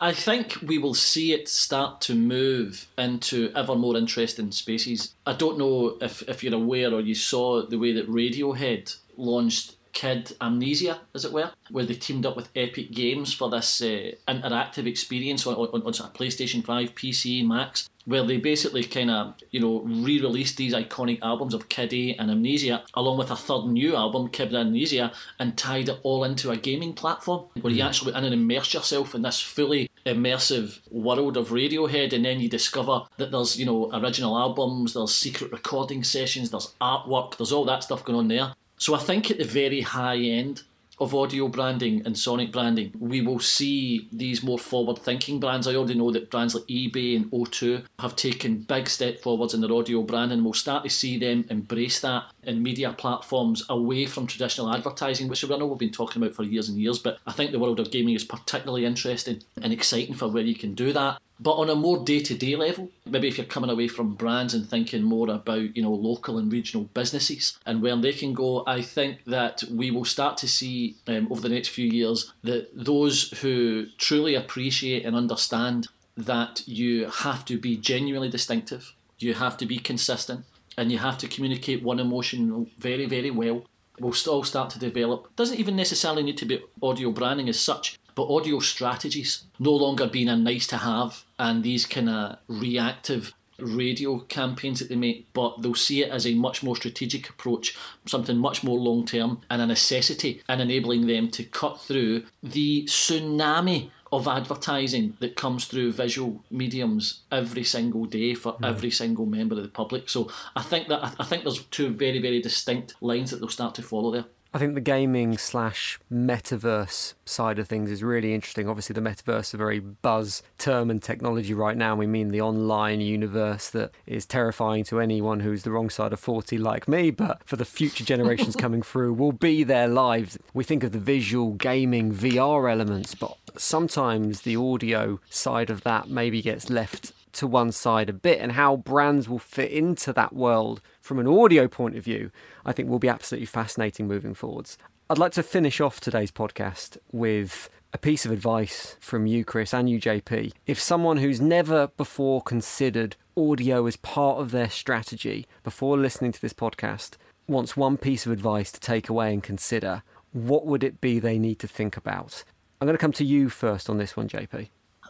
I 0.00 0.12
think 0.12 0.56
we 0.62 0.78
will 0.78 0.94
see 0.94 1.32
it 1.32 1.48
start 1.48 2.00
to 2.02 2.14
move 2.14 2.88
into 2.98 3.52
ever 3.54 3.74
more 3.74 3.96
interesting 3.96 4.50
spaces. 4.52 5.14
I 5.26 5.34
don't 5.34 5.58
know 5.58 5.96
if, 6.00 6.22
if 6.28 6.42
you're 6.42 6.54
aware 6.54 6.92
or 6.92 7.00
you 7.00 7.14
saw 7.14 7.66
the 7.66 7.78
way 7.78 7.92
that 7.92 8.08
Radiohead 8.10 8.96
launched 9.16 9.76
Kid 9.92 10.32
Amnesia, 10.40 11.00
as 11.14 11.24
it 11.24 11.32
were, 11.32 11.50
where 11.70 11.84
they 11.84 11.94
teamed 11.94 12.26
up 12.26 12.36
with 12.36 12.48
Epic 12.54 12.90
Games 12.90 13.32
for 13.32 13.50
this 13.50 13.82
uh, 13.82 14.12
interactive 14.28 14.86
experience 14.86 15.46
on, 15.46 15.54
on, 15.54 15.82
on 15.82 15.92
sort 15.92 16.10
of 16.10 16.14
PlayStation 16.14 16.64
5, 16.64 16.94
PC, 16.94 17.46
Max, 17.46 17.88
where 18.04 18.24
they 18.24 18.38
basically 18.38 18.82
kind 18.82 19.10
of, 19.10 19.34
you 19.50 19.60
know, 19.60 19.80
re 19.80 20.20
released 20.20 20.56
these 20.56 20.74
iconic 20.74 21.20
albums 21.22 21.54
of 21.54 21.68
Kid 21.68 21.92
A 21.92 22.14
and 22.14 22.30
Amnesia, 22.30 22.82
along 22.94 23.18
with 23.18 23.30
a 23.30 23.36
third 23.36 23.66
new 23.66 23.94
album, 23.94 24.28
Kid 24.28 24.54
Amnesia, 24.54 25.12
and 25.38 25.56
tied 25.56 25.88
it 25.88 25.98
all 26.02 26.24
into 26.24 26.50
a 26.50 26.56
gaming 26.56 26.92
platform 26.92 27.46
where 27.60 27.72
you 27.72 27.82
actually 27.82 28.14
and 28.14 28.26
immerse 28.26 28.74
yourself 28.74 29.14
in 29.14 29.22
this 29.22 29.40
fully 29.40 29.90
immersive 30.06 30.80
world 30.90 31.36
of 31.36 31.48
Radiohead, 31.50 32.12
and 32.12 32.24
then 32.24 32.40
you 32.40 32.48
discover 32.48 33.02
that 33.18 33.30
there's, 33.30 33.58
you 33.58 33.66
know, 33.66 33.90
original 33.92 34.36
albums, 34.38 34.94
there's 34.94 35.14
secret 35.14 35.52
recording 35.52 36.02
sessions, 36.02 36.50
there's 36.50 36.74
artwork, 36.80 37.36
there's 37.36 37.52
all 37.52 37.64
that 37.66 37.82
stuff 37.82 38.04
going 38.04 38.18
on 38.18 38.28
there. 38.28 38.52
So 38.80 38.94
I 38.94 38.98
think 38.98 39.30
at 39.30 39.36
the 39.36 39.44
very 39.44 39.82
high 39.82 40.16
end 40.16 40.62
of 40.98 41.14
audio 41.14 41.48
branding 41.48 42.00
and 42.06 42.16
sonic 42.18 42.50
branding, 42.50 42.90
we 42.98 43.20
will 43.20 43.38
see 43.38 44.08
these 44.10 44.42
more 44.42 44.58
forward 44.58 44.98
thinking 44.98 45.38
brands. 45.38 45.68
I 45.68 45.74
already 45.74 45.94
know 45.94 46.10
that 46.10 46.30
brands 46.30 46.54
like 46.54 46.64
eBay 46.64 47.14
and 47.14 47.30
O2 47.30 47.84
have 47.98 48.16
taken 48.16 48.62
big 48.62 48.88
step 48.88 49.20
forwards 49.20 49.52
in 49.52 49.60
their 49.60 49.72
audio 49.72 50.00
branding. 50.02 50.42
We'll 50.42 50.54
start 50.54 50.84
to 50.84 50.90
see 50.90 51.18
them 51.18 51.44
embrace 51.50 52.00
that 52.00 52.24
in 52.44 52.62
media 52.62 52.94
platforms 52.94 53.66
away 53.68 54.06
from 54.06 54.26
traditional 54.26 54.74
advertising, 54.74 55.28
which 55.28 55.44
I 55.44 55.58
know 55.58 55.66
we've 55.66 55.78
been 55.78 55.90
talking 55.90 56.22
about 56.22 56.34
for 56.34 56.44
years 56.44 56.70
and 56.70 56.78
years, 56.78 56.98
but 56.98 57.18
I 57.26 57.32
think 57.32 57.52
the 57.52 57.58
world 57.58 57.80
of 57.80 57.90
gaming 57.90 58.14
is 58.14 58.24
particularly 58.24 58.86
interesting 58.86 59.42
and 59.60 59.74
exciting 59.74 60.14
for 60.14 60.28
where 60.28 60.42
you 60.42 60.54
can 60.54 60.72
do 60.72 60.94
that. 60.94 61.20
But 61.42 61.52
on 61.52 61.70
a 61.70 61.74
more 61.74 62.04
day 62.04 62.20
to 62.20 62.34
day 62.34 62.54
level, 62.54 62.90
maybe 63.06 63.26
if 63.26 63.38
you're 63.38 63.46
coming 63.46 63.70
away 63.70 63.88
from 63.88 64.14
brands 64.14 64.52
and 64.52 64.68
thinking 64.68 65.02
more 65.02 65.30
about, 65.30 65.74
you 65.74 65.82
know, 65.82 65.92
local 65.92 66.36
and 66.36 66.52
regional 66.52 66.84
businesses 66.92 67.58
and 67.64 67.80
where 67.80 67.96
they 67.96 68.12
can 68.12 68.34
go, 68.34 68.62
I 68.66 68.82
think 68.82 69.24
that 69.24 69.62
we 69.70 69.90
will 69.90 70.04
start 70.04 70.36
to 70.38 70.48
see 70.48 70.96
um, 71.06 71.28
over 71.30 71.40
the 71.40 71.48
next 71.48 71.68
few 71.68 71.86
years 71.86 72.32
that 72.44 72.68
those 72.74 73.30
who 73.40 73.86
truly 73.96 74.34
appreciate 74.34 75.06
and 75.06 75.16
understand 75.16 75.88
that 76.16 76.62
you 76.68 77.06
have 77.06 77.46
to 77.46 77.58
be 77.58 77.76
genuinely 77.76 78.28
distinctive, 78.28 78.92
you 79.18 79.32
have 79.32 79.56
to 79.56 79.66
be 79.66 79.78
consistent, 79.78 80.44
and 80.76 80.92
you 80.92 80.98
have 80.98 81.16
to 81.18 81.28
communicate 81.28 81.82
one 81.82 81.98
emotion 81.98 82.70
very, 82.78 83.06
very 83.06 83.30
well 83.30 83.64
will 84.00 84.12
still 84.12 84.42
start 84.42 84.70
to 84.70 84.78
develop. 84.78 85.34
Doesn't 85.36 85.58
even 85.58 85.76
necessarily 85.76 86.22
need 86.22 86.38
to 86.38 86.46
be 86.46 86.62
audio 86.82 87.10
branding 87.10 87.48
as 87.48 87.60
such, 87.60 87.98
but 88.20 88.34
audio 88.34 88.58
strategies 88.60 89.44
no 89.58 89.72
longer 89.72 90.06
being 90.06 90.28
a 90.28 90.36
nice 90.36 90.66
to 90.66 90.76
have, 90.76 91.24
and 91.38 91.64
these 91.64 91.86
kind 91.86 92.10
of 92.10 92.36
reactive 92.48 93.32
radio 93.58 94.18
campaigns 94.18 94.78
that 94.78 94.90
they 94.90 94.94
make, 94.94 95.32
but 95.32 95.62
they'll 95.62 95.74
see 95.74 96.02
it 96.02 96.10
as 96.10 96.26
a 96.26 96.34
much 96.34 96.62
more 96.62 96.76
strategic 96.76 97.30
approach, 97.30 97.74
something 98.04 98.36
much 98.36 98.62
more 98.62 98.78
long 98.78 99.06
term, 99.06 99.40
and 99.48 99.62
a 99.62 99.66
necessity, 99.66 100.42
and 100.50 100.60
enabling 100.60 101.06
them 101.06 101.30
to 101.30 101.44
cut 101.44 101.80
through 101.80 102.22
the 102.42 102.84
tsunami 102.84 103.88
of 104.12 104.28
advertising 104.28 105.16
that 105.20 105.34
comes 105.34 105.64
through 105.64 105.90
visual 105.90 106.44
mediums 106.50 107.22
every 107.32 107.64
single 107.64 108.04
day 108.04 108.34
for 108.34 108.52
hmm. 108.52 108.64
every 108.66 108.90
single 108.90 109.24
member 109.24 109.54
of 109.54 109.62
the 109.62 109.68
public. 109.70 110.10
So 110.10 110.30
I 110.54 110.60
think 110.60 110.88
that 110.88 111.14
I 111.18 111.24
think 111.24 111.44
there's 111.44 111.64
two 111.64 111.88
very 111.88 112.18
very 112.20 112.42
distinct 112.42 112.96
lines 113.00 113.30
that 113.30 113.40
they'll 113.40 113.48
start 113.48 113.74
to 113.76 113.82
follow 113.82 114.10
there. 114.10 114.26
I 114.52 114.58
think 114.58 114.74
the 114.74 114.80
gaming 114.80 115.38
slash 115.38 116.00
metaverse 116.12 117.14
side 117.24 117.60
of 117.60 117.68
things 117.68 117.88
is 117.88 118.02
really 118.02 118.34
interesting. 118.34 118.68
Obviously, 118.68 118.94
the 118.94 119.00
metaverse 119.00 119.40
is 119.40 119.54
a 119.54 119.58
very 119.58 119.78
buzz 119.78 120.42
term 120.58 120.90
and 120.90 121.00
technology 121.00 121.54
right 121.54 121.76
now. 121.76 121.94
We 121.94 122.08
mean 122.08 122.32
the 122.32 122.40
online 122.40 123.00
universe 123.00 123.70
that 123.70 123.92
is 124.06 124.26
terrifying 124.26 124.82
to 124.84 124.98
anyone 124.98 125.40
who's 125.40 125.62
the 125.62 125.70
wrong 125.70 125.88
side 125.88 126.12
of 126.12 126.18
40 126.18 126.58
like 126.58 126.88
me, 126.88 127.12
but 127.12 127.42
for 127.44 127.54
the 127.54 127.64
future 127.64 128.02
generations 128.02 128.56
coming 128.64 128.82
through, 128.82 129.14
will 129.14 129.32
be 129.32 129.62
their 129.62 129.86
lives. 129.86 130.36
We 130.52 130.64
think 130.64 130.82
of 130.82 130.90
the 130.90 130.98
visual 130.98 131.52
gaming 131.52 132.12
VR 132.12 132.70
elements, 132.70 133.14
but 133.14 133.36
sometimes 133.56 134.40
the 134.40 134.56
audio 134.56 135.20
side 135.30 135.70
of 135.70 135.84
that 135.84 136.08
maybe 136.08 136.42
gets 136.42 136.68
left 136.68 137.12
to 137.32 137.46
one 137.46 137.70
side 137.70 138.08
a 138.08 138.12
bit 138.12 138.40
and 138.40 138.52
how 138.52 138.76
brands 138.76 139.28
will 139.28 139.38
fit 139.38 139.70
into 139.70 140.12
that 140.12 140.32
world 140.32 140.80
from 141.10 141.18
an 141.18 141.26
audio 141.26 141.66
point 141.66 141.96
of 141.96 142.04
view, 142.04 142.30
I 142.64 142.70
think 142.70 142.88
will 142.88 143.00
be 143.00 143.08
absolutely 143.08 143.46
fascinating 143.46 144.06
moving 144.06 144.32
forwards. 144.32 144.78
I'd 145.10 145.18
like 145.18 145.32
to 145.32 145.42
finish 145.42 145.80
off 145.80 145.98
today's 145.98 146.30
podcast 146.30 146.98
with 147.10 147.68
a 147.92 147.98
piece 147.98 148.24
of 148.24 148.30
advice 148.30 148.96
from 149.00 149.26
you, 149.26 149.44
Chris, 149.44 149.74
and 149.74 149.90
you, 149.90 150.00
JP. 150.00 150.52
If 150.68 150.78
someone 150.78 151.16
who's 151.16 151.40
never 151.40 151.88
before 151.96 152.42
considered 152.42 153.16
audio 153.36 153.86
as 153.86 153.96
part 153.96 154.38
of 154.38 154.52
their 154.52 154.70
strategy 154.70 155.48
before 155.64 155.98
listening 155.98 156.30
to 156.30 156.40
this 156.40 156.52
podcast 156.52 157.16
wants 157.48 157.76
one 157.76 157.96
piece 157.96 158.24
of 158.24 158.30
advice 158.30 158.70
to 158.70 158.78
take 158.78 159.08
away 159.08 159.32
and 159.32 159.42
consider, 159.42 160.04
what 160.30 160.64
would 160.64 160.84
it 160.84 161.00
be 161.00 161.18
they 161.18 161.40
need 161.40 161.58
to 161.58 161.66
think 161.66 161.96
about? 161.96 162.44
I'm 162.80 162.86
going 162.86 162.96
to 162.96 163.00
come 163.02 163.10
to 163.14 163.24
you 163.24 163.48
first 163.48 163.90
on 163.90 163.98
this 163.98 164.16
one, 164.16 164.28
JP. 164.28 164.68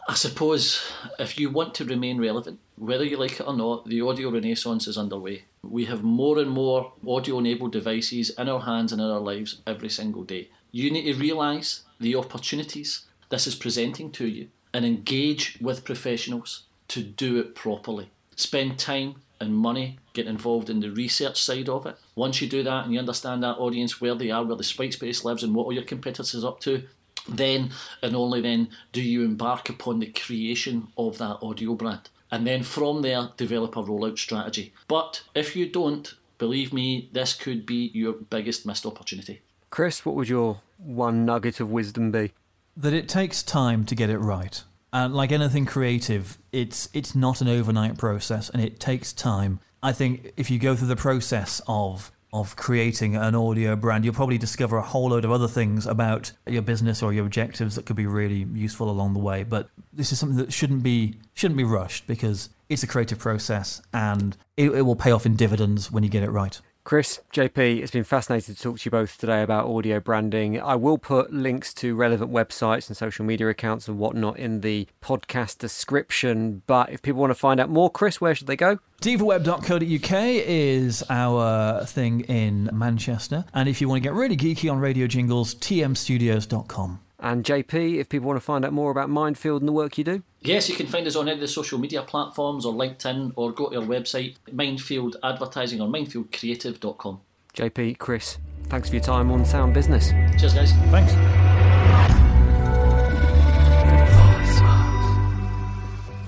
I 0.09 0.15
suppose 0.15 0.91
if 1.19 1.37
you 1.37 1.51
want 1.51 1.75
to 1.75 1.85
remain 1.85 2.19
relevant, 2.19 2.59
whether 2.75 3.03
you 3.03 3.17
like 3.17 3.39
it 3.39 3.47
or 3.47 3.55
not, 3.55 3.85
the 3.85 4.01
audio 4.01 4.31
renaissance 4.31 4.87
is 4.87 4.97
underway. 4.97 5.43
We 5.63 5.85
have 5.85 6.03
more 6.03 6.39
and 6.39 6.49
more 6.49 6.93
audio 7.07 7.37
enabled 7.37 7.71
devices 7.71 8.31
in 8.31 8.49
our 8.49 8.61
hands 8.61 8.91
and 8.91 9.01
in 9.01 9.07
our 9.07 9.19
lives 9.19 9.61
every 9.67 9.89
single 9.89 10.23
day. 10.23 10.49
You 10.71 10.89
need 10.89 11.03
to 11.03 11.19
realise 11.19 11.83
the 11.99 12.15
opportunities 12.15 13.05
this 13.29 13.47
is 13.47 13.55
presenting 13.55 14.11
to 14.13 14.27
you 14.27 14.49
and 14.73 14.85
engage 14.85 15.57
with 15.61 15.85
professionals 15.85 16.63
to 16.89 17.03
do 17.03 17.39
it 17.39 17.55
properly. 17.55 18.09
Spend 18.35 18.79
time 18.79 19.21
and 19.39 19.55
money 19.55 19.99
get 20.13 20.27
involved 20.27 20.69
in 20.69 20.79
the 20.79 20.91
research 20.91 21.41
side 21.41 21.69
of 21.69 21.85
it. 21.85 21.95
Once 22.15 22.41
you 22.41 22.49
do 22.49 22.63
that 22.63 22.85
and 22.85 22.93
you 22.93 22.99
understand 22.99 23.43
that 23.43 23.57
audience, 23.57 24.01
where 24.01 24.15
they 24.15 24.31
are, 24.31 24.43
where 24.43 24.57
the 24.57 24.73
white 24.77 24.93
space 24.93 25.23
lives, 25.23 25.43
and 25.43 25.53
what 25.53 25.65
all 25.65 25.73
your 25.73 25.83
competitors 25.83 26.43
are 26.43 26.49
up 26.49 26.59
to, 26.61 26.83
then 27.27 27.71
and 28.01 28.15
only 28.15 28.41
then 28.41 28.69
do 28.91 29.01
you 29.01 29.23
embark 29.23 29.69
upon 29.69 29.99
the 29.99 30.07
creation 30.07 30.87
of 30.97 31.17
that 31.17 31.37
audio 31.41 31.75
brand. 31.75 32.09
And 32.31 32.47
then 32.47 32.63
from 32.63 33.01
there, 33.01 33.29
develop 33.37 33.75
a 33.75 33.83
rollout 33.83 34.17
strategy. 34.17 34.73
But 34.87 35.23
if 35.35 35.55
you 35.55 35.67
don't, 35.69 36.13
believe 36.37 36.71
me, 36.71 37.09
this 37.11 37.33
could 37.33 37.65
be 37.65 37.91
your 37.93 38.13
biggest 38.13 38.65
missed 38.65 38.85
opportunity. 38.85 39.41
Chris, 39.69 40.05
what 40.05 40.15
would 40.15 40.29
your 40.29 40.61
one 40.77 41.25
nugget 41.25 41.59
of 41.59 41.69
wisdom 41.69 42.11
be? 42.11 42.33
That 42.75 42.93
it 42.93 43.09
takes 43.09 43.43
time 43.43 43.85
to 43.85 43.95
get 43.95 44.09
it 44.09 44.17
right. 44.19 44.63
And 44.93 45.13
like 45.13 45.31
anything 45.31 45.65
creative, 45.65 46.37
it's 46.51 46.89
it's 46.93 47.15
not 47.15 47.41
an 47.41 47.47
overnight 47.47 47.97
process 47.97 48.49
and 48.49 48.61
it 48.61 48.79
takes 48.79 49.13
time. 49.13 49.59
I 49.81 49.93
think 49.93 50.33
if 50.37 50.51
you 50.51 50.59
go 50.59 50.75
through 50.75 50.89
the 50.89 50.95
process 50.95 51.61
of 51.67 52.11
of 52.33 52.55
creating 52.55 53.15
an 53.15 53.35
audio 53.35 53.75
brand, 53.75 54.05
you'll 54.05 54.13
probably 54.13 54.37
discover 54.37 54.77
a 54.77 54.81
whole 54.81 55.09
load 55.09 55.25
of 55.25 55.31
other 55.31 55.47
things 55.47 55.85
about 55.85 56.31
your 56.47 56.61
business 56.61 57.03
or 57.03 57.11
your 57.11 57.25
objectives 57.25 57.75
that 57.75 57.85
could 57.85 57.95
be 57.95 58.05
really 58.05 58.47
useful 58.53 58.89
along 58.89 59.13
the 59.13 59.19
way. 59.19 59.43
But 59.43 59.69
this 59.91 60.11
is 60.11 60.19
something 60.19 60.37
that 60.37 60.53
shouldn't 60.53 60.83
be 60.83 61.15
shouldn't 61.33 61.57
be 61.57 61.63
rushed 61.63 62.07
because 62.07 62.49
it's 62.69 62.83
a 62.83 62.87
creative 62.87 63.19
process 63.19 63.81
and 63.93 64.37
it, 64.55 64.71
it 64.71 64.81
will 64.83 64.95
pay 64.95 65.11
off 65.11 65.25
in 65.25 65.35
dividends 65.35 65.91
when 65.91 66.03
you 66.03 66.09
get 66.09 66.23
it 66.23 66.31
right. 66.31 66.59
Chris, 66.83 67.21
JP, 67.31 67.81
it's 67.81 67.91
been 67.91 68.03
fascinating 68.03 68.55
to 68.55 68.61
talk 68.61 68.79
to 68.79 68.85
you 68.85 68.91
both 68.91 69.17
today 69.17 69.43
about 69.43 69.67
audio 69.67 69.99
branding. 69.99 70.59
I 70.59 70.75
will 70.75 70.97
put 70.97 71.31
links 71.31 71.75
to 71.75 71.95
relevant 71.95 72.31
websites 72.31 72.87
and 72.87 72.97
social 72.97 73.23
media 73.23 73.47
accounts 73.49 73.87
and 73.87 73.99
whatnot 73.99 74.37
in 74.39 74.61
the 74.61 74.87
podcast 75.01 75.59
description. 75.59 76.63
But 76.65 76.89
if 76.89 77.03
people 77.03 77.21
want 77.21 77.31
to 77.31 77.35
find 77.35 77.59
out 77.59 77.69
more, 77.69 77.91
Chris, 77.91 78.19
where 78.19 78.33
should 78.33 78.47
they 78.47 78.55
go? 78.55 78.79
Devaweb.co.uk 79.01 80.11
is 80.11 81.03
our 81.09 81.85
thing 81.85 82.21
in 82.21 82.69
Manchester. 82.73 83.45
And 83.53 83.69
if 83.69 83.79
you 83.79 83.87
want 83.87 84.01
to 84.01 84.09
get 84.09 84.13
really 84.13 84.37
geeky 84.37 84.71
on 84.71 84.79
radio 84.79 85.05
jingles, 85.05 85.53
tmstudios.com. 85.55 86.99
And 87.21 87.43
JP, 87.43 87.99
if 87.99 88.09
people 88.09 88.27
want 88.27 88.37
to 88.37 88.45
find 88.45 88.65
out 88.65 88.73
more 88.73 88.89
about 88.89 89.09
Mindfield 89.09 89.59
and 89.59 89.67
the 89.67 89.71
work 89.71 89.97
you 89.97 90.03
do? 90.03 90.23
Yes, 90.41 90.67
you 90.67 90.75
can 90.75 90.87
find 90.87 91.05
us 91.05 91.15
on 91.15 91.27
any 91.27 91.35
of 91.35 91.39
the 91.39 91.47
social 91.47 91.77
media 91.77 92.01
platforms 92.01 92.65
or 92.65 92.73
LinkedIn 92.73 93.33
or 93.35 93.51
go 93.51 93.69
to 93.69 93.79
our 93.79 93.85
website, 93.85 94.35
Mindfield 94.51 95.15
Advertising 95.23 95.81
or 95.81 95.87
mindfieldcreative.com. 95.87 97.21
JP, 97.53 97.99
Chris, 97.99 98.39
thanks 98.65 98.89
for 98.89 98.95
your 98.95 99.03
time 99.03 99.29
on 99.31 99.45
Sound 99.45 99.73
Business. 99.73 100.09
Cheers, 100.39 100.53
guys. 100.55 100.71
Thanks. 100.89 101.50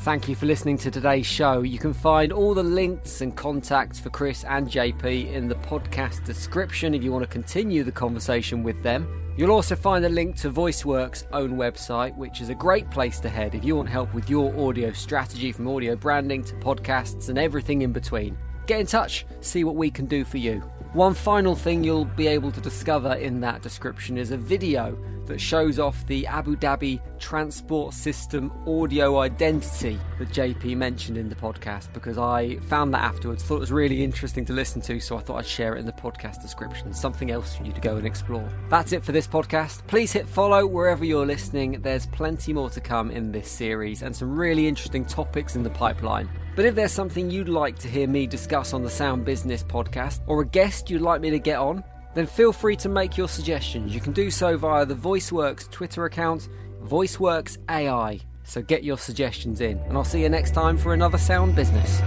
Thank 0.04 0.28
you 0.28 0.36
for 0.36 0.48
listening 0.48 0.78
to 0.80 0.92
today's 0.92 1.26
show. 1.26 1.62
You 1.62 1.80
can 1.80 1.94
find 1.94 2.34
all 2.34 2.54
the 2.54 2.62
links 2.62 3.22
and 3.22 3.34
contacts 3.34 4.02
for 4.02 4.10
Chris 4.10 4.44
and 4.44 4.68
JP 4.68 5.32
in 5.32 5.48
the 5.48 5.56
podcast 5.56 6.26
description 6.26 6.94
if 6.94 7.02
you 7.02 7.14
want 7.14 7.24
to 7.24 7.30
continue 7.30 7.86
the 7.86 7.92
conversation 7.94 8.64
with 8.64 8.84
them. 8.84 9.08
You'll 9.38 9.52
also 9.52 9.78
find 9.78 10.04
a 10.04 10.10
link 10.10 10.36
to 10.42 10.52
VoiceWorks' 10.52 11.28
own 11.32 11.52
website, 11.52 12.18
which 12.18 12.42
is 12.42 12.50
a 12.50 12.54
great 12.54 12.92
place 12.92 13.22
to 13.22 13.30
head 13.30 13.56
if 13.56 13.64
you 13.64 13.78
want 13.78 13.88
help 13.88 14.14
with 14.14 14.30
your 14.30 14.54
audio 14.60 14.92
strategy 14.92 15.54
from 15.54 15.70
audio 15.70 15.96
branding 15.96 16.44
to 16.44 16.56
podcasts 16.56 17.30
and 17.30 17.38
everything 17.38 17.82
in 17.82 17.94
between. 17.94 18.38
Get 18.66 18.82
in 18.82 18.86
touch, 18.86 19.26
see 19.40 19.64
what 19.64 19.78
we 19.78 19.90
can 19.90 20.06
do 20.06 20.26
for 20.26 20.38
you. 20.38 20.60
One 20.92 21.14
final 21.14 21.56
thing 21.56 21.82
you'll 21.82 22.04
be 22.04 22.28
able 22.28 22.52
to 22.52 22.60
discover 22.60 23.14
in 23.14 23.40
that 23.40 23.62
description 23.62 24.18
is 24.18 24.32
a 24.32 24.38
video 24.38 24.98
that 25.28 25.40
shows 25.40 25.80
off 25.80 26.06
the 26.08 26.26
Abu 26.28 26.56
Dhabi 26.56 27.02
transport 27.20 27.94
system 27.94 28.52
audio 28.68 29.20
identity 29.20 30.00
that 30.20 30.30
JP 30.30 30.78
mentioned 30.78 31.18
in 31.18 31.30
the 31.30 31.36
podcast 31.36 31.92
because 31.94 32.18
I 32.18 32.58
found 32.58 32.94
that 32.94 33.02
afterwards, 33.02 33.44
thought 33.44 33.58
it 33.58 33.62
was 33.62 33.72
really 33.72 34.04
interesting 34.04 34.46
to 34.46 34.54
listen 34.54 34.82
to, 34.82 35.00
so 35.00 35.18
I 35.18 35.22
thought 35.22 35.38
I'd 35.38 35.46
share 35.46 35.76
it 35.76 35.80
in 35.80 35.86
the 35.86 35.92
podcast 35.92 36.42
description. 36.42 36.94
Something 36.94 37.32
else 37.32 37.56
for 37.56 37.64
you 37.64 37.72
to 37.72 37.82
go 37.82 37.96
and 37.98 38.06
explore. 38.06 38.48
That's 38.70 38.92
it 38.92 39.04
for 39.04 39.12
this 39.12 39.28
podcast. 39.28 39.86
Please 39.88 40.12
hit 40.12 40.28
follow 40.28 40.66
wherever 40.66 41.06
you're 41.06 41.26
listening. 41.26 41.82
There's 41.82 42.06
plenty 42.08 42.54
more 42.54 42.70
to 42.72 42.82
come 42.82 43.12
in 43.12 43.32
this 43.32 43.50
series 43.50 44.02
and 44.02 44.16
some 44.16 44.38
really 44.38 44.68
interesting 44.68 45.06
topics 45.06 45.56
in 45.56 45.64
the 45.64 45.70
pipeline. 45.70 46.30
But 46.56 46.66
if 46.66 46.76
there's 46.76 46.92
something 46.92 47.32
you'd 47.32 47.50
like 47.50 47.80
to 47.80 47.88
hear 47.88 48.08
me 48.08 48.28
discuss 48.28 48.74
on 48.74 48.84
the 48.84 48.90
Sound 48.90 49.26
Business 49.26 49.64
podcast, 49.64 50.22
or 50.28 50.42
a 50.42 50.46
guest 50.46 50.90
you'd 50.90 51.02
like 51.02 51.20
me 51.20 51.32
to 51.32 51.40
get 51.40 51.58
on, 51.58 51.84
then 52.14 52.26
feel 52.26 52.54
free 52.54 52.76
to 52.78 52.90
make 52.90 53.18
your 53.18 53.28
suggestions. 53.28 53.94
You 53.94 54.02
can 54.02 54.14
do 54.14 54.30
so 54.30 54.58
via 54.58 54.86
the 54.86 54.96
VoiceWorks 54.96 55.70
Twitter 55.72 56.06
account, 56.06 56.50
VoiceWorks 56.84 57.58
AI. 57.70 58.20
So 58.44 58.62
get 58.62 58.84
your 58.84 58.98
suggestions 58.98 59.62
in, 59.62 59.78
and 59.80 59.98
I'll 59.98 60.04
see 60.04 60.22
you 60.22 60.30
next 60.30 60.52
time 60.52 60.78
for 60.78 60.94
another 60.94 61.18
Sound 61.18 61.56
Business. 61.56 62.02